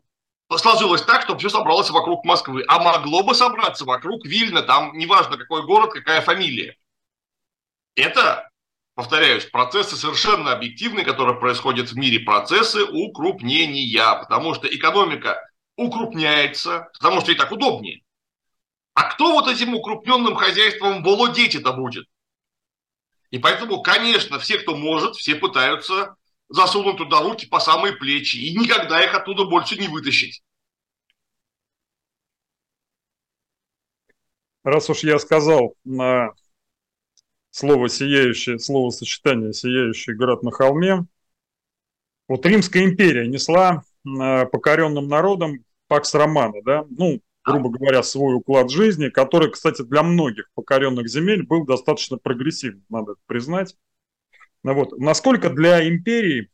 Сложилось 0.52 1.04
так, 1.04 1.22
что 1.22 1.38
все 1.38 1.50
собралось 1.50 1.90
вокруг 1.92 2.26
Москвы, 2.26 2.64
а 2.68 2.80
могло 2.80 3.24
бы 3.24 3.36
собраться 3.36 3.86
вокруг 3.86 4.26
Вильна, 4.26 4.64
там 4.64 4.98
неважно 4.98 5.38
какой 5.38 5.64
город, 5.64 5.94
какая 5.94 6.22
фамилия. 6.22 6.76
Это 7.96 8.50
повторяюсь, 8.96 9.46
процессы 9.46 9.96
совершенно 9.96 10.54
объективные, 10.54 11.06
которые 11.06 11.40
происходят 11.40 11.92
в 11.92 11.98
мире, 11.98 12.22
процессы 12.22 12.84
укрупнения, 12.84 14.16
потому 14.16 14.54
что 14.54 14.68
экономика 14.68 15.40
укрупняется, 15.76 16.90
потому 16.94 17.22
что 17.22 17.34
и 17.34 17.36
так 17.36 17.52
удобнее. 17.52 18.02
А 18.94 19.04
кто 19.04 19.34
вот 19.34 19.48
этим 19.50 19.76
укрупненным 19.76 20.36
хозяйством 20.36 21.04
владеть 21.04 21.56
это 21.56 21.74
будет? 21.74 22.06
И 23.30 23.38
поэтому, 23.38 23.82
конечно, 23.82 24.40
все, 24.40 24.58
кто 24.60 24.76
может, 24.76 25.16
все 25.18 25.36
пытаются 25.36 26.16
засунуть 26.48 26.98
туда 26.98 27.22
руки 27.22 27.46
по 27.46 27.60
самые 27.60 27.94
плечи 27.94 28.38
и 28.38 28.58
никогда 28.58 29.04
их 29.04 29.14
оттуда 29.14 29.44
больше 29.46 29.76
не 29.78 29.90
вытащить. 29.90 30.42
Раз 34.64 34.90
уж 34.90 35.04
я 35.04 35.20
сказал 35.20 35.76
на 35.84 36.32
слово 37.56 37.88
сияющее, 37.88 38.60
словосочетание 38.60 39.54
«сияющий 39.54 40.14
град 40.14 40.44
на 40.44 40.52
холме». 40.52 41.06
Вот 42.28 42.46
Римская 42.46 42.84
империя 42.84 43.28
несла 43.28 43.84
э, 44.06 44.46
покоренным 44.48 45.08
народам 45.08 45.64
пакс 45.88 46.14
романа, 46.16 46.58
да, 46.66 46.86
ну, 46.90 47.22
грубо 47.46 47.70
говоря, 47.70 48.04
свой 48.04 48.36
уклад 48.36 48.70
жизни, 48.72 49.08
который, 49.08 49.52
кстати, 49.52 49.84
для 49.84 50.04
многих 50.04 50.50
покоренных 50.54 51.08
земель 51.08 51.46
был 51.46 51.66
достаточно 51.66 52.18
прогрессивным, 52.18 52.84
надо 52.90 53.14
это 53.14 53.22
признать. 53.26 53.78
Ну 54.64 54.74
вот. 54.74 54.98
Насколько 54.98 55.50
для 55.50 55.88
империи 55.88 56.50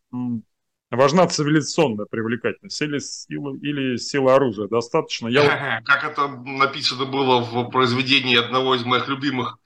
важна 0.92 1.26
цивилизационная 1.26 2.06
привлекательность 2.06 2.80
или 2.80 3.00
сила, 3.00 3.56
или 3.56 3.98
сила 3.98 4.36
оружия? 4.36 4.68
Достаточно? 4.68 5.30
Я... 5.30 5.82
Как 5.86 6.04
это 6.04 6.28
написано 6.28 7.06
было 7.06 7.42
в 7.42 7.72
произведении 7.72 8.38
одного 8.38 8.76
из 8.76 8.86
моих 8.86 9.08
любимых 9.08 9.58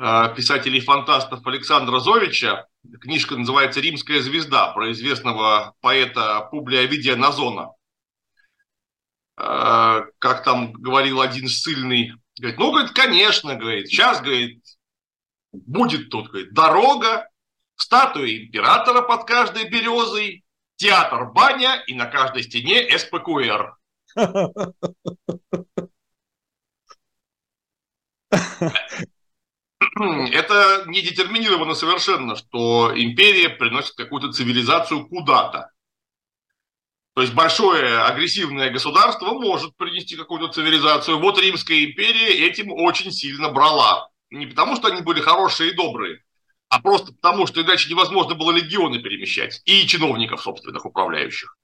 писателей-фантастов 0.00 1.46
Александра 1.46 1.98
Зовича. 1.98 2.66
Книжка 3.02 3.36
называется 3.36 3.80
«Римская 3.80 4.20
звезда» 4.20 4.72
про 4.72 4.92
известного 4.92 5.74
поэта 5.80 6.48
Публия 6.50 6.84
Видия 6.84 7.16
Назона. 7.16 7.72
Э, 9.36 10.02
как 10.18 10.42
там 10.42 10.72
говорил 10.72 11.20
один 11.20 11.48
ссыльный, 11.48 12.12
говорит, 12.38 12.58
ну, 12.58 12.72
говорит, 12.72 12.92
конечно, 12.92 13.56
говорит, 13.56 13.88
сейчас, 13.88 14.20
говорит, 14.20 14.62
будет 15.52 16.10
тут, 16.10 16.28
говорит, 16.28 16.52
дорога, 16.52 17.28
статуя 17.76 18.30
императора 18.30 19.02
под 19.02 19.24
каждой 19.24 19.68
березой, 19.68 20.44
театр 20.76 21.30
баня 21.32 21.82
и 21.86 21.94
на 21.94 22.06
каждой 22.06 22.42
стене 22.42 22.86
СПКР. 22.98 23.76
Это 29.96 30.84
не 30.86 31.02
детерминировано 31.02 31.74
совершенно, 31.74 32.36
что 32.36 32.92
империя 32.94 33.48
приносит 33.48 33.94
какую-то 33.96 34.32
цивилизацию 34.32 35.06
куда-то. 35.08 35.70
То 37.14 37.22
есть 37.22 37.34
большое 37.34 38.02
агрессивное 38.02 38.70
государство 38.70 39.32
может 39.32 39.76
принести 39.76 40.16
какую-то 40.16 40.48
цивилизацию. 40.48 41.18
Вот 41.18 41.40
Римская 41.40 41.84
империя 41.84 42.46
этим 42.46 42.70
очень 42.72 43.10
сильно 43.10 43.50
брала. 43.50 44.08
Не 44.30 44.46
потому, 44.46 44.76
что 44.76 44.88
они 44.88 45.02
были 45.02 45.20
хорошие 45.20 45.70
и 45.70 45.74
добрые, 45.74 46.22
а 46.68 46.80
просто 46.80 47.12
потому, 47.12 47.46
что 47.46 47.60
иначе 47.60 47.90
невозможно 47.90 48.36
было 48.36 48.52
легионы 48.52 49.00
перемещать 49.00 49.60
и 49.64 49.86
чиновников 49.88 50.40
собственных 50.40 50.86
управляющих. 50.86 51.56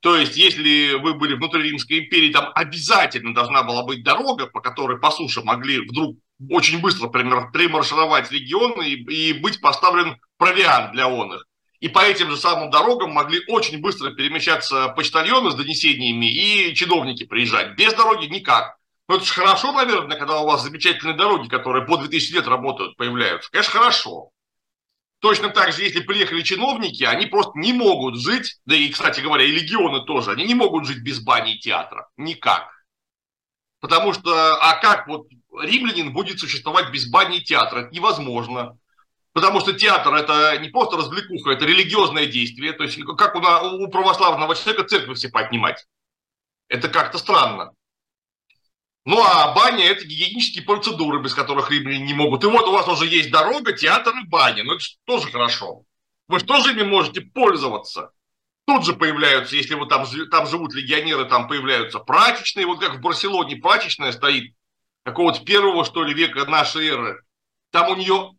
То 0.00 0.16
есть, 0.16 0.36
если 0.36 0.94
вы 0.94 1.14
были 1.14 1.34
внутри 1.34 1.62
Римской 1.62 2.00
империи, 2.00 2.32
там 2.32 2.52
обязательно 2.54 3.34
должна 3.34 3.62
была 3.62 3.82
быть 3.82 4.04
дорога, 4.04 4.46
по 4.46 4.60
которой 4.60 4.98
по 4.98 5.10
суше 5.10 5.42
могли 5.42 5.80
вдруг 5.80 6.16
очень 6.50 6.80
быстро 6.80 7.08
примаршировать 7.08 8.30
регионы 8.30 8.88
и, 8.88 9.30
и 9.30 9.32
быть 9.32 9.60
поставлен 9.60 10.16
провиант 10.36 10.92
для 10.92 11.08
он 11.08 11.34
их. 11.34 11.44
И 11.80 11.88
по 11.88 12.00
этим 12.00 12.30
же 12.30 12.36
самым 12.36 12.70
дорогам 12.70 13.12
могли 13.12 13.42
очень 13.48 13.80
быстро 13.80 14.10
перемещаться 14.10 14.88
почтальоны 14.88 15.50
с 15.50 15.54
донесениями 15.54 16.26
и 16.26 16.74
чиновники 16.74 17.24
приезжать. 17.24 17.76
Без 17.76 17.94
дороги 17.94 18.26
никак. 18.26 18.76
Ну, 19.08 19.16
это 19.16 19.24
же 19.24 19.32
хорошо, 19.32 19.72
наверное, 19.72 20.18
когда 20.18 20.40
у 20.40 20.46
вас 20.46 20.62
замечательные 20.62 21.16
дороги, 21.16 21.48
которые 21.48 21.86
по 21.86 21.96
2000 21.96 22.32
лет 22.32 22.48
работают, 22.48 22.96
появляются. 22.96 23.50
Конечно, 23.50 23.72
хорошо. 23.72 24.30
Точно 25.26 25.48
так 25.48 25.72
же, 25.72 25.82
если 25.82 26.02
приехали 26.02 26.42
чиновники, 26.42 27.02
они 27.02 27.26
просто 27.26 27.50
не 27.56 27.72
могут 27.72 28.16
жить, 28.16 28.60
да 28.64 28.76
и, 28.76 28.88
кстати 28.90 29.18
говоря, 29.18 29.42
и 29.42 29.50
легионы 29.50 30.04
тоже, 30.04 30.30
они 30.30 30.44
не 30.44 30.54
могут 30.54 30.86
жить 30.86 31.02
без 31.02 31.18
бани 31.18 31.56
и 31.56 31.58
театра. 31.58 32.08
Никак. 32.16 32.70
Потому 33.80 34.12
что, 34.12 34.54
а 34.62 34.78
как 34.78 35.08
вот 35.08 35.26
римлянин 35.60 36.12
будет 36.12 36.38
существовать 36.38 36.92
без 36.92 37.10
бани 37.10 37.38
и 37.38 37.42
театра? 37.42 37.80
Это 37.80 37.90
невозможно. 37.92 38.78
Потому 39.32 39.58
что 39.58 39.72
театр 39.72 40.14
это 40.14 40.58
не 40.58 40.68
просто 40.68 40.96
развлекуха, 40.96 41.50
это 41.50 41.64
религиозное 41.64 42.26
действие. 42.26 42.72
То 42.72 42.84
есть 42.84 42.96
как 43.18 43.34
у, 43.34 43.40
у 43.82 43.88
православного 43.88 44.54
человека 44.54 44.84
церковь 44.84 45.18
все 45.18 45.28
поднимать. 45.28 45.86
Это 46.68 46.88
как-то 46.88 47.18
странно. 47.18 47.72
Ну 49.06 49.22
а 49.22 49.54
баня 49.54 49.84
это 49.84 50.04
гигиенические 50.04 50.64
процедуры, 50.64 51.22
без 51.22 51.32
которых 51.32 51.70
римляне 51.70 52.04
не 52.04 52.12
могут. 52.12 52.42
И 52.42 52.48
вот 52.48 52.66
у 52.66 52.72
вас 52.72 52.88
уже 52.88 53.06
есть 53.06 53.30
дорога, 53.30 53.72
театр 53.72 54.12
и 54.16 54.26
баня. 54.26 54.64
Ну 54.64 54.72
это 54.72 54.80
же 54.80 54.96
тоже 55.04 55.30
хорошо. 55.30 55.84
Вы 56.26 56.40
же 56.40 56.44
тоже 56.44 56.72
ими 56.72 56.82
можете 56.82 57.20
пользоваться. 57.20 58.10
Тут 58.66 58.84
же 58.84 58.94
появляются, 58.94 59.54
если 59.54 59.74
вот 59.74 59.90
там, 59.90 60.04
там 60.32 60.48
живут 60.48 60.74
легионеры, 60.74 61.24
там 61.26 61.46
появляются 61.46 62.00
прачечные. 62.00 62.66
Вот 62.66 62.80
как 62.80 62.96
в 62.96 63.00
Барселоне 63.00 63.54
прачечная 63.56 64.10
стоит 64.10 64.52
какого-то 65.04 65.44
первого, 65.44 65.84
что 65.84 66.02
ли, 66.02 66.12
века 66.12 66.44
нашей 66.46 66.88
эры. 66.88 67.22
Там 67.70 67.92
у 67.92 67.94
нее 67.94 68.32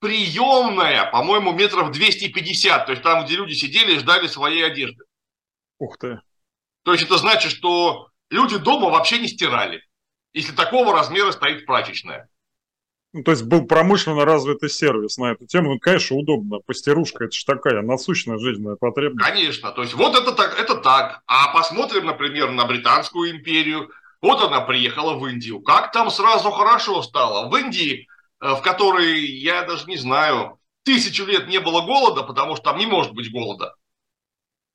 приемная, 0.00 1.10
по-моему, 1.10 1.52
метров 1.52 1.90
250. 1.90 2.84
То 2.84 2.92
есть 2.92 3.02
там, 3.02 3.24
где 3.24 3.36
люди 3.36 3.54
сидели 3.54 3.94
и 3.94 3.98
ждали 3.98 4.26
своей 4.26 4.66
одежды. 4.66 5.04
Ух 5.78 5.96
ты. 5.96 6.20
То 6.84 6.92
есть 6.92 7.04
это 7.04 7.16
значит, 7.16 7.50
что 7.50 8.08
люди 8.28 8.58
дома 8.58 8.90
вообще 8.90 9.18
не 9.18 9.28
стирали 9.28 9.82
если 10.32 10.52
такого 10.52 10.92
размера 10.92 11.32
стоит 11.32 11.66
прачечная. 11.66 12.28
Ну, 13.14 13.22
то 13.22 13.32
есть 13.32 13.42
был 13.42 13.66
промышленно 13.66 14.24
развитый 14.24 14.70
сервис 14.70 15.18
на 15.18 15.32
эту 15.32 15.46
тему. 15.46 15.74
Ну, 15.74 15.78
конечно, 15.78 16.16
удобно. 16.16 16.60
Постирушка, 16.60 17.24
это 17.24 17.32
же 17.32 17.44
такая 17.44 17.82
насущная 17.82 18.38
жизненная 18.38 18.76
потребность. 18.76 19.26
Конечно. 19.26 19.70
То 19.72 19.82
есть 19.82 19.92
вот 19.92 20.16
это 20.16 20.32
так, 20.32 20.58
это 20.58 20.76
так. 20.76 21.22
А 21.26 21.52
посмотрим, 21.52 22.06
например, 22.06 22.50
на 22.50 22.64
Британскую 22.64 23.30
империю. 23.30 23.90
Вот 24.22 24.40
она 24.42 24.62
приехала 24.62 25.14
в 25.14 25.26
Индию. 25.26 25.60
Как 25.60 25.92
там 25.92 26.10
сразу 26.10 26.50
хорошо 26.50 27.02
стало. 27.02 27.50
В 27.50 27.56
Индии, 27.56 28.08
э, 28.40 28.54
в 28.54 28.62
которой, 28.62 29.26
я 29.26 29.62
даже 29.64 29.84
не 29.86 29.96
знаю, 29.96 30.58
тысячу 30.84 31.26
лет 31.26 31.48
не 31.48 31.60
было 31.60 31.82
голода, 31.82 32.22
потому 32.22 32.56
что 32.56 32.64
там 32.64 32.78
не 32.78 32.86
может 32.86 33.12
быть 33.12 33.30
голода 33.30 33.74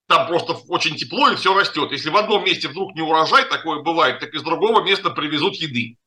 там 0.08 0.28
просто 0.28 0.54
очень 0.70 0.96
тепло 0.96 1.30
и 1.30 1.36
все 1.36 1.54
растет. 1.54 1.92
Если 1.92 2.10
в 2.10 2.18
одном 2.18 2.44
месте 2.46 2.70
вдруг 2.70 2.96
не 2.96 3.02
урожай, 3.02 3.46
такое 3.46 3.82
бывает, 3.82 4.20
так 4.20 4.34
из 4.34 4.42
другого 4.42 4.82
места 4.82 5.10
привезут 5.10 5.56
еды. 5.56 5.98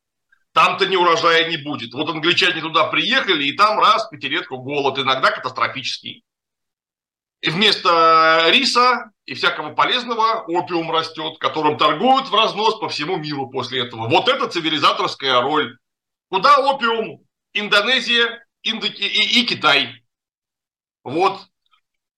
Там-то 0.52 0.86
не 0.86 0.96
урожая 0.96 1.48
не 1.48 1.58
будет. 1.58 1.92
Вот 1.92 2.08
англичане 2.08 2.60
туда 2.60 2.84
приехали, 2.84 3.44
и 3.44 3.56
там 3.56 3.78
раз 3.78 4.08
пятилетку 4.08 4.58
голод, 4.58 4.98
иногда 4.98 5.30
катастрофический. 5.30 6.24
И 7.42 7.50
вместо 7.50 8.46
риса 8.48 9.12
и 9.26 9.34
всякого 9.34 9.74
полезного 9.74 10.44
опиум 10.46 10.90
растет, 10.90 11.38
которым 11.38 11.78
торгуют 11.78 12.28
в 12.28 12.34
разнос 12.34 12.78
по 12.78 12.88
всему 12.88 13.16
миру 13.16 13.48
после 13.48 13.86
этого. 13.86 14.08
Вот 14.08 14.28
это 14.28 14.48
цивилизаторская 14.48 15.40
роль. 15.40 15.78
Куда 16.28 16.58
опиум? 16.58 17.22
Индонезия 17.52 18.44
Индоки 18.62 19.02
и, 19.02 19.40
и 19.40 19.46
Китай. 19.46 20.04
Вот 21.02 21.49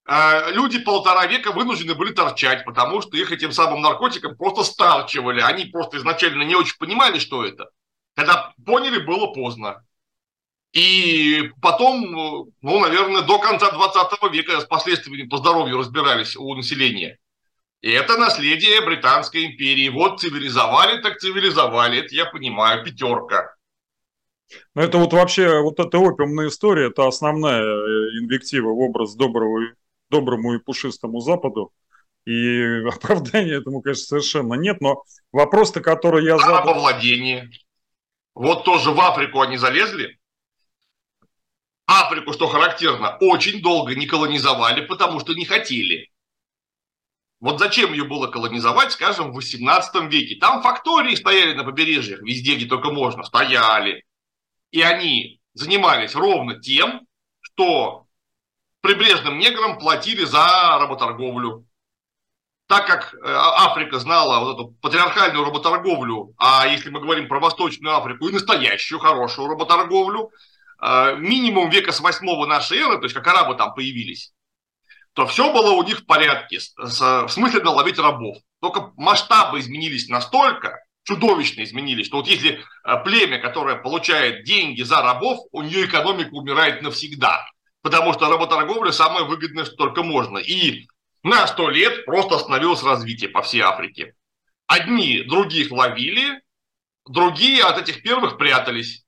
люди 0.06 0.78
полтора 0.80 1.26
века 1.26 1.52
вынуждены 1.52 1.94
были 1.94 2.12
торчать, 2.12 2.64
потому 2.64 3.00
что 3.02 3.16
их 3.16 3.30
этим 3.30 3.52
самым 3.52 3.82
наркотиком 3.82 4.36
просто 4.36 4.64
сталчивали. 4.64 5.40
Они 5.40 5.66
просто 5.66 5.98
изначально 5.98 6.42
не 6.42 6.54
очень 6.54 6.76
понимали, 6.78 7.18
что 7.18 7.44
это. 7.44 7.70
Когда 8.14 8.52
поняли, 8.64 8.98
было 8.98 9.28
поздно. 9.28 9.84
И 10.72 11.50
потом, 11.60 12.50
ну, 12.62 12.80
наверное, 12.80 13.22
до 13.22 13.38
конца 13.38 13.70
20 13.70 14.32
века 14.32 14.60
с 14.60 14.64
последствиями 14.64 15.28
по 15.28 15.36
здоровью 15.36 15.78
разбирались 15.78 16.34
у 16.34 16.54
населения. 16.54 17.18
И 17.82 17.90
это 17.90 18.16
наследие 18.16 18.80
Британской 18.80 19.46
империи. 19.46 19.88
Вот 19.88 20.20
цивилизовали, 20.20 21.02
так 21.02 21.18
цивилизовали. 21.18 21.98
Это 21.98 22.14
я 22.14 22.26
понимаю, 22.26 22.84
пятерка. 22.84 23.54
Но 24.74 24.82
это 24.82 24.98
вот 24.98 25.12
вообще, 25.12 25.60
вот 25.60 25.78
эта 25.80 25.98
опиумная 25.98 26.48
история, 26.48 26.88
это 26.88 27.06
основная 27.06 27.62
э, 27.62 28.18
инвектива 28.20 28.68
в 28.68 28.78
образ 28.78 29.14
доброго 29.14 29.72
доброму 30.12 30.54
и 30.54 30.58
пушистому 30.58 31.20
Западу. 31.20 31.72
И 32.24 32.84
оправдания 32.88 33.54
этому, 33.54 33.82
конечно, 33.82 34.04
совершенно 34.04 34.54
нет. 34.54 34.80
Но 34.80 35.02
вопрос-то, 35.32 35.80
который 35.80 36.24
я 36.24 36.38
задал... 36.38 36.56
Арабовладение. 36.58 37.50
Вот 38.34 38.64
тоже 38.64 38.92
в 38.92 39.00
Африку 39.00 39.40
они 39.40 39.56
залезли. 39.56 40.18
Африку, 41.86 42.32
что 42.32 42.46
характерно, 42.46 43.16
очень 43.20 43.60
долго 43.60 43.94
не 43.94 44.06
колонизовали, 44.06 44.86
потому 44.86 45.20
что 45.20 45.34
не 45.34 45.44
хотели. 45.44 46.10
Вот 47.40 47.58
зачем 47.58 47.92
ее 47.92 48.04
было 48.04 48.28
колонизовать, 48.28 48.92
скажем, 48.92 49.32
в 49.32 49.34
18 49.34 50.10
веке? 50.10 50.36
Там 50.36 50.62
фактории 50.62 51.16
стояли 51.16 51.54
на 51.54 51.64
побережьях, 51.64 52.22
везде, 52.22 52.54
где 52.54 52.66
только 52.66 52.90
можно, 52.90 53.24
стояли. 53.24 54.04
И 54.70 54.80
они 54.80 55.40
занимались 55.52 56.14
ровно 56.14 56.60
тем, 56.60 57.00
что 57.40 58.01
прибрежным 58.82 59.38
неграм 59.38 59.78
платили 59.78 60.24
за 60.24 60.78
работорговлю. 60.78 61.64
Так 62.66 62.86
как 62.86 63.14
э, 63.14 63.18
Африка 63.24 63.98
знала 63.98 64.44
вот 64.44 64.54
эту 64.54 64.68
патриархальную 64.80 65.44
работорговлю, 65.44 66.34
а 66.36 66.66
если 66.66 66.90
мы 66.90 67.00
говорим 67.00 67.28
про 67.28 67.40
Восточную 67.40 67.96
Африку 67.96 68.28
и 68.28 68.32
настоящую 68.32 68.98
хорошую 68.98 69.48
работорговлю, 69.48 70.30
э, 70.80 71.16
минимум 71.16 71.70
века 71.70 71.92
с 71.92 72.00
восьмого 72.00 72.46
нашей 72.46 72.78
эры, 72.78 72.98
то 72.98 73.04
есть 73.04 73.14
как 73.14 73.26
арабы 73.26 73.54
там 73.56 73.74
появились, 73.74 74.32
то 75.12 75.26
все 75.26 75.52
было 75.52 75.72
у 75.72 75.82
них 75.82 76.00
в 76.00 76.06
порядке, 76.06 76.60
в 76.76 77.28
смысле 77.28 77.62
наловить 77.62 77.98
рабов. 77.98 78.38
Только 78.60 78.92
масштабы 78.96 79.60
изменились 79.60 80.08
настолько, 80.08 80.82
чудовищно 81.02 81.62
изменились, 81.62 82.06
что 82.06 82.18
вот 82.18 82.26
если 82.26 82.52
э, 82.84 83.04
племя, 83.04 83.38
которое 83.38 83.76
получает 83.76 84.44
деньги 84.44 84.82
за 84.82 85.02
рабов, 85.02 85.40
у 85.52 85.62
нее 85.62 85.84
экономика 85.84 86.30
умирает 86.32 86.80
навсегда 86.80 87.44
потому 87.82 88.12
что 88.12 88.30
работорговля 88.30 88.92
самая 88.92 89.24
выгодная, 89.24 89.64
что 89.64 89.76
только 89.76 90.02
можно. 90.02 90.38
И 90.38 90.86
на 91.22 91.46
сто 91.46 91.68
лет 91.68 92.04
просто 92.04 92.36
остановилось 92.36 92.82
развитие 92.82 93.30
по 93.30 93.42
всей 93.42 93.60
Африке. 93.60 94.14
Одни 94.66 95.22
других 95.22 95.70
ловили, 95.70 96.40
другие 97.06 97.62
от 97.62 97.78
этих 97.78 98.02
первых 98.02 98.38
прятались. 98.38 99.04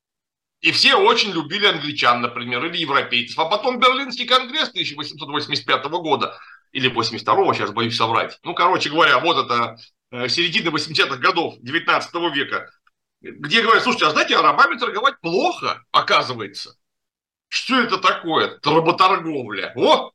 И 0.61 0.73
все 0.73 0.95
очень 0.95 1.31
любили 1.33 1.67
англичан, 1.67 2.23
например, 2.23 2.65
или 2.65 2.79
европейцев. 2.79 3.39
А 3.39 3.45
потом 3.47 3.79
Берлинский 3.79 4.27
конгресс 4.27 4.71
1885 4.71 5.85
года, 5.85 6.39
или 6.73 6.91
82-го, 6.91 7.53
сейчас 7.53 7.71
боюсь 7.71 7.97
соврать. 7.97 8.39
Ну, 8.43 8.55
короче 8.55 8.91
говоря, 8.91 9.19
вот 9.19 9.45
это 9.45 9.77
э, 10.11 10.29
середина 10.29 10.71
80-х 10.71 11.17
годов 11.17 11.57
19 11.61 12.15
века. 12.35 12.71
где 13.21 13.63
говорят, 13.63 13.83
слушайте, 13.83 14.07
а 14.07 14.11
знаете, 14.11 14.37
а 14.37 14.43
рабами 14.43 14.79
торговать 14.79 15.21
плохо, 15.21 15.85
оказывается. 15.93 16.77
Что 17.49 17.81
это 17.81 17.99
такое? 17.99 18.59
Работорговля. 18.63 19.73
О, 19.77 20.11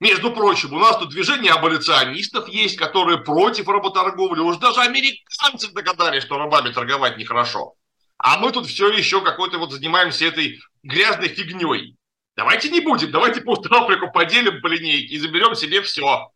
между 0.00 0.32
прочим, 0.32 0.72
у 0.74 0.78
нас 0.78 0.98
тут 0.98 1.10
движение 1.10 1.52
аболиционистов 1.52 2.48
есть, 2.48 2.76
которые 2.76 3.18
против 3.18 3.68
работорговли. 3.68 4.40
Уж 4.40 4.58
даже 4.58 4.80
американцы 4.80 5.72
догадались, 5.72 6.24
что 6.24 6.38
рабами 6.38 6.72
торговать 6.72 7.16
нехорошо. 7.16 7.74
А 8.18 8.38
мы 8.38 8.52
тут 8.52 8.66
все 8.66 8.88
еще 8.88 9.22
какой-то 9.22 9.58
вот 9.58 9.72
занимаемся 9.72 10.26
этой 10.26 10.60
грязной 10.82 11.28
фигней. 11.28 11.96
Давайте 12.36 12.70
не 12.70 12.80
будем, 12.80 13.10
давайте 13.10 13.40
пусть 13.40 13.66
Африку 13.70 14.10
поделим 14.10 14.60
по 14.60 14.66
линейке 14.66 15.14
и 15.14 15.18
заберем 15.18 15.54
себе 15.54 15.82
все. 15.82 16.30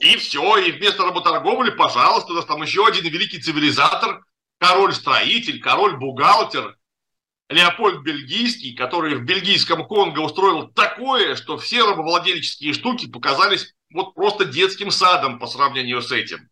И 0.00 0.16
все, 0.16 0.58
и 0.58 0.72
вместо 0.72 1.04
работорговли, 1.04 1.70
пожалуйста, 1.70 2.32
у 2.32 2.36
нас 2.36 2.44
там 2.46 2.62
еще 2.62 2.86
один 2.86 3.04
великий 3.04 3.40
цивилизатор, 3.40 4.24
король-строитель, 4.58 5.60
король-бухгалтер, 5.60 6.77
Леопольд 7.48 8.02
Бельгийский, 8.02 8.74
который 8.74 9.14
в 9.14 9.24
бельгийском 9.24 9.86
Конго 9.86 10.20
устроил 10.20 10.68
такое, 10.68 11.34
что 11.34 11.56
все 11.56 11.88
рабовладельческие 11.88 12.74
штуки 12.74 13.08
показались 13.08 13.74
вот 13.92 14.14
просто 14.14 14.44
детским 14.44 14.90
садом 14.90 15.38
по 15.38 15.46
сравнению 15.46 16.02
с 16.02 16.12
этим. 16.12 16.50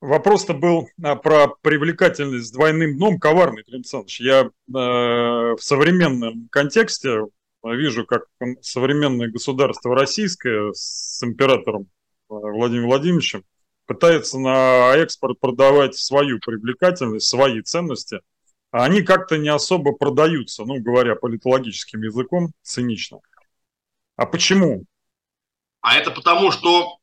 Вопрос-то 0.00 0.54
был 0.54 0.88
а, 1.02 1.16
про 1.16 1.48
привлекательность 1.48 2.48
с 2.48 2.52
двойным 2.52 2.96
дном, 2.96 3.18
коварный, 3.18 3.64
Клим 3.64 3.78
Александрович. 3.78 4.20
Я 4.20 4.42
э, 4.42 4.50
в 4.68 5.58
современном 5.58 6.48
контексте 6.50 7.22
вижу, 7.64 8.06
как 8.06 8.26
современное 8.60 9.28
государство 9.28 9.96
российское 9.96 10.72
с 10.72 11.20
императором 11.24 11.82
э, 11.82 11.86
Владимиром 12.28 12.90
Владимировичем 12.90 13.44
пытается 13.88 14.38
на 14.38 14.94
экспорт 14.96 15.40
продавать 15.40 15.96
свою 15.96 16.38
привлекательность, 16.38 17.26
свои 17.26 17.62
ценности, 17.62 18.20
а 18.70 18.84
они 18.84 19.00
как-то 19.02 19.38
не 19.38 19.48
особо 19.48 19.92
продаются, 19.92 20.64
ну, 20.64 20.78
говоря 20.78 21.16
политологическим 21.16 22.02
языком, 22.02 22.52
цинично. 22.62 23.20
А 24.16 24.26
почему? 24.26 24.84
А 25.80 25.96
это 25.96 26.10
потому, 26.10 26.50
что 26.52 26.98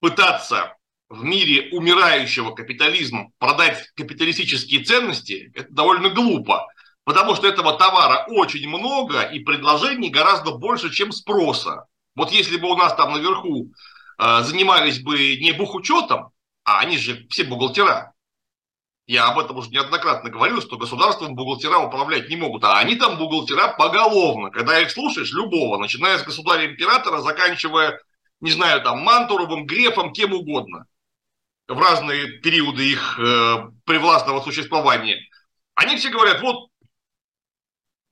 пытаться 0.00 0.76
в 1.08 1.24
мире 1.24 1.70
умирающего 1.72 2.54
капитализма 2.54 3.32
продать 3.38 3.90
капиталистические 3.96 4.84
ценности, 4.84 5.50
это 5.54 5.72
довольно 5.72 6.10
глупо, 6.10 6.68
потому 7.02 7.34
что 7.34 7.48
этого 7.48 7.76
товара 7.76 8.26
очень 8.28 8.68
много 8.68 9.22
и 9.22 9.40
предложений 9.40 10.10
гораздо 10.10 10.52
больше, 10.52 10.90
чем 10.90 11.10
спроса. 11.10 11.86
Вот 12.14 12.30
если 12.30 12.58
бы 12.58 12.70
у 12.70 12.76
нас 12.76 12.94
там 12.94 13.12
наверху 13.12 13.72
занимались 14.18 15.00
бы 15.00 15.36
не 15.36 15.52
бухучетом, 15.52 16.32
а 16.64 16.80
они 16.80 16.98
же 16.98 17.26
все 17.28 17.44
бухгалтера. 17.44 18.12
Я 19.06 19.26
об 19.26 19.38
этом 19.38 19.56
уже 19.56 19.70
неоднократно 19.70 20.30
говорил, 20.30 20.62
что 20.62 20.78
государством 20.78 21.34
бухгалтера 21.34 21.78
управлять 21.78 22.28
не 22.28 22.36
могут, 22.36 22.64
а 22.64 22.78
они 22.78 22.94
там 22.94 23.18
бухгалтера 23.18 23.74
поголовно. 23.76 24.50
Когда 24.50 24.80
их 24.80 24.90
слушаешь, 24.90 25.32
любого, 25.32 25.76
начиная 25.78 26.18
с 26.18 26.24
государя-императора, 26.24 27.18
заканчивая, 27.18 28.00
не 28.40 28.52
знаю, 28.52 28.80
там, 28.82 29.00
Мантуровым, 29.00 29.66
Грефом, 29.66 30.12
кем 30.12 30.32
угодно, 30.32 30.86
в 31.66 31.78
разные 31.78 32.40
периоды 32.40 32.90
их 32.90 33.18
э, 33.18 33.70
привластного 33.84 34.40
существования. 34.40 35.18
Они 35.74 35.96
все 35.96 36.10
говорят, 36.10 36.40
вот 36.40 36.68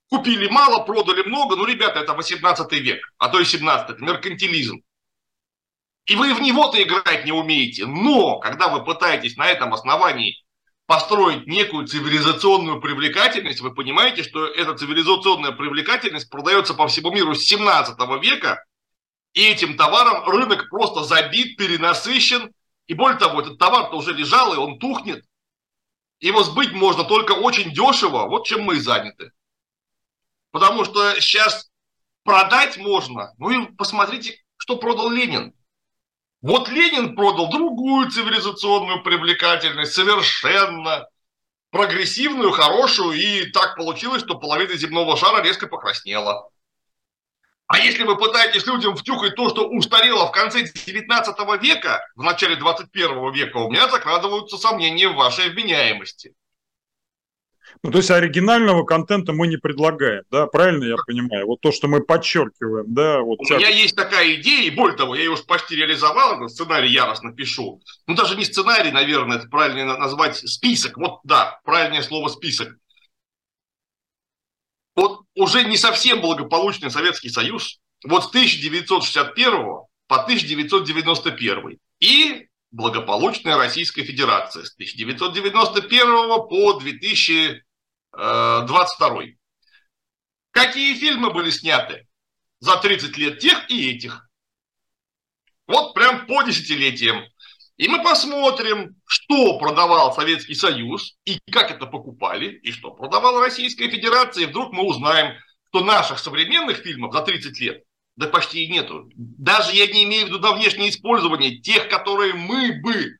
купили 0.08 0.48
мало, 0.48 0.84
продали 0.84 1.22
много, 1.22 1.56
ну, 1.56 1.66
ребята, 1.66 2.00
это 2.00 2.14
18 2.14 2.72
век, 2.72 3.00
а 3.18 3.28
то 3.28 3.38
и 3.38 3.44
17, 3.44 3.90
это 3.90 4.04
меркантилизм. 4.04 4.82
И 6.10 6.16
вы 6.16 6.34
в 6.34 6.40
него-то 6.40 6.82
играть 6.82 7.24
не 7.24 7.30
умеете. 7.30 7.86
Но, 7.86 8.40
когда 8.40 8.66
вы 8.66 8.84
пытаетесь 8.84 9.36
на 9.36 9.46
этом 9.46 9.72
основании 9.72 10.42
построить 10.86 11.46
некую 11.46 11.86
цивилизационную 11.86 12.80
привлекательность, 12.80 13.60
вы 13.60 13.72
понимаете, 13.72 14.24
что 14.24 14.44
эта 14.44 14.74
цивилизационная 14.74 15.52
привлекательность 15.52 16.28
продается 16.28 16.74
по 16.74 16.88
всему 16.88 17.12
миру 17.12 17.36
с 17.36 17.44
17 17.44 17.96
века, 18.20 18.64
и 19.34 19.50
этим 19.50 19.76
товаром 19.76 20.28
рынок 20.28 20.68
просто 20.68 21.04
забит, 21.04 21.56
перенасыщен, 21.56 22.50
и 22.88 22.94
более 22.94 23.16
того, 23.16 23.40
этот 23.42 23.58
товар-то 23.58 23.96
уже 23.96 24.12
лежал, 24.12 24.52
и 24.52 24.56
он 24.56 24.80
тухнет. 24.80 25.24
Его 26.18 26.42
сбыть 26.42 26.72
можно 26.72 27.04
только 27.04 27.34
очень 27.34 27.72
дешево, 27.72 28.26
вот 28.26 28.48
чем 28.48 28.62
мы 28.62 28.80
заняты. 28.80 29.30
Потому 30.50 30.84
что 30.84 31.20
сейчас 31.20 31.70
продать 32.24 32.78
можно, 32.78 33.32
ну 33.38 33.50
и 33.50 33.66
посмотрите, 33.76 34.42
что 34.56 34.74
продал 34.74 35.08
Ленин. 35.08 35.54
Вот 36.42 36.68
Ленин 36.70 37.14
продал 37.14 37.50
другую 37.50 38.11
цивилизационную 38.11 39.03
привлекательность, 39.03 39.92
совершенно 39.92 41.07
прогрессивную, 41.70 42.50
хорошую, 42.50 43.12
и 43.12 43.50
так 43.50 43.76
получилось, 43.76 44.22
что 44.22 44.38
половина 44.38 44.74
земного 44.74 45.16
шара 45.16 45.42
резко 45.42 45.66
покраснела. 45.66 46.48
А 47.66 47.79
если 47.79 48.03
вы 48.03 48.16
пытаетесь 48.16 48.66
людям 48.66 48.96
втюхать 48.96 49.37
то, 49.37 49.48
что 49.48 49.68
устарело 49.68 50.26
в 50.26 50.33
конце 50.33 50.62
19 50.62 51.62
века, 51.62 52.05
в 52.16 52.22
начале 52.22 52.57
21 52.57 53.33
века, 53.33 53.59
у 53.59 53.70
меня 53.70 53.88
закрадываются 53.88 54.57
сомнения 54.57 55.09
в 55.09 55.14
вашей 55.14 55.50
вменяемости. 55.50 56.35
Ну, 57.83 57.90
то 57.90 57.98
есть 57.98 58.11
оригинального 58.11 58.85
контента 58.85 59.33
мы 59.33 59.46
не 59.46 59.56
предлагаем, 59.56 60.22
да, 60.30 60.46
правильно 60.46 60.85
я 60.85 60.96
понимаю? 61.06 61.46
Вот 61.46 61.61
то, 61.61 61.72
что 61.72 61.88
мы 61.88 62.00
подчеркиваем, 62.02 62.87
да. 62.88 63.20
Вот 63.20 63.40
У 63.40 63.44
тебя... 63.44 63.59
меня 63.59 63.68
есть 63.68 63.96
такая 63.96 64.35
идея, 64.35 64.62
и 64.62 64.70
более 64.70 64.96
того, 64.96 65.14
я 65.14 65.22
ее 65.22 65.30
уже 65.30 65.44
почти 65.44 65.76
реализовал, 65.76 66.37
этот 66.37 66.50
сценарий 66.50 66.90
яростно 66.90 67.33
пишу. 67.33 67.80
Ну, 68.06 68.14
даже 68.14 68.37
не 68.37 68.44
сценарий, 68.44 68.90
наверное, 68.90 69.38
это 69.38 69.48
правильно 69.48 69.96
назвать 69.96 70.37
список. 70.37 70.96
Вот, 70.96 71.20
да, 71.24 71.61
правильное 71.64 72.02
слово 72.02 72.28
список. 72.28 72.76
Вот 74.96 75.22
уже 75.35 75.64
не 75.64 75.76
совсем 75.76 76.20
благополучный 76.20 76.90
Советский 76.90 77.30
Союз, 77.30 77.80
вот 78.04 78.24
с 78.24 78.28
1961 78.28 79.52
по 80.06 80.16
1991 80.22 81.78
и 82.00 82.48
благополучная 82.70 83.56
Российская 83.56 84.04
Федерация 84.04 84.64
с 84.64 84.74
1991 84.74 86.48
по 86.48 86.74
2022. 86.74 89.22
Какие 90.52 90.94
фильмы 90.94 91.33
были 91.33 91.50
сняты 91.50 92.06
за 92.61 92.76
30 92.76 93.16
лет 93.16 93.38
тех 93.38 93.70
и 93.70 93.90
этих? 93.90 94.28
Вот 95.66 95.94
прям 95.94 96.26
по 96.26 96.42
десятилетиям. 96.42 97.24
И 97.76 97.88
мы 97.88 98.02
посмотрим, 98.02 98.96
что 99.06 99.59
продавал 99.59 100.12
Советский 100.12 100.54
Союз, 100.54 101.16
и 101.24 101.38
как 101.50 101.70
это 101.70 101.87
покупали, 101.87 102.50
и 102.50 102.72
что 102.72 102.90
продавала 102.90 103.40
Российская 103.40 103.88
Федерация. 103.88 104.44
И 104.44 104.46
вдруг 104.46 104.72
мы 104.72 104.85
узнаем, 104.85 105.38
что 105.68 105.85
наших 105.85 106.18
современных 106.18 106.78
фильмов 106.78 107.14
за 107.14 107.22
30 107.22 107.61
лет 107.61 107.85
да 108.16 108.26
почти 108.26 108.64
и 108.64 108.70
нету. 108.70 109.08
Даже 109.14 109.74
я 109.74 109.86
не 109.86 110.04
имею 110.04 110.26
в 110.26 110.28
виду 110.28 110.38
на 110.40 110.52
внешнее 110.52 110.90
использование 110.90 111.58
тех, 111.58 111.88
которые 111.88 112.34
мы 112.34 112.80
бы, 112.82 113.16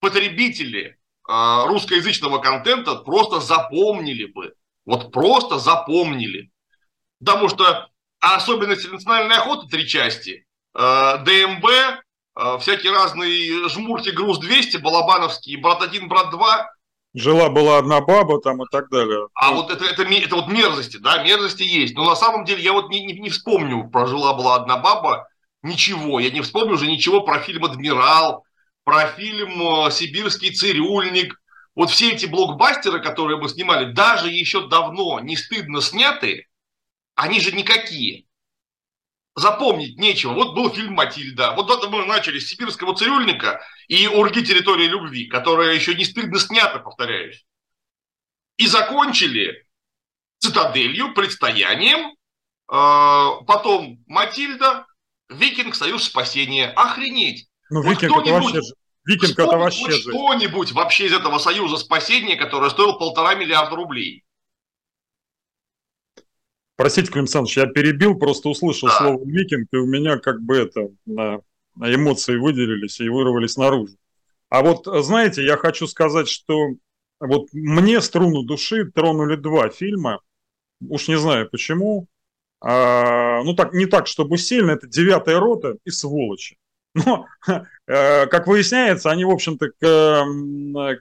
потребители 0.00 0.96
э, 1.28 1.64
русскоязычного 1.66 2.38
контента, 2.38 2.96
просто 2.96 3.40
запомнили 3.40 4.26
бы. 4.26 4.54
Вот 4.84 5.12
просто 5.12 5.58
запомнили. 5.58 6.50
Потому 7.18 7.48
что 7.48 7.88
особенности 8.20 8.86
национальной 8.86 9.36
охоты 9.36 9.68
три 9.68 9.86
части. 9.86 10.46
Э, 10.74 11.18
ДМБ, 11.24 11.64
э, 11.66 12.58
всякие 12.60 12.92
разные 12.92 13.68
жмурки 13.68 14.10
груз-200, 14.10 14.78
балабановские, 14.78 15.58
брат-1, 15.58 16.06
брат-2, 16.06 16.64
Жила-была 17.14 17.78
одна 17.78 18.00
баба 18.00 18.40
там 18.40 18.62
и 18.62 18.66
так 18.70 18.90
далее. 18.90 19.28
А 19.34 19.52
вот 19.52 19.70
это, 19.70 19.84
это, 19.84 20.02
это 20.02 20.36
вот 20.36 20.48
мерзости, 20.48 20.98
да, 20.98 21.22
мерзости 21.22 21.62
есть. 21.62 21.94
Но 21.94 22.04
на 22.04 22.14
самом 22.14 22.44
деле 22.44 22.62
я 22.62 22.72
вот 22.72 22.90
не, 22.90 23.04
не, 23.04 23.18
не 23.18 23.30
вспомню 23.30 23.88
про 23.90 24.06
жила-была 24.06 24.56
одна 24.56 24.76
баба 24.76 25.26
ничего. 25.62 26.20
Я 26.20 26.30
не 26.30 26.42
вспомню 26.42 26.74
уже 26.74 26.86
ничего 26.86 27.22
про 27.22 27.40
фильм 27.40 27.64
«Адмирал», 27.64 28.44
про 28.84 29.06
фильм 29.06 29.86
э, 29.86 29.90
«Сибирский 29.90 30.52
цирюльник». 30.52 31.40
Вот 31.74 31.90
все 31.90 32.12
эти 32.12 32.26
блокбастеры, 32.26 33.00
которые 33.00 33.38
мы 33.38 33.48
снимали, 33.48 33.92
даже 33.92 34.28
еще 34.28 34.68
давно 34.68 35.20
не 35.20 35.36
стыдно 35.36 35.80
снятые, 35.80 36.46
они 37.14 37.40
же 37.40 37.52
никакие 37.52 38.27
запомнить 39.38 39.98
нечего. 39.98 40.32
Вот 40.32 40.54
был 40.54 40.70
фильм 40.70 40.94
«Матильда». 40.94 41.52
Вот 41.52 41.70
это 41.70 41.88
мы 41.88 42.04
начали 42.04 42.38
с 42.38 42.48
«Сибирского 42.48 42.94
цирюльника» 42.94 43.60
и 43.88 44.06
«Урги 44.06 44.44
территории 44.44 44.86
любви», 44.86 45.26
которая 45.26 45.74
еще 45.74 45.94
не 45.94 46.04
стыдно 46.04 46.38
снята, 46.38 46.78
повторяюсь. 46.78 47.44
И 48.56 48.66
закончили 48.66 49.64
«Цитаделью», 50.38 51.14
«Предстоянием», 51.14 52.10
э, 52.10 53.44
потом 53.46 54.02
«Матильда», 54.06 54.86
«Викинг», 55.28 55.74
«Союз 55.74 56.04
спасения». 56.04 56.70
Охренеть! 56.70 57.48
Ну, 57.70 57.82
вот 57.82 57.90
«Викинг» 58.02 58.18
это 58.18 58.32
вообще 58.32 58.62
же... 58.62 58.74
Викинг 59.04 59.38
это 59.38 59.56
вообще. 59.56 59.92
Что-нибудь 59.92 60.72
вообще 60.72 61.06
из 61.06 61.12
этого 61.12 61.38
союза 61.38 61.78
спасения, 61.78 62.36
который 62.36 62.70
стоил 62.70 62.98
полтора 62.98 63.34
миллиарда 63.34 63.74
рублей. 63.74 64.24
Простите, 66.78 67.10
Клим 67.10 67.24
Александрович, 67.24 67.56
я 67.56 67.66
перебил, 67.66 68.14
просто 68.14 68.48
услышал 68.48 68.88
да. 68.88 68.98
слово 68.98 69.24
«викинг», 69.24 69.66
и 69.72 69.76
у 69.78 69.86
меня 69.86 70.16
как 70.18 70.40
бы 70.40 70.58
это, 70.58 70.88
эмоции 71.76 72.36
выделились 72.36 73.00
и 73.00 73.08
вырвались 73.08 73.56
наружу. 73.56 73.96
А 74.48 74.62
вот, 74.62 74.86
знаете, 75.04 75.44
я 75.44 75.56
хочу 75.56 75.88
сказать, 75.88 76.28
что 76.28 76.68
вот 77.18 77.48
мне 77.52 78.00
струну 78.00 78.44
души 78.44 78.88
тронули 78.92 79.34
два 79.34 79.70
фильма. 79.70 80.20
Уж 80.80 81.08
не 81.08 81.18
знаю 81.18 81.50
почему. 81.50 82.06
А, 82.60 83.42
ну, 83.42 83.54
так, 83.54 83.72
не 83.72 83.86
так, 83.86 84.06
чтобы 84.06 84.38
сильно. 84.38 84.70
Это 84.70 84.86
«Девятая 84.86 85.40
рота» 85.40 85.78
и 85.84 85.90
«Сволочи». 85.90 86.58
Но, 86.94 87.26
э, 87.88 88.26
как 88.26 88.46
выясняется, 88.46 89.10
они, 89.10 89.24
в 89.24 89.30
общем-то, 89.30 89.70
к, 89.80 91.00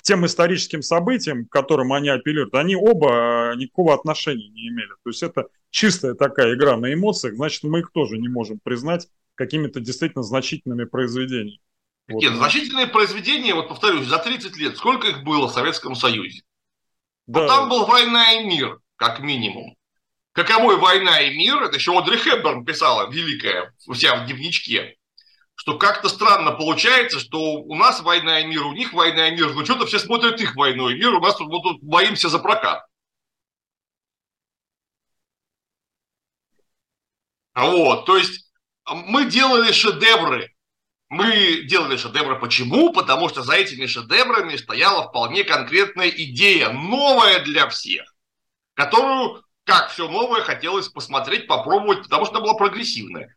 к 0.00 0.02
тем 0.02 0.24
историческим 0.24 0.80
событиям, 0.80 1.44
к 1.44 1.52
которым 1.52 1.92
они 1.92 2.08
апеллируют, 2.08 2.54
они 2.54 2.74
оба 2.74 3.52
никакого 3.54 3.92
отношения 3.92 4.48
не 4.48 4.68
имели. 4.68 4.88
То 5.04 5.10
есть 5.10 5.22
это 5.22 5.48
чистая 5.68 6.14
такая 6.14 6.54
игра 6.54 6.78
на 6.78 6.94
эмоциях, 6.94 7.34
значит, 7.34 7.64
мы 7.64 7.80
их 7.80 7.90
тоже 7.92 8.16
не 8.16 8.28
можем 8.28 8.60
признать 8.62 9.08
какими-то 9.34 9.78
действительно 9.80 10.22
значительными 10.22 10.84
произведениями. 10.84 11.60
Вот. 12.08 12.22
Нет, 12.22 12.34
значительные 12.34 12.86
произведения, 12.86 13.54
вот 13.54 13.68
повторюсь, 13.68 14.06
за 14.06 14.18
30 14.18 14.56
лет, 14.56 14.78
сколько 14.78 15.06
их 15.06 15.22
было 15.22 15.48
в 15.48 15.52
Советском 15.52 15.94
Союзе? 15.94 16.44
Да. 17.26 17.40
Вот 17.40 17.48
там 17.48 17.68
был 17.68 17.84
«Война 17.84 18.32
и 18.32 18.46
мир», 18.46 18.78
как 18.96 19.20
минимум. 19.20 19.76
Каковой 20.32 20.78
«Война 20.78 21.20
и 21.20 21.36
мир»– 21.36 21.62
это 21.64 21.76
еще 21.76 21.96
Одри 21.96 22.16
Хепберн 22.16 22.64
писала, 22.64 23.10
великая, 23.10 23.74
у 23.86 23.92
себя 23.92 24.16
в 24.16 24.26
дневничке 24.26 24.96
что 25.60 25.76
как-то 25.76 26.08
странно 26.08 26.52
получается, 26.52 27.20
что 27.20 27.38
у 27.38 27.74
нас 27.74 28.00
война 28.00 28.40
и 28.40 28.46
мир, 28.46 28.64
у 28.64 28.72
них 28.72 28.94
война 28.94 29.28
и 29.28 29.32
мир, 29.32 29.52
но 29.52 29.62
что-то 29.62 29.84
все 29.84 29.98
смотрят 29.98 30.40
их 30.40 30.56
войну 30.56 30.88
и 30.88 30.94
мир, 30.94 31.12
у 31.12 31.20
нас 31.20 31.36
тут, 31.36 31.48
мы 31.48 31.60
тут 31.60 31.82
боимся 31.82 32.30
за 32.30 32.38
прокат. 32.38 32.86
Вот, 37.54 38.06
то 38.06 38.16
есть 38.16 38.50
мы 38.86 39.26
делали 39.26 39.70
шедевры. 39.70 40.50
Мы 41.10 41.64
делали 41.66 41.98
шедевры 41.98 42.40
почему? 42.40 42.94
Потому 42.94 43.28
что 43.28 43.42
за 43.42 43.52
этими 43.52 43.84
шедеврами 43.84 44.56
стояла 44.56 45.08
вполне 45.08 45.44
конкретная 45.44 46.08
идея, 46.08 46.70
новая 46.70 47.44
для 47.44 47.68
всех, 47.68 48.14
которую, 48.72 49.44
как 49.64 49.90
все 49.90 50.08
новое, 50.08 50.40
хотелось 50.40 50.88
посмотреть, 50.88 51.46
попробовать, 51.46 52.04
потому 52.04 52.24
что 52.24 52.36
она 52.36 52.44
была 52.44 52.54
прогрессивная. 52.54 53.36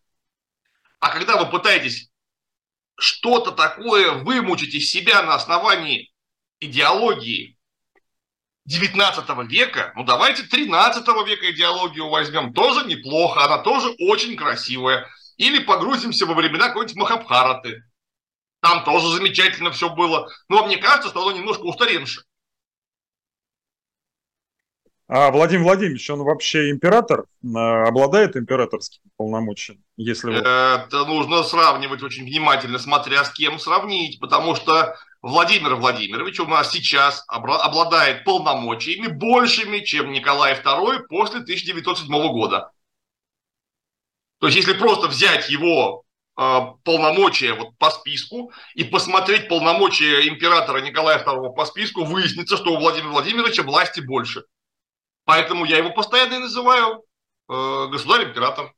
А 1.02 1.10
когда 1.10 1.36
вы 1.36 1.52
пытаетесь 1.52 2.13
что-то 2.98 3.52
такое 3.52 4.12
вымучить 4.12 4.74
из 4.76 4.90
себя 4.90 5.24
на 5.24 5.36
основании 5.36 6.14
идеологии 6.60 7.58
19 8.66 9.50
века, 9.50 9.92
ну 9.96 10.04
давайте 10.06 10.44
13 10.44 11.06
века 11.28 11.52
идеологию 11.52 12.10
возьмем, 12.10 12.54
тоже 12.54 12.86
неплохо, 12.86 13.44
она 13.44 13.58
тоже 13.60 13.90
очень 14.00 14.38
красивая. 14.38 15.08
Или 15.38 15.60
погрузимся 15.60 16.26
во 16.26 16.36
времена 16.36 16.68
какой-нибудь 16.68 16.96
Махабхараты. 16.96 17.84
Там 18.62 18.84
тоже 18.86 19.10
замечательно 19.10 19.72
все 19.72 19.90
было. 19.90 20.30
Но 20.48 20.66
мне 20.66 20.78
кажется, 20.78 21.10
что 21.10 21.24
оно 21.24 21.32
немножко 21.38 21.64
устаревшее. 21.64 22.24
А 25.08 25.32
Владимир 25.32 25.64
Владимирович, 25.64 26.10
он 26.10 26.24
вообще 26.24 26.72
император, 26.72 27.26
а, 27.56 27.88
обладает 27.88 28.36
императорским 28.36 29.02
полномочием? 29.18 29.84
Если 29.98 30.34
Это 30.34 31.06
нужно 31.06 31.44
сравнивать 31.44 32.02
очень 32.04 32.26
внимательно, 32.26 32.80
смотря 32.80 33.26
с 33.26 33.32
кем 33.32 33.60
сравнить, 33.60 34.20
потому 34.20 34.56
что 34.56 34.96
Владимир 35.22 35.76
Владимирович 35.76 36.40
у 36.40 36.46
нас 36.46 36.72
сейчас 36.72 37.24
обладает 37.28 38.24
полномочиями 38.24 39.08
большими, 39.08 39.80
чем 39.80 40.12
Николай 40.12 40.54
II 40.60 41.08
после 41.08 41.40
1907 41.40 42.10
года. 42.32 42.72
То 44.40 44.48
есть, 44.48 44.58
если 44.58 44.74
просто 44.74 45.08
взять 45.08 45.50
его 45.50 46.04
э, 46.38 46.60
полномочия 46.84 47.54
вот 47.54 47.78
по 47.78 47.90
списку 47.92 48.52
и 48.76 48.84
посмотреть 48.84 49.48
полномочия 49.48 50.28
императора 50.28 50.82
Николая 50.82 51.24
II 51.24 51.54
по 51.54 51.66
списку, 51.66 52.04
выяснится, 52.04 52.58
что 52.58 52.74
у 52.74 52.78
Владимира 52.78 53.12
Владимировича 53.12 53.64
власти 53.64 54.02
больше. 54.02 54.44
Поэтому 55.26 55.66
я 55.66 55.78
его 55.78 55.92
постоянно 55.92 56.40
называю 56.40 57.04
э, 57.50 57.88
государь-император. 57.92 58.74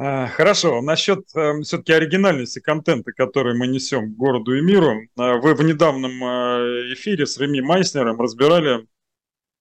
А, 0.00 0.28
хорошо, 0.28 0.80
насчет 0.80 1.24
э, 1.34 1.60
все-таки 1.62 1.92
оригинальности 1.92 2.60
контента, 2.60 3.12
который 3.12 3.58
мы 3.58 3.66
несем 3.66 4.14
городу 4.14 4.56
и 4.56 4.60
миру. 4.60 5.00
Э, 5.18 5.38
вы 5.40 5.54
в 5.54 5.62
недавнем 5.62 6.22
э, 6.22 6.92
эфире 6.94 7.26
с 7.26 7.36
Реми 7.38 7.60
Майснером 7.60 8.20
разбирали 8.20 8.86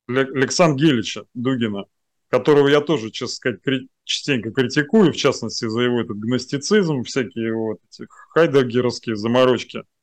Александра 0.07 0.85
Гелича 0.85 1.23
Дугина, 1.33 1.85
которого 2.29 2.67
я 2.67 2.81
тоже, 2.81 3.09
честно 3.09 3.35
сказать, 3.35 3.61
кри- 3.63 3.89
частенько 4.03 4.51
критикую, 4.51 5.11
в 5.11 5.17
частности, 5.17 5.67
за 5.67 5.81
его 5.81 6.01
этот 6.01 6.19
гностицизм, 6.19 7.03
всякие 7.03 7.55
вот 7.55 7.79
эти 7.89 8.07
хайдегеровские 8.33 9.15
заморочки– 9.15 9.83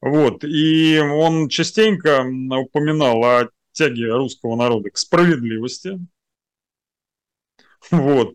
вот, 0.00 0.44
и 0.44 0.98
он 0.98 1.48
частенько 1.48 2.22
упоминал 2.22 3.22
о 3.24 3.48
тяге 3.72 4.12
русского 4.12 4.56
народа 4.56 4.90
к 4.90 4.98
справедливости, 4.98 5.98
вот, 7.90 8.34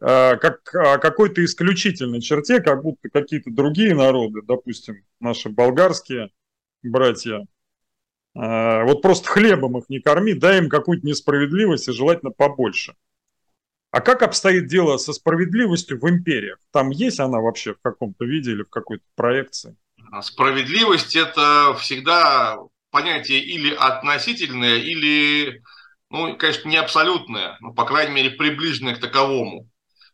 а, 0.00 0.36
как 0.36 0.62
какой-то 0.62 1.44
исключительной 1.44 2.20
черте, 2.20 2.60
как 2.60 2.82
будто 2.82 3.08
какие-то 3.08 3.50
другие 3.50 3.94
народы, 3.94 4.40
допустим, 4.42 5.04
наши 5.20 5.48
болгарские 5.48 6.30
братья, 6.82 7.46
а, 8.34 8.84
вот 8.84 9.02
просто 9.02 9.28
хлебом 9.28 9.78
их 9.78 9.88
не 9.88 10.00
корми, 10.00 10.34
дай 10.34 10.58
им 10.58 10.68
какую-то 10.68 11.06
несправедливость 11.06 11.88
и 11.88 11.92
желательно 11.92 12.30
побольше. 12.32 12.94
А 13.90 14.00
как 14.00 14.22
обстоит 14.22 14.68
дело 14.68 14.96
со 14.96 15.12
справедливостью 15.12 16.00
в 16.00 16.08
империях? 16.08 16.58
Там 16.70 16.88
есть 16.90 17.20
она 17.20 17.40
вообще 17.40 17.74
в 17.74 17.80
каком-то 17.82 18.24
виде 18.24 18.52
или 18.52 18.62
в 18.62 18.70
какой-то 18.70 19.04
проекции? 19.14 19.76
Справедливость– 20.20 21.16
это 21.16 21.74
всегда 21.80 22.58
понятие 22.90 23.40
или 23.40 23.74
относительное, 23.74 24.76
или, 24.76 25.62
ну, 26.10 26.36
конечно, 26.36 26.68
не 26.68 26.76
абсолютное, 26.76 27.56
но, 27.60 27.72
по 27.72 27.84
крайней 27.84 28.12
мере, 28.12 28.30
приближенное 28.30 28.94
к 28.94 29.00
таковому. 29.00 29.68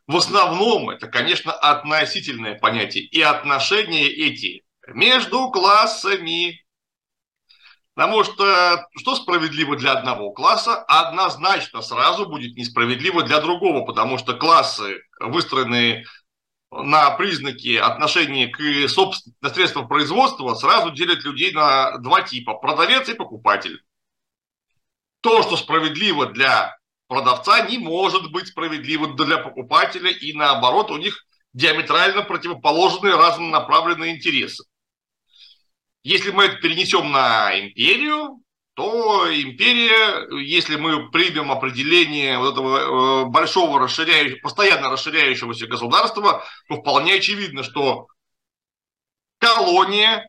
В 0.07 0.17
основном 0.17 0.89
это, 0.89 1.09
конечно, 1.09 1.53
относительное 1.53 2.55
понятие. 2.55 3.05
И 3.05 3.21
отношения 3.21 4.07
эти 4.07 4.63
между 4.87 5.51
классами. 5.51 6.65
Потому 7.95 8.23
что 8.23 8.87
что 8.97 9.17
справедливо 9.17 9.77
для 9.77 9.93
одного 9.93 10.31
класса, 10.31 10.77
однозначно 10.77 11.83
сразу 11.83 12.27
будет 12.27 12.57
несправедливо 12.57 13.25
для 13.25 13.41
другого, 13.41 13.85
потому 13.85 14.19
что 14.19 14.35
классы, 14.35 15.03
выстроенные 15.19 16.05
на 16.71 17.11
признаки 17.13 17.77
отношения 17.77 18.49
к 18.49 18.89
собственным 18.89 19.55
средствам 19.55 19.89
производства 19.89 20.55
сразу 20.55 20.91
делят 20.91 21.25
людей 21.25 21.53
на 21.53 21.99
два 21.99 22.23
типа– 22.23 22.55
продавец 22.61 23.09
и 23.09 23.15
покупатель. 23.15 23.83
То, 25.21 25.43
что 25.43 25.57
справедливо 25.57 26.27
для 26.27 26.77
продавца, 27.09 27.67
не 27.67 27.79
может 27.79 28.31
быть 28.31 28.49
справедливо 28.49 29.15
для 29.15 29.39
покупателя, 29.39 30.11
и 30.11 30.33
наоборот, 30.33 30.91
у 30.91 30.97
них 30.99 31.25
диаметрально 31.55 32.23
противоположные 32.23 33.15
разнонаправленные 33.15 34.17
интересы. 34.17 34.65
Если 36.05 36.31
мы 36.31 36.45
это 36.45 36.57
перенесем 36.57 37.11
на 37.11 37.59
империю, 37.59 38.41
то 38.79 39.27
империя, 39.29 40.41
если 40.41 40.77
мы 40.77 41.11
примем 41.11 41.51
определение 41.51 42.39
вот 42.39 42.53
этого 42.53 43.25
э, 43.25 43.25
большого 43.29 43.81
расширяющего, 43.81 44.39
постоянно 44.39 44.89
расширяющегося 44.89 45.67
государства, 45.67 46.45
то 46.69 46.77
вполне 46.77 47.15
очевидно, 47.15 47.65
что 47.65 48.07
колония 49.39 50.29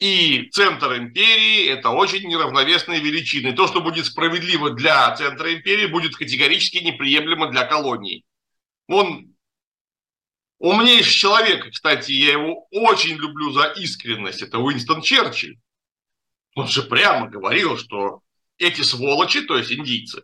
и 0.00 0.48
центр 0.50 0.96
империи– 0.96 1.66
это 1.68 1.90
очень 1.90 2.26
неравновесные 2.26 2.98
величины. 2.98 3.52
То, 3.52 3.68
что 3.68 3.80
будет 3.80 4.06
справедливо 4.06 4.70
для 4.70 5.14
центра 5.14 5.54
империи, 5.54 5.86
будет 5.86 6.16
категорически 6.16 6.78
неприемлемо 6.78 7.46
для 7.52 7.64
колонии. 7.64 8.24
Он 8.88 9.36
умнейший 10.58 11.14
человек, 11.14 11.70
кстати, 11.70 12.10
я 12.10 12.32
его 12.32 12.66
очень 12.72 13.14
люблю 13.18 13.52
за 13.52 13.66
искренность, 13.68 14.42
это 14.42 14.58
Уинстон 14.58 15.00
Черчилль. 15.00 15.60
Он 16.54 16.66
же 16.66 16.82
прямо 16.82 17.28
говорил, 17.28 17.78
что 17.78 18.20
эти 18.58 18.82
сволочи, 18.82 19.42
то 19.42 19.56
есть 19.56 19.72
индийцы, 19.72 20.22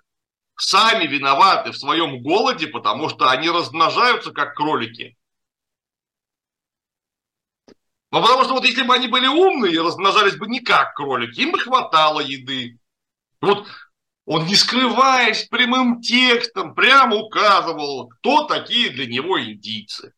сами 0.57 1.07
виноваты 1.07 1.73
в 1.73 1.79
своем 1.79 2.23
голоде, 2.23 2.67
потому 2.67 3.09
что 3.09 3.31
они 3.31 3.49
размножаются 3.49 4.33
как 4.33 4.55
кролики. 4.55 5.17
Ну, 8.11 8.23
потому 8.23 8.45
что 8.45 8.55
вот 8.55 8.65
если 8.65 8.83
бы 8.83 8.95
они 8.95 9.07
были 9.09 9.27
умные, 9.27 9.83
размножались 9.83 10.37
бы 10.37 10.47
не 10.47 10.61
как 10.61 10.95
кролики, 10.95 11.41
им 11.41 11.53
бы 11.53 11.59
хватало 11.59 12.21
еды. 12.21 12.79
Вот 13.41 13.67
он, 14.25 14.47
не 14.47 14.57
скрываясь 14.57 15.45
прямым 15.45 16.01
текстом, 16.01 16.75
прямо 16.75 17.17
указывал, 17.17 18.09
кто 18.09 18.45
такие 18.45 18.91
для 18.91 19.07
него 19.07 19.41
индийцы. 19.41 20.13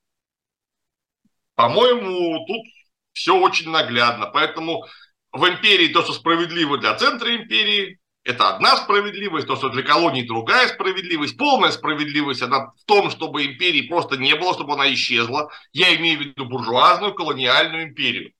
По-моему, 1.55 2.45
тут 2.47 2.67
все 3.13 3.37
очень 3.39 3.71
наглядно. 3.71 4.27
Поэтому 4.27 4.85
в 5.33 5.49
империи 5.49 5.89
то, 5.89 6.03
что 6.03 6.13
справедливо 6.13 6.79
для 6.79 6.95
центра 6.95 7.35
империи, 7.35 7.99
это 8.25 8.55
одна 8.55 8.77
справедливость, 8.77 9.47
то, 9.47 9.57
что 9.57 9.71
для 9.71 9.83
колоний 9.83 10.27
другая 10.27 10.69
справедливость. 10.69 11.39
Полная 11.39 11.71
справедливость 11.71 12.43
она 12.43 12.73
в 12.77 12.85
том, 12.85 13.11
чтобы 13.11 13.47
империи 13.47 13.89
просто 13.89 14.17
не 14.17 14.35
было, 14.37 14.53
чтобы 14.55 14.75
она 14.75 14.93
исчезла. 14.93 15.51
Я 15.73 15.97
имею 15.97 16.19
в 16.19 16.23
виду 16.23 16.45
буржуазную 16.45 17.15
колониальную 17.15 17.85
империю. 17.85 18.33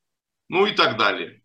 Ну 0.49 0.67
и 0.67 0.73
так 0.73 0.99
далее. 0.99 1.41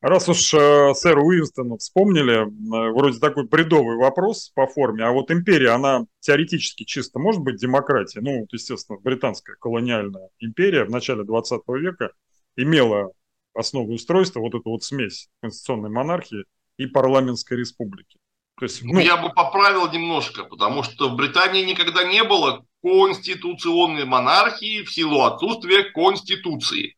Раз 0.00 0.28
уж 0.28 0.54
э, 0.54 0.94
сэр 0.94 1.18
Уинстона 1.18 1.76
вспомнили, 1.76 2.42
э, 2.42 2.92
вроде 2.92 3.18
такой 3.18 3.48
бредовый 3.48 3.96
вопрос 3.96 4.52
по 4.54 4.68
форме, 4.68 5.02
а 5.02 5.10
вот 5.10 5.32
империя, 5.32 5.70
она 5.70 6.06
теоретически 6.20 6.84
чисто 6.84 7.18
может 7.18 7.42
быть 7.42 7.56
демократией? 7.56 8.22
Ну, 8.22 8.40
вот, 8.40 8.52
естественно, 8.52 9.00
британская 9.02 9.56
колониальная 9.56 10.28
империя 10.38 10.84
в 10.84 10.90
начале 10.90 11.24
20 11.24 11.62
века 11.80 12.12
имела 12.54 13.10
основу 13.58 13.92
устройства 13.92 14.40
вот 14.40 14.54
эту 14.54 14.70
вот 14.70 14.84
смесь 14.84 15.28
конституционной 15.42 15.90
монархии 15.90 16.44
и 16.76 16.86
парламентской 16.86 17.58
республики. 17.58 18.18
То 18.58 18.64
есть, 18.64 18.82
ну... 18.82 18.98
Я 18.98 19.16
бы 19.16 19.30
поправил 19.30 19.90
немножко, 19.90 20.44
потому 20.44 20.82
что 20.82 21.08
в 21.08 21.16
Британии 21.16 21.64
никогда 21.64 22.04
не 22.04 22.24
было 22.24 22.64
конституционной 22.82 24.04
монархии 24.04 24.82
в 24.82 24.92
силу 24.92 25.22
отсутствия 25.22 25.84
конституции. 25.84 26.96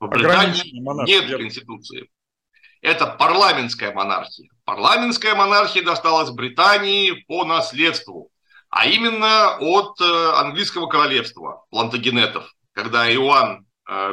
В 0.00 0.08
Британии 0.08 0.80
нет 1.06 1.24
верно. 1.24 1.38
конституции. 1.38 2.08
Это 2.80 3.06
парламентская 3.06 3.92
монархия. 3.92 4.48
Парламентская 4.64 5.34
монархия 5.34 5.82
досталась 5.82 6.30
Британии 6.30 7.12
по 7.28 7.44
наследству, 7.44 8.30
а 8.70 8.86
именно 8.86 9.58
от 9.58 10.00
э, 10.00 10.32
английского 10.36 10.86
королевства, 10.86 11.66
плантагенетов, 11.70 12.54
когда 12.72 13.12
Иоанн 13.12 13.66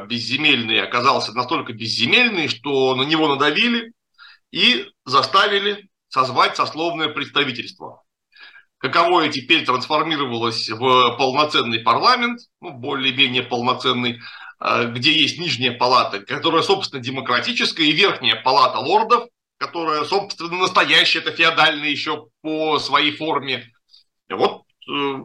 безземельный 0.07 0.81
оказался 0.81 1.33
настолько 1.33 1.73
безземельный, 1.73 2.47
что 2.47 2.95
на 2.95 3.03
него 3.03 3.27
надавили 3.27 3.93
и 4.51 4.87
заставили 5.05 5.89
созвать 6.07 6.55
сословное 6.55 7.09
представительство. 7.09 8.03
Каковое 8.79 9.29
теперь 9.29 9.65
трансформировалось 9.65 10.69
в 10.69 11.17
полноценный 11.17 11.79
парламент, 11.79 12.41
ну, 12.61 12.71
более-менее 12.71 13.43
полноценный, 13.43 14.19
Э, 14.59 14.89
где 14.91 15.11
есть 15.11 15.37
нижняя 15.39 15.77
палата, 15.77 16.19
которая, 16.19 16.63
собственно, 16.63 17.01
демократическая, 17.01 17.85
и 17.85 17.91
верхняя 17.91 18.41
палата 18.41 18.79
лордов, 18.79 19.29
которая, 19.57 20.03
собственно, 20.03 20.57
настоящая, 20.57 21.19
это 21.19 21.31
феодальная 21.31 21.89
еще 21.89 22.27
по 22.41 22.79
своей 22.79 23.15
форме. 23.15 23.71
Вот 24.29 24.63
э, 24.89 25.15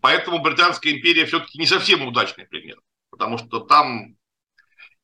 поэтому 0.00 0.38
Британская 0.40 0.92
империя 0.92 1.26
все-таки 1.26 1.58
не 1.58 1.66
совсем 1.66 2.06
удачный 2.06 2.46
пример, 2.46 2.78
потому 3.22 3.38
что 3.38 3.60
там 3.60 4.16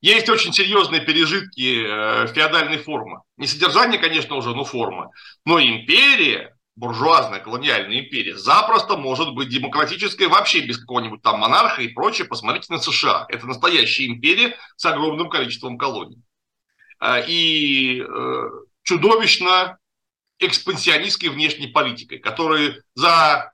есть 0.00 0.28
очень 0.28 0.52
серьезные 0.52 1.00
пережитки 1.00 1.84
э, 1.86 2.26
феодальной 2.26 2.78
формы. 2.78 3.20
Не 3.36 3.46
содержание, 3.46 4.00
конечно, 4.00 4.34
уже, 4.34 4.56
но 4.56 4.64
форма. 4.64 5.12
Но 5.44 5.60
империя, 5.60 6.56
буржуазная 6.74 7.38
колониальная 7.38 8.00
империя 8.00 8.36
запросто 8.36 8.96
может 8.96 9.34
быть 9.34 9.50
демократической 9.50 10.26
вообще 10.26 10.66
без 10.66 10.78
какого-нибудь 10.78 11.22
там 11.22 11.38
монарха 11.38 11.82
и 11.82 11.88
прочее. 11.94 12.26
Посмотрите 12.26 12.72
на 12.72 12.80
США. 12.80 13.26
Это 13.28 13.46
настоящая 13.46 14.08
империя 14.08 14.56
с 14.74 14.84
огромным 14.84 15.30
количеством 15.30 15.78
колоний. 15.78 16.20
А, 16.98 17.20
и 17.20 18.00
э, 18.00 18.44
чудовищно 18.82 19.78
экспансионистской 20.40 21.28
внешней 21.28 21.68
политикой, 21.68 22.18
которые 22.18 22.82
за 22.96 23.52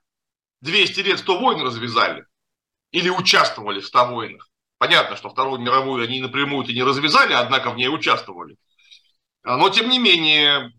200 0.62 1.00
лет 1.00 1.18
100 1.18 1.38
войн 1.38 1.60
развязали 1.60 2.24
или 2.94 3.10
участвовали 3.10 3.80
в 3.80 3.86
100 3.86 4.06
войнах. 4.06 4.48
Понятно, 4.84 5.16
что 5.16 5.30
Вторую 5.30 5.62
мировую 5.62 6.04
они 6.04 6.20
напрямую-то 6.20 6.74
не 6.74 6.82
развязали, 6.82 7.32
однако 7.32 7.70
в 7.70 7.76
ней 7.76 7.88
участвовали. 7.88 8.58
Но, 9.42 9.70
тем 9.70 9.88
не 9.88 9.98
менее, 9.98 10.74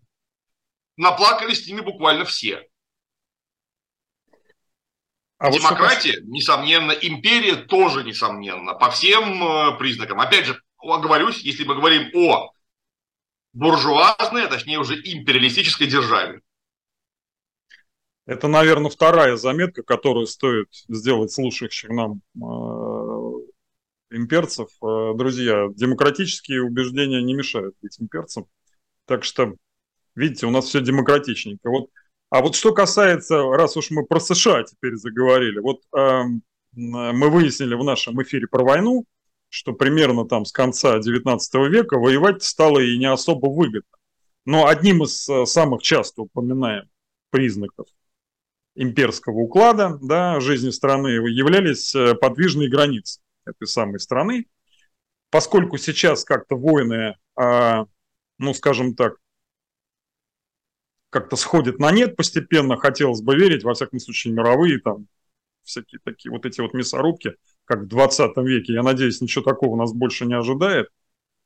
наплакались 0.96 1.64
с 1.64 1.68
ними 1.68 1.82
буквально 1.82 2.24
все. 2.24 2.70
А 5.40 5.50
Демократия, 5.50 6.20
вот 6.22 6.30
несомненно, 6.30 6.92
империя 6.92 7.56
тоже, 7.56 8.04
несомненно, 8.04 8.76
по 8.76 8.92
всем 8.92 9.44
э, 9.44 9.78
признакам. 9.80 10.20
Опять 10.20 10.46
же, 10.46 10.62
оговорюсь, 10.78 11.40
если 11.40 11.64
мы 11.64 11.74
говорим 11.74 12.12
о 12.14 12.52
буржуазной, 13.54 14.46
а 14.46 14.50
точнее 14.50 14.78
уже 14.78 15.02
империалистической 15.02 15.88
державе. 15.88 16.42
Это, 18.28 18.48
наверное, 18.48 18.92
вторая 18.92 19.36
заметка, 19.36 19.82
которую 19.82 20.28
стоит 20.28 20.68
сделать 20.90 21.32
слушающих 21.32 21.90
нам 21.90 22.22
э, 22.36 22.40
имперцев. 24.12 24.70
Э, 24.82 25.14
друзья, 25.16 25.68
демократические 25.76 26.64
убеждения 26.64 27.22
не 27.22 27.34
мешают 27.34 27.76
быть 27.82 28.00
имперцем. 28.00 28.48
Так 29.06 29.24
что 29.24 29.56
Видите, 30.16 30.46
у 30.46 30.50
нас 30.50 30.66
все 30.66 30.82
демократичненько. 30.82 31.70
Вот, 31.70 31.90
а 32.30 32.42
вот 32.42 32.56
что 32.56 32.74
касается, 32.74 33.44
раз 33.44 33.76
уж 33.76 33.92
мы 33.92 34.06
про 34.06 34.20
США 34.20 34.64
теперь 34.64 34.96
заговорили, 34.96 35.60
вот 35.60 35.82
э, 35.96 36.22
мы 36.74 37.30
выяснили 37.30 37.76
в 37.76 37.84
нашем 37.84 38.22
эфире 38.24 38.48
про 38.48 38.64
войну, 38.64 39.06
что 39.50 39.74
примерно 39.74 40.26
там 40.26 40.46
с 40.46 40.52
конца 40.52 41.00
19 41.00 41.54
века 41.70 41.98
воевать 41.98 42.44
стало 42.44 42.80
и 42.80 42.98
не 42.98 43.12
особо 43.12 43.48
выгодно. 43.48 43.98
Но 44.46 44.68
одним 44.68 45.04
из 45.04 45.28
э, 45.28 45.46
самых 45.46 45.82
часто 45.82 46.24
упоминаемых 46.24 46.90
признаков 47.30 47.88
имперского 48.76 49.40
уклада 49.40 49.98
да, 50.02 50.40
жизни 50.40 50.70
страны 50.70 51.08
являлись 51.08 51.94
э, 51.94 52.16
подвижные 52.16 52.70
границы 52.70 53.20
этой 53.46 53.68
самой 53.68 54.00
страны. 54.00 54.48
Поскольку 55.30 55.78
сейчас 55.78 56.24
как-то 56.24 56.56
войны, 56.56 57.16
э, 57.40 57.86
ну, 58.38 58.54
скажем 58.54 58.96
так, 58.96 59.16
как-то 61.10 61.36
сходит 61.36 61.80
на 61.80 61.92
нет 61.92 62.16
постепенно, 62.16 62.78
хотелось 62.78 63.22
бы 63.22 63.36
верить, 63.36 63.64
во 63.64 63.74
всяком 63.74 64.00
случае, 64.00 64.34
мировые 64.34 64.80
там 64.80 65.08
всякие 65.64 66.00
такие 66.04 66.32
вот 66.32 66.46
эти 66.46 66.62
вот 66.62 66.74
мясорубки, 66.74 67.36
как 67.66 67.82
в 67.82 67.88
20 67.88 68.38
веке. 68.38 68.74
Я 68.74 68.84
надеюсь, 68.84 69.22
ничего 69.22 69.44
такого 69.44 69.76
нас 69.76 69.94
больше 69.94 70.26
не 70.26 70.36
ожидает. 70.36 70.88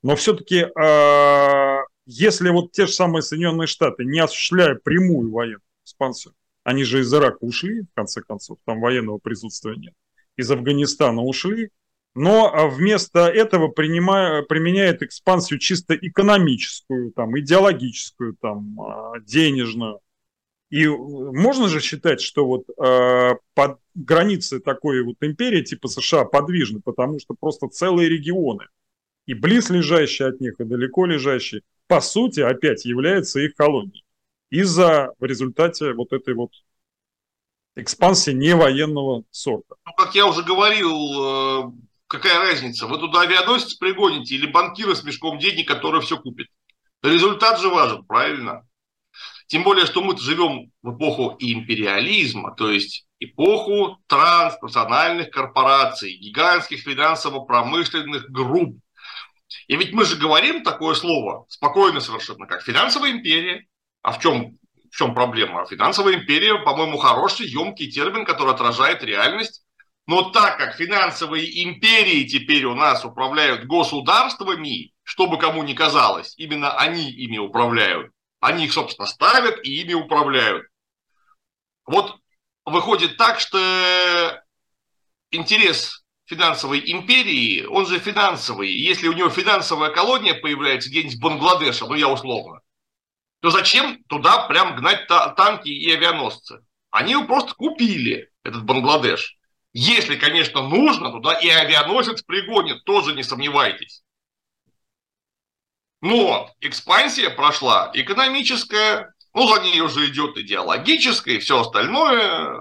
Но 0.02 0.16
все-таки, 0.16 0.66
а, 0.78 1.80
если 2.06 2.50
вот 2.50 2.72
те 2.72 2.86
же 2.86 2.92
самые 2.92 3.22
Соединенные 3.22 3.66
Штаты, 3.66 4.04
не 4.04 4.20
осуществляя 4.20 4.74
прямую 4.74 5.30
военную 5.30 5.62
экспансию, 5.84 6.34
они 6.64 6.84
же 6.84 7.00
из 7.00 7.12
Ирака 7.12 7.38
ушли, 7.40 7.82
в 7.82 7.94
конце 7.94 8.22
концов, 8.22 8.58
там 8.64 8.80
военного 8.80 9.18
присутствия 9.18 9.74
нет, 9.76 9.94
из 10.36 10.50
Афганистана 10.50 11.22
ушли, 11.22 11.70
но 12.14 12.52
а, 12.52 12.66
вместо 12.68 13.20
этого 13.28 13.68
принимая, 13.68 14.42
применяет 14.42 15.02
экспансию 15.02 15.58
чисто 15.58 15.94
экономическую, 15.94 17.12
там, 17.12 17.38
идеологическую, 17.38 18.36
там, 18.40 18.80
а, 18.80 19.20
денежную. 19.20 20.00
И 20.70 20.86
можно 20.86 21.68
же 21.68 21.80
считать, 21.80 22.20
что 22.20 22.46
вот 22.46 22.62
э, 22.78 23.34
под 23.54 23.80
границы 23.96 24.60
такой 24.60 25.02
вот 25.02 25.16
империи 25.20 25.64
типа 25.64 25.88
США 25.88 26.24
подвижны, 26.24 26.80
потому 26.80 27.18
что 27.18 27.34
просто 27.34 27.66
целые 27.66 28.08
регионы, 28.08 28.68
и 29.26 29.34
близ 29.34 29.68
лежащие 29.70 30.28
от 30.28 30.40
них, 30.40 30.60
и 30.60 30.64
далеко 30.64 31.06
лежащие, 31.06 31.62
по 31.88 32.00
сути, 32.00 32.38
опять 32.38 32.84
являются 32.84 33.40
их 33.40 33.56
колонией. 33.56 34.04
Из-за 34.50 35.12
в 35.18 35.24
результате 35.24 35.92
вот 35.92 36.12
этой 36.12 36.34
вот 36.34 36.52
экспансии 37.74 38.30
не 38.30 38.54
военного 38.54 39.24
сорта. 39.32 39.74
Ну, 39.84 39.92
как 39.96 40.14
я 40.14 40.26
уже 40.28 40.44
говорил, 40.44 41.74
какая 42.10 42.40
разница? 42.40 42.86
Вы 42.86 42.98
туда 42.98 43.22
авианосец 43.22 43.74
пригоните 43.74 44.34
или 44.34 44.46
банкира 44.46 44.94
с 44.94 45.04
мешком 45.04 45.38
денег, 45.38 45.68
который 45.68 46.00
все 46.02 46.18
купит? 46.18 46.48
Результат 47.02 47.60
же 47.60 47.68
важен, 47.68 48.04
правильно? 48.04 48.66
Тем 49.46 49.62
более, 49.62 49.86
что 49.86 50.02
мы 50.02 50.16
живем 50.18 50.70
в 50.82 50.96
эпоху 50.96 51.36
империализма, 51.38 52.54
то 52.54 52.70
есть 52.70 53.06
эпоху 53.20 53.98
транснациональных 54.06 55.30
корпораций, 55.30 56.12
гигантских 56.12 56.80
финансово-промышленных 56.80 58.28
групп. 58.30 58.76
И 59.68 59.76
ведь 59.76 59.92
мы 59.92 60.04
же 60.04 60.16
говорим 60.16 60.62
такое 60.62 60.94
слово 60.94 61.46
спокойно 61.48 62.00
совершенно, 62.00 62.46
как 62.46 62.62
финансовая 62.62 63.12
империя. 63.12 63.66
А 64.02 64.12
в 64.12 64.20
чем, 64.20 64.58
в 64.90 64.96
чем 64.96 65.14
проблема? 65.14 65.66
Финансовая 65.66 66.14
империя, 66.14 66.56
по-моему, 66.58 66.98
хороший, 66.98 67.46
емкий 67.46 67.90
термин, 67.90 68.24
который 68.24 68.54
отражает 68.54 69.02
реальность 69.04 69.64
но 70.06 70.30
так 70.30 70.58
как 70.58 70.74
финансовые 70.76 71.64
империи 71.64 72.24
теперь 72.24 72.64
у 72.64 72.74
нас 72.74 73.04
управляют 73.04 73.66
государствами, 73.66 74.92
что 75.02 75.26
бы 75.26 75.38
кому 75.38 75.62
ни 75.62 75.74
казалось, 75.74 76.34
именно 76.36 76.76
они 76.76 77.10
ими 77.10 77.38
управляют. 77.38 78.12
Они 78.40 78.64
их, 78.64 78.72
собственно, 78.72 79.06
ставят 79.06 79.64
и 79.64 79.80
ими 79.82 79.92
управляют. 79.92 80.66
Вот 81.86 82.16
выходит 82.64 83.16
так, 83.16 83.38
что 83.40 84.42
интерес 85.30 86.04
финансовой 86.26 86.80
империи, 86.90 87.64
он 87.64 87.86
же 87.86 87.98
финансовый. 87.98 88.70
Если 88.70 89.08
у 89.08 89.12
него 89.12 89.28
финансовая 89.28 89.90
колония 89.90 90.34
появляется 90.34 90.88
где-нибудь 90.88 91.16
в 91.16 91.20
Бангладеше, 91.20 91.86
ну 91.86 91.94
я 91.94 92.08
условно, 92.08 92.60
то 93.40 93.50
зачем 93.50 94.02
туда 94.04 94.46
прям 94.46 94.76
гнать 94.76 95.06
танки 95.08 95.68
и 95.68 95.92
авианосцы? 95.92 96.64
Они 96.90 97.12
его 97.12 97.24
просто 97.26 97.54
купили, 97.54 98.30
этот 98.44 98.64
Бангладеш. 98.64 99.36
Если, 99.72 100.16
конечно, 100.16 100.62
нужно, 100.62 101.10
туда 101.10 101.34
и 101.34 101.48
авианосец 101.48 102.22
пригонит, 102.22 102.84
тоже 102.84 103.14
не 103.14 103.22
сомневайтесь. 103.22 104.02
Но 106.00 106.50
экспансия 106.60 107.30
прошла 107.30 107.90
экономическая, 107.94 109.14
ну, 109.34 109.46
за 109.46 109.62
ней 109.62 109.80
уже 109.80 110.08
идет 110.08 110.36
идеологическая 110.36 111.34
и 111.34 111.38
все 111.38 111.60
остальное. 111.60 112.52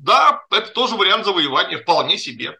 Да, 0.00 0.42
это 0.50 0.68
тоже 0.72 0.96
вариант 0.96 1.24
завоевания, 1.24 1.78
вполне 1.78 2.18
себе. 2.18 2.58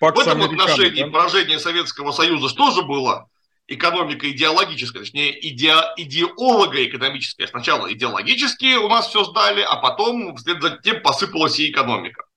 Пакс 0.00 0.16
в 0.16 0.20
этом 0.20 0.42
отношении 0.42 1.02
да? 1.02 1.10
поражение 1.10 1.58
Советского 1.58 2.12
Союза 2.12 2.54
тоже 2.54 2.82
было 2.82 3.28
экономика 3.66 4.30
идеологическая, 4.30 5.00
точнее, 5.00 5.36
иде, 5.46 5.74
идеолога 5.96 6.82
экономическая. 6.84 7.46
Сначала 7.48 7.92
идеологические 7.92 8.78
у 8.78 8.88
нас 8.88 9.08
все 9.08 9.24
сдали, 9.24 9.60
а 9.60 9.76
потом 9.76 10.36
вслед 10.36 10.62
за 10.62 10.78
тем 10.78 11.02
посыпалась 11.02 11.58
и 11.58 11.70
экономика. 11.70 12.27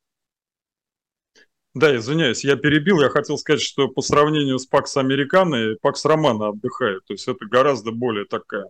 Да, 1.73 1.95
извиняюсь, 1.95 2.43
я 2.43 2.57
перебил. 2.57 3.01
Я 3.01 3.09
хотел 3.09 3.37
сказать, 3.37 3.61
что 3.61 3.87
по 3.87 4.01
сравнению 4.01 4.59
с 4.59 4.65
Пакс 4.65 4.97
Американо, 4.97 5.75
Пакс 5.81 6.03
Романа 6.03 6.49
отдыхает. 6.49 7.05
То 7.05 7.13
есть 7.13 7.27
это 7.27 7.45
гораздо 7.45 7.91
более 7.91 8.25
такая 8.25 8.65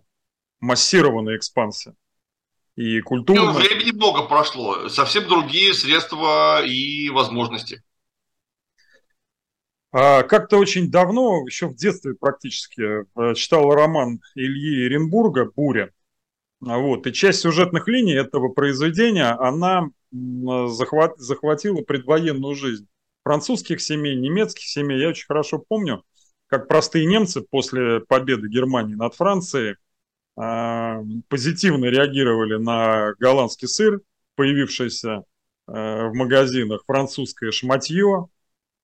массированная 0.60 1.36
экспансия. 1.36 1.94
И 2.76 3.00
культурно... 3.00 3.46
Ну, 3.46 3.52
времени 3.52 3.90
много 3.90 4.22
прошло. 4.22 4.88
Совсем 4.88 5.26
другие 5.28 5.74
средства 5.74 6.64
и 6.64 7.10
возможности. 7.10 7.82
А, 9.90 10.22
как-то 10.22 10.56
очень 10.58 10.90
давно, 10.90 11.44
еще 11.46 11.66
в 11.66 11.74
детстве 11.74 12.14
практически, 12.14 13.04
э, 13.04 13.34
читал 13.34 13.74
роман 13.74 14.20
Ильи 14.34 14.86
Эренбурга 14.86 15.50
«Буря». 15.54 15.90
А 16.64 16.78
вот. 16.78 17.06
И 17.06 17.12
часть 17.12 17.40
сюжетных 17.40 17.88
линий 17.88 18.14
этого 18.14 18.48
произведения, 18.48 19.32
она 19.32 19.90
захват, 20.12 21.18
захватила 21.18 21.82
предвоенную 21.82 22.54
жизнь 22.54 22.86
французских 23.24 23.80
семей, 23.80 24.16
немецких 24.16 24.66
семей. 24.66 25.00
Я 25.00 25.08
очень 25.08 25.26
хорошо 25.26 25.58
помню, 25.58 26.04
как 26.46 26.68
простые 26.68 27.06
немцы 27.06 27.42
после 27.42 28.00
победы 28.00 28.48
Германии 28.48 28.94
над 28.94 29.14
Францией 29.14 29.76
э, 30.36 31.02
позитивно 31.28 31.86
реагировали 31.86 32.56
на 32.56 33.14
голландский 33.18 33.68
сыр, 33.68 34.00
появившийся 34.34 35.24
э, 35.68 36.06
в 36.08 36.14
магазинах, 36.14 36.82
французское 36.86 37.52
шматье. 37.52 38.28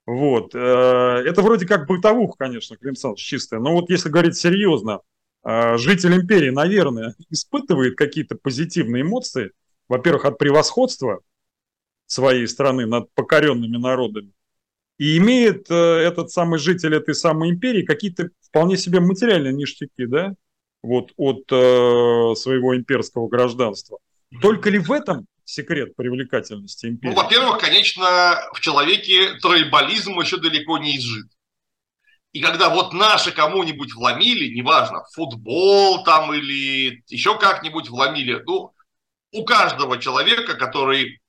Вот. 0.07 0.55
Э, 0.55 1.23
это 1.27 1.43
вроде 1.43 1.67
как 1.67 1.87
бытовуха, 1.87 2.37
конечно, 2.39 2.77
Клим 2.77 2.95
чистая. 3.17 3.61
Но 3.61 3.73
вот 3.73 3.91
если 3.91 4.09
говорить 4.09 4.37
серьезно, 4.37 5.01
э, 5.45 5.77
житель 5.77 6.15
империи, 6.15 6.51
наверное, 6.51 7.15
испытывает 7.29 7.97
какие-то 7.97 8.37
позитивные 8.37 9.03
эмоции. 9.03 9.53
Во-первых, 9.89 10.27
от 10.27 10.39
превосходства 10.39 11.21
своей 12.09 12.49
страны 12.49 12.87
над 12.87 13.13
покоренными 13.15 13.77
народами. 13.77 14.33
И 14.99 15.17
имеет 15.19 15.71
э, 15.71 15.75
этот 15.75 16.33
самый 16.33 16.59
житель 16.59 16.97
этой 16.97 17.15
самой 17.15 17.51
империи 17.51 17.85
какие-то 17.85 18.31
вполне 18.41 18.77
себе 18.77 18.99
материальные 18.99 19.53
ништяки, 19.53 20.07
да, 20.07 20.35
вот 20.83 21.13
от 21.17 21.45
э, 21.53 22.35
своего 22.35 22.77
имперского 22.77 23.29
гражданства. 23.29 23.99
Только 24.43 24.71
ли 24.71 24.79
в 24.79 24.91
этом 24.91 25.27
секрет 25.45 25.95
привлекательности 25.95 26.87
империи? 26.87 27.15
Ну, 27.15 27.23
во-первых, 27.23 27.59
конечно, 27.59 28.05
в 28.53 28.61
человеке 28.61 29.35
тройболизм 29.41 30.19
еще 30.19 30.39
далеко 30.39 30.79
не 30.79 30.97
изжит. 30.97 31.29
И 32.33 32.41
когда 32.41 32.69
вот 32.69 32.93
наши 32.93 33.33
кому-нибудь 33.33 33.95
вломили, 33.95 34.55
неважно, 34.55 35.05
футбол 35.15 36.05
там 36.05 36.35
или 36.35 37.03
еще 37.07 37.39
как-нибудь 37.39 37.89
вломили, 37.89 38.43
ну, 38.47 38.73
у 39.33 39.45
каждого 39.45 39.99
человека, 39.99 40.55
который 40.55 41.21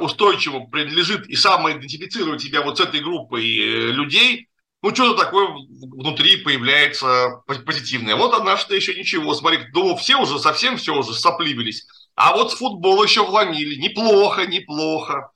устойчиво 0.00 0.60
принадлежит 0.60 1.26
и 1.28 1.36
самоидентифицирует 1.36 2.40
себя 2.40 2.62
вот 2.62 2.78
с 2.78 2.80
этой 2.80 3.00
группой 3.00 3.44
э, 3.44 3.90
людей, 3.92 4.48
ну, 4.82 4.94
что-то 4.94 5.24
такое 5.24 5.48
внутри 5.48 6.36
появляется 6.36 7.42
позитивное. 7.46 8.14
Вот 8.14 8.34
а 8.34 8.44
наш-то 8.44 8.74
еще 8.74 8.94
ничего. 8.94 9.34
Смотри, 9.34 9.58
думал, 9.72 9.96
все 9.96 10.16
уже, 10.16 10.38
совсем 10.38 10.76
все 10.76 10.94
уже 10.94 11.12
сопливились. 11.14 11.86
А 12.14 12.36
вот 12.36 12.52
с 12.52 12.54
футбола 12.54 13.02
еще 13.02 13.26
вломили. 13.26 13.74
Неплохо, 13.80 14.46
неплохо. 14.46 15.32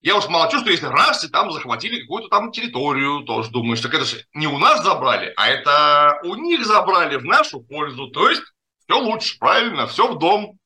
Я 0.00 0.16
уж 0.16 0.26
молчу, 0.26 0.58
что 0.58 0.70
если 0.70 0.86
раз 0.86 1.22
и 1.22 1.28
там 1.28 1.52
захватили 1.52 2.00
какую-то 2.00 2.28
там 2.28 2.50
территорию, 2.50 3.20
тоже 3.20 3.50
думаешь, 3.50 3.80
так 3.80 3.94
это 3.94 4.04
же 4.04 4.24
не 4.34 4.48
у 4.48 4.58
нас 4.58 4.82
забрали, 4.82 5.32
а 5.36 5.48
это 5.48 6.18
у 6.24 6.34
них 6.34 6.66
забрали 6.66 7.16
в 7.16 7.24
нашу 7.24 7.60
пользу. 7.60 8.08
То 8.08 8.28
есть 8.28 8.42
все 8.84 8.98
лучше, 8.98 9.38
правильно, 9.38 9.86
все 9.86 10.12
в 10.12 10.18
дом 10.18 10.58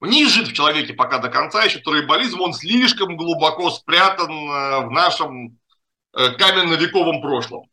не 0.00 0.26
жит 0.26 0.48
в 0.48 0.52
человеке 0.52 0.94
пока 0.94 1.18
до 1.18 1.28
конца, 1.28 1.64
еще 1.64 1.78
тройболизм, 1.78 2.40
он 2.40 2.52
слишком 2.52 3.16
глубоко 3.16 3.70
спрятан 3.70 4.30
э, 4.30 4.86
в 4.86 4.90
нашем 4.90 5.58
э, 6.14 6.30
каменно-вековом 6.32 7.22
прошлом. 7.22 7.64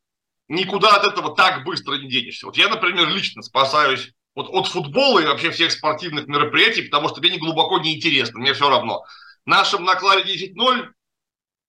Никуда 0.48 0.96
от 0.96 1.06
этого 1.06 1.36
так 1.36 1.64
быстро 1.64 1.96
не 1.96 2.10
денешься. 2.10 2.46
Вот 2.46 2.58
я, 2.58 2.70
например, 2.70 3.10
лично 3.10 3.42
спасаюсь 3.42 4.14
вот 4.36 4.50
от 4.50 4.68
футбола 4.68 5.20
и 5.20 5.26
вообще 5.26 5.52
всех 5.52 5.72
спортивных 5.72 6.28
мероприятий, 6.28 6.84
потому 6.84 7.10
что 7.10 7.20
мне 7.20 7.32
не 7.32 7.40
глубоко 7.40 7.80
не 7.80 7.96
интересно, 7.96 8.40
мне 8.40 8.54
все 8.54 8.70
равно. 8.70 9.04
Нашим 9.46 9.84
наклали 9.84 10.24
10-0 10.24 10.90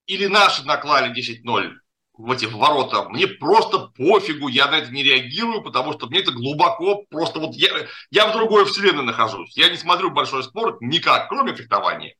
или 0.07 0.27
наши 0.27 0.63
наклали 0.65 1.13
10-0 1.13 1.73
в 2.17 2.31
эти 2.31 2.45
ворота, 2.45 3.09
мне 3.09 3.27
просто 3.27 3.91
пофигу, 3.95 4.47
я 4.47 4.67
на 4.67 4.75
это 4.75 4.91
не 4.91 5.03
реагирую, 5.03 5.61
потому 5.61 5.93
что 5.93 6.07
мне 6.07 6.19
это 6.19 6.31
глубоко, 6.31 7.03
просто 7.09 7.39
вот 7.39 7.55
я, 7.55 7.69
я 8.09 8.27
в 8.27 8.33
другой 8.33 8.65
вселенной 8.65 9.03
нахожусь. 9.03 9.55
Я 9.57 9.69
не 9.69 9.77
смотрю 9.77 10.11
большой 10.11 10.43
спорт 10.43 10.81
никак, 10.81 11.29
кроме 11.29 11.55
фехтования. 11.55 12.15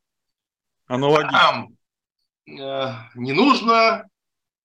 Аналогично. 0.88 1.68
Э, 2.48 2.94
не 3.16 3.32
нужно 3.32 4.08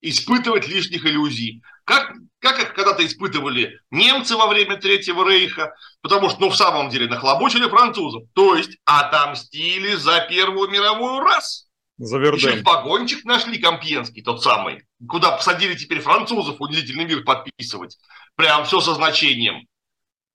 испытывать 0.01 0.67
лишних 0.67 1.05
иллюзий. 1.05 1.61
Как, 1.83 2.13
как 2.39 2.59
их 2.59 2.73
когда-то 2.73 3.05
испытывали 3.05 3.79
немцы 3.89 4.35
во 4.35 4.47
время 4.47 4.77
Третьего 4.77 5.27
Рейха, 5.27 5.73
потому 6.01 6.29
что, 6.29 6.41
ну, 6.41 6.49
в 6.49 6.55
самом 6.55 6.89
деле, 6.89 7.07
нахлобучили 7.07 7.67
французов. 7.69 8.23
То 8.33 8.55
есть 8.55 8.77
отомстили 8.85 9.95
за 9.95 10.25
Первую 10.29 10.69
мировую 10.69 11.21
раз. 11.21 11.70
За 11.97 12.17
Еще 12.17 12.59
и 12.59 12.63
погончик 12.63 13.25
нашли 13.25 13.59
Компьенский, 13.59 14.23
тот 14.23 14.41
самый, 14.41 14.83
куда 15.07 15.31
посадили 15.31 15.75
теперь 15.75 15.99
французов 16.01 16.59
унизительный 16.59 17.05
мир 17.05 17.23
подписывать. 17.23 17.97
Прям 18.35 18.65
все 18.65 18.81
со 18.81 18.95
значением. 18.95 19.67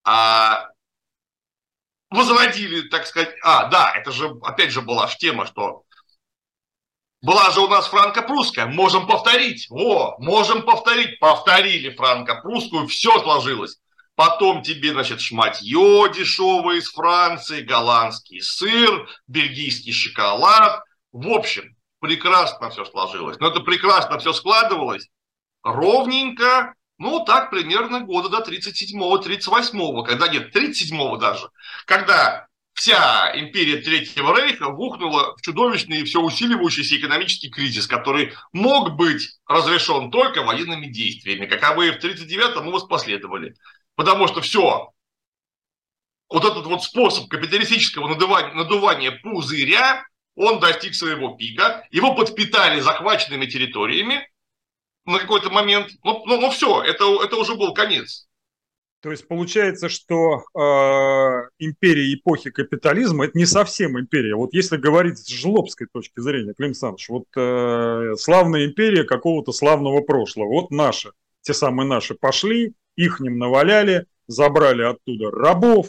А 0.04 0.68
возродили, 2.10 2.88
так 2.88 3.06
сказать... 3.06 3.34
А, 3.42 3.66
да, 3.66 3.92
это 3.96 4.12
же, 4.12 4.38
опять 4.42 4.70
же, 4.70 4.80
была 4.80 5.08
же 5.08 5.16
тема, 5.16 5.44
что 5.46 5.82
была 7.22 7.50
же 7.50 7.60
у 7.60 7.68
нас 7.68 7.88
франко-прусская, 7.88 8.66
можем 8.66 9.08
повторить. 9.08 9.66
О, 9.70 10.16
можем 10.18 10.62
повторить. 10.62 11.18
Повторили 11.18 11.90
франко-прусскую, 11.90 12.86
все 12.86 13.18
сложилось. 13.20 13.78
Потом 14.14 14.62
тебе, 14.62 14.92
значит, 14.92 15.20
шматье 15.20 16.12
дешевое 16.14 16.76
из 16.76 16.88
Франции, 16.90 17.62
голландский 17.62 18.40
сыр, 18.40 19.08
бельгийский 19.26 19.92
шоколад, 19.92 20.84
в 21.20 21.28
общем, 21.28 21.76
прекрасно 22.00 22.70
все 22.70 22.84
сложилось. 22.84 23.38
Но 23.38 23.48
это 23.48 23.60
прекрасно 23.60 24.18
все 24.18 24.32
складывалось 24.32 25.08
ровненько, 25.62 26.74
ну, 26.98 27.24
так 27.24 27.50
примерно 27.50 28.00
года 28.00 28.28
до 28.28 28.38
37-го, 28.38 29.18
38-го, 29.18 30.02
когда 30.04 30.28
нет, 30.28 30.54
37-го 30.54 31.16
даже, 31.16 31.50
когда 31.84 32.46
вся 32.72 33.32
империя 33.34 33.78
Третьего 33.78 34.38
Рейха 34.38 34.68
вухнула 34.68 35.34
в 35.36 35.42
чудовищный 35.42 36.00
и 36.00 36.04
все 36.04 36.20
усиливающийся 36.20 36.98
экономический 36.98 37.48
кризис, 37.48 37.86
который 37.86 38.34
мог 38.52 38.96
быть 38.96 39.38
разрешен 39.46 40.10
только 40.10 40.42
военными 40.42 40.86
действиями, 40.86 41.46
каковые 41.46 41.92
в 41.92 42.04
39-м 42.04 42.70
воспоследовали. 42.70 43.54
Потому 43.94 44.28
что 44.28 44.42
все, 44.42 44.92
вот 46.28 46.44
этот 46.44 46.66
вот 46.66 46.84
способ 46.84 47.28
капиталистического 47.28 48.08
надувания, 48.08 48.52
надувания 48.52 49.10
пузыря, 49.22 50.04
он 50.36 50.60
достиг 50.60 50.94
своего 50.94 51.34
пика, 51.34 51.86
его 51.90 52.14
подпитали 52.14 52.80
захваченными 52.80 53.46
территориями 53.46 54.28
на 55.06 55.18
какой-то 55.18 55.50
момент. 55.50 55.88
Ну, 56.04 56.22
ну, 56.26 56.40
ну 56.40 56.50
все, 56.50 56.82
это, 56.82 57.04
это 57.24 57.36
уже 57.36 57.56
был 57.56 57.74
конец. 57.74 58.26
То 59.00 59.10
есть 59.10 59.28
получается, 59.28 59.88
что 59.88 60.42
э, 60.58 61.48
империя 61.58 62.14
эпохи 62.14 62.50
капитализма 62.50 63.26
это 63.26 63.38
не 63.38 63.46
совсем 63.46 63.98
империя. 64.00 64.34
Вот 64.34 64.52
если 64.52 64.76
говорить 64.76 65.18
с 65.18 65.28
жлобской 65.28 65.86
точки 65.92 66.20
зрения, 66.20 66.54
Клим 66.54 66.68
Александрович, 66.68 67.08
вот 67.08 67.26
э, 67.36 68.14
славная 68.18 68.66
империя 68.66 69.04
какого-то 69.04 69.52
славного 69.52 70.00
прошлого, 70.00 70.48
вот 70.48 70.70
наши, 70.70 71.12
те 71.42 71.54
самые 71.54 71.86
наши 71.86 72.14
пошли, 72.14 72.74
их 72.96 73.20
ним 73.20 73.38
наваляли, 73.38 74.06
забрали 74.26 74.82
оттуда 74.82 75.30
рабов, 75.30 75.88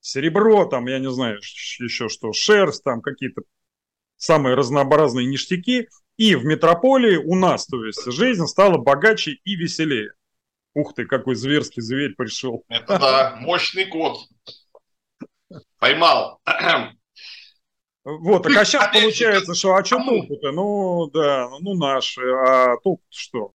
серебро, 0.00 0.64
там, 0.64 0.86
я 0.86 0.98
не 0.98 1.10
знаю, 1.10 1.38
еще 1.38 2.08
что, 2.08 2.32
шерсть, 2.32 2.82
там 2.82 3.02
какие-то 3.02 3.42
самые 4.16 4.54
разнообразные 4.54 5.26
ништяки, 5.26 5.88
и 6.16 6.34
в 6.36 6.44
метрополии 6.44 7.16
у 7.16 7.34
нас, 7.34 7.66
то 7.66 7.84
есть, 7.84 8.04
жизнь 8.12 8.46
стала 8.46 8.78
богаче 8.78 9.38
и 9.44 9.56
веселее. 9.56 10.12
Ух 10.74 10.94
ты, 10.94 11.06
какой 11.06 11.34
зверский 11.34 11.82
зверь 11.82 12.14
пришел. 12.16 12.64
Это 12.68 12.98
да, 12.98 13.36
мощный 13.40 13.86
кот. 13.86 14.18
Поймал. 15.78 16.40
Вот, 18.04 18.42
так 18.42 18.54
а 18.56 18.64
сейчас 18.64 18.92
получается, 18.92 19.54
что 19.54 19.74
а 19.74 19.84
что 19.84 19.96
толку-то? 19.96 20.52
Ну, 20.52 21.06
да, 21.06 21.48
ну 21.60 21.74
наши, 21.74 22.20
а 22.20 22.76
толку 22.82 23.02
что? 23.08 23.52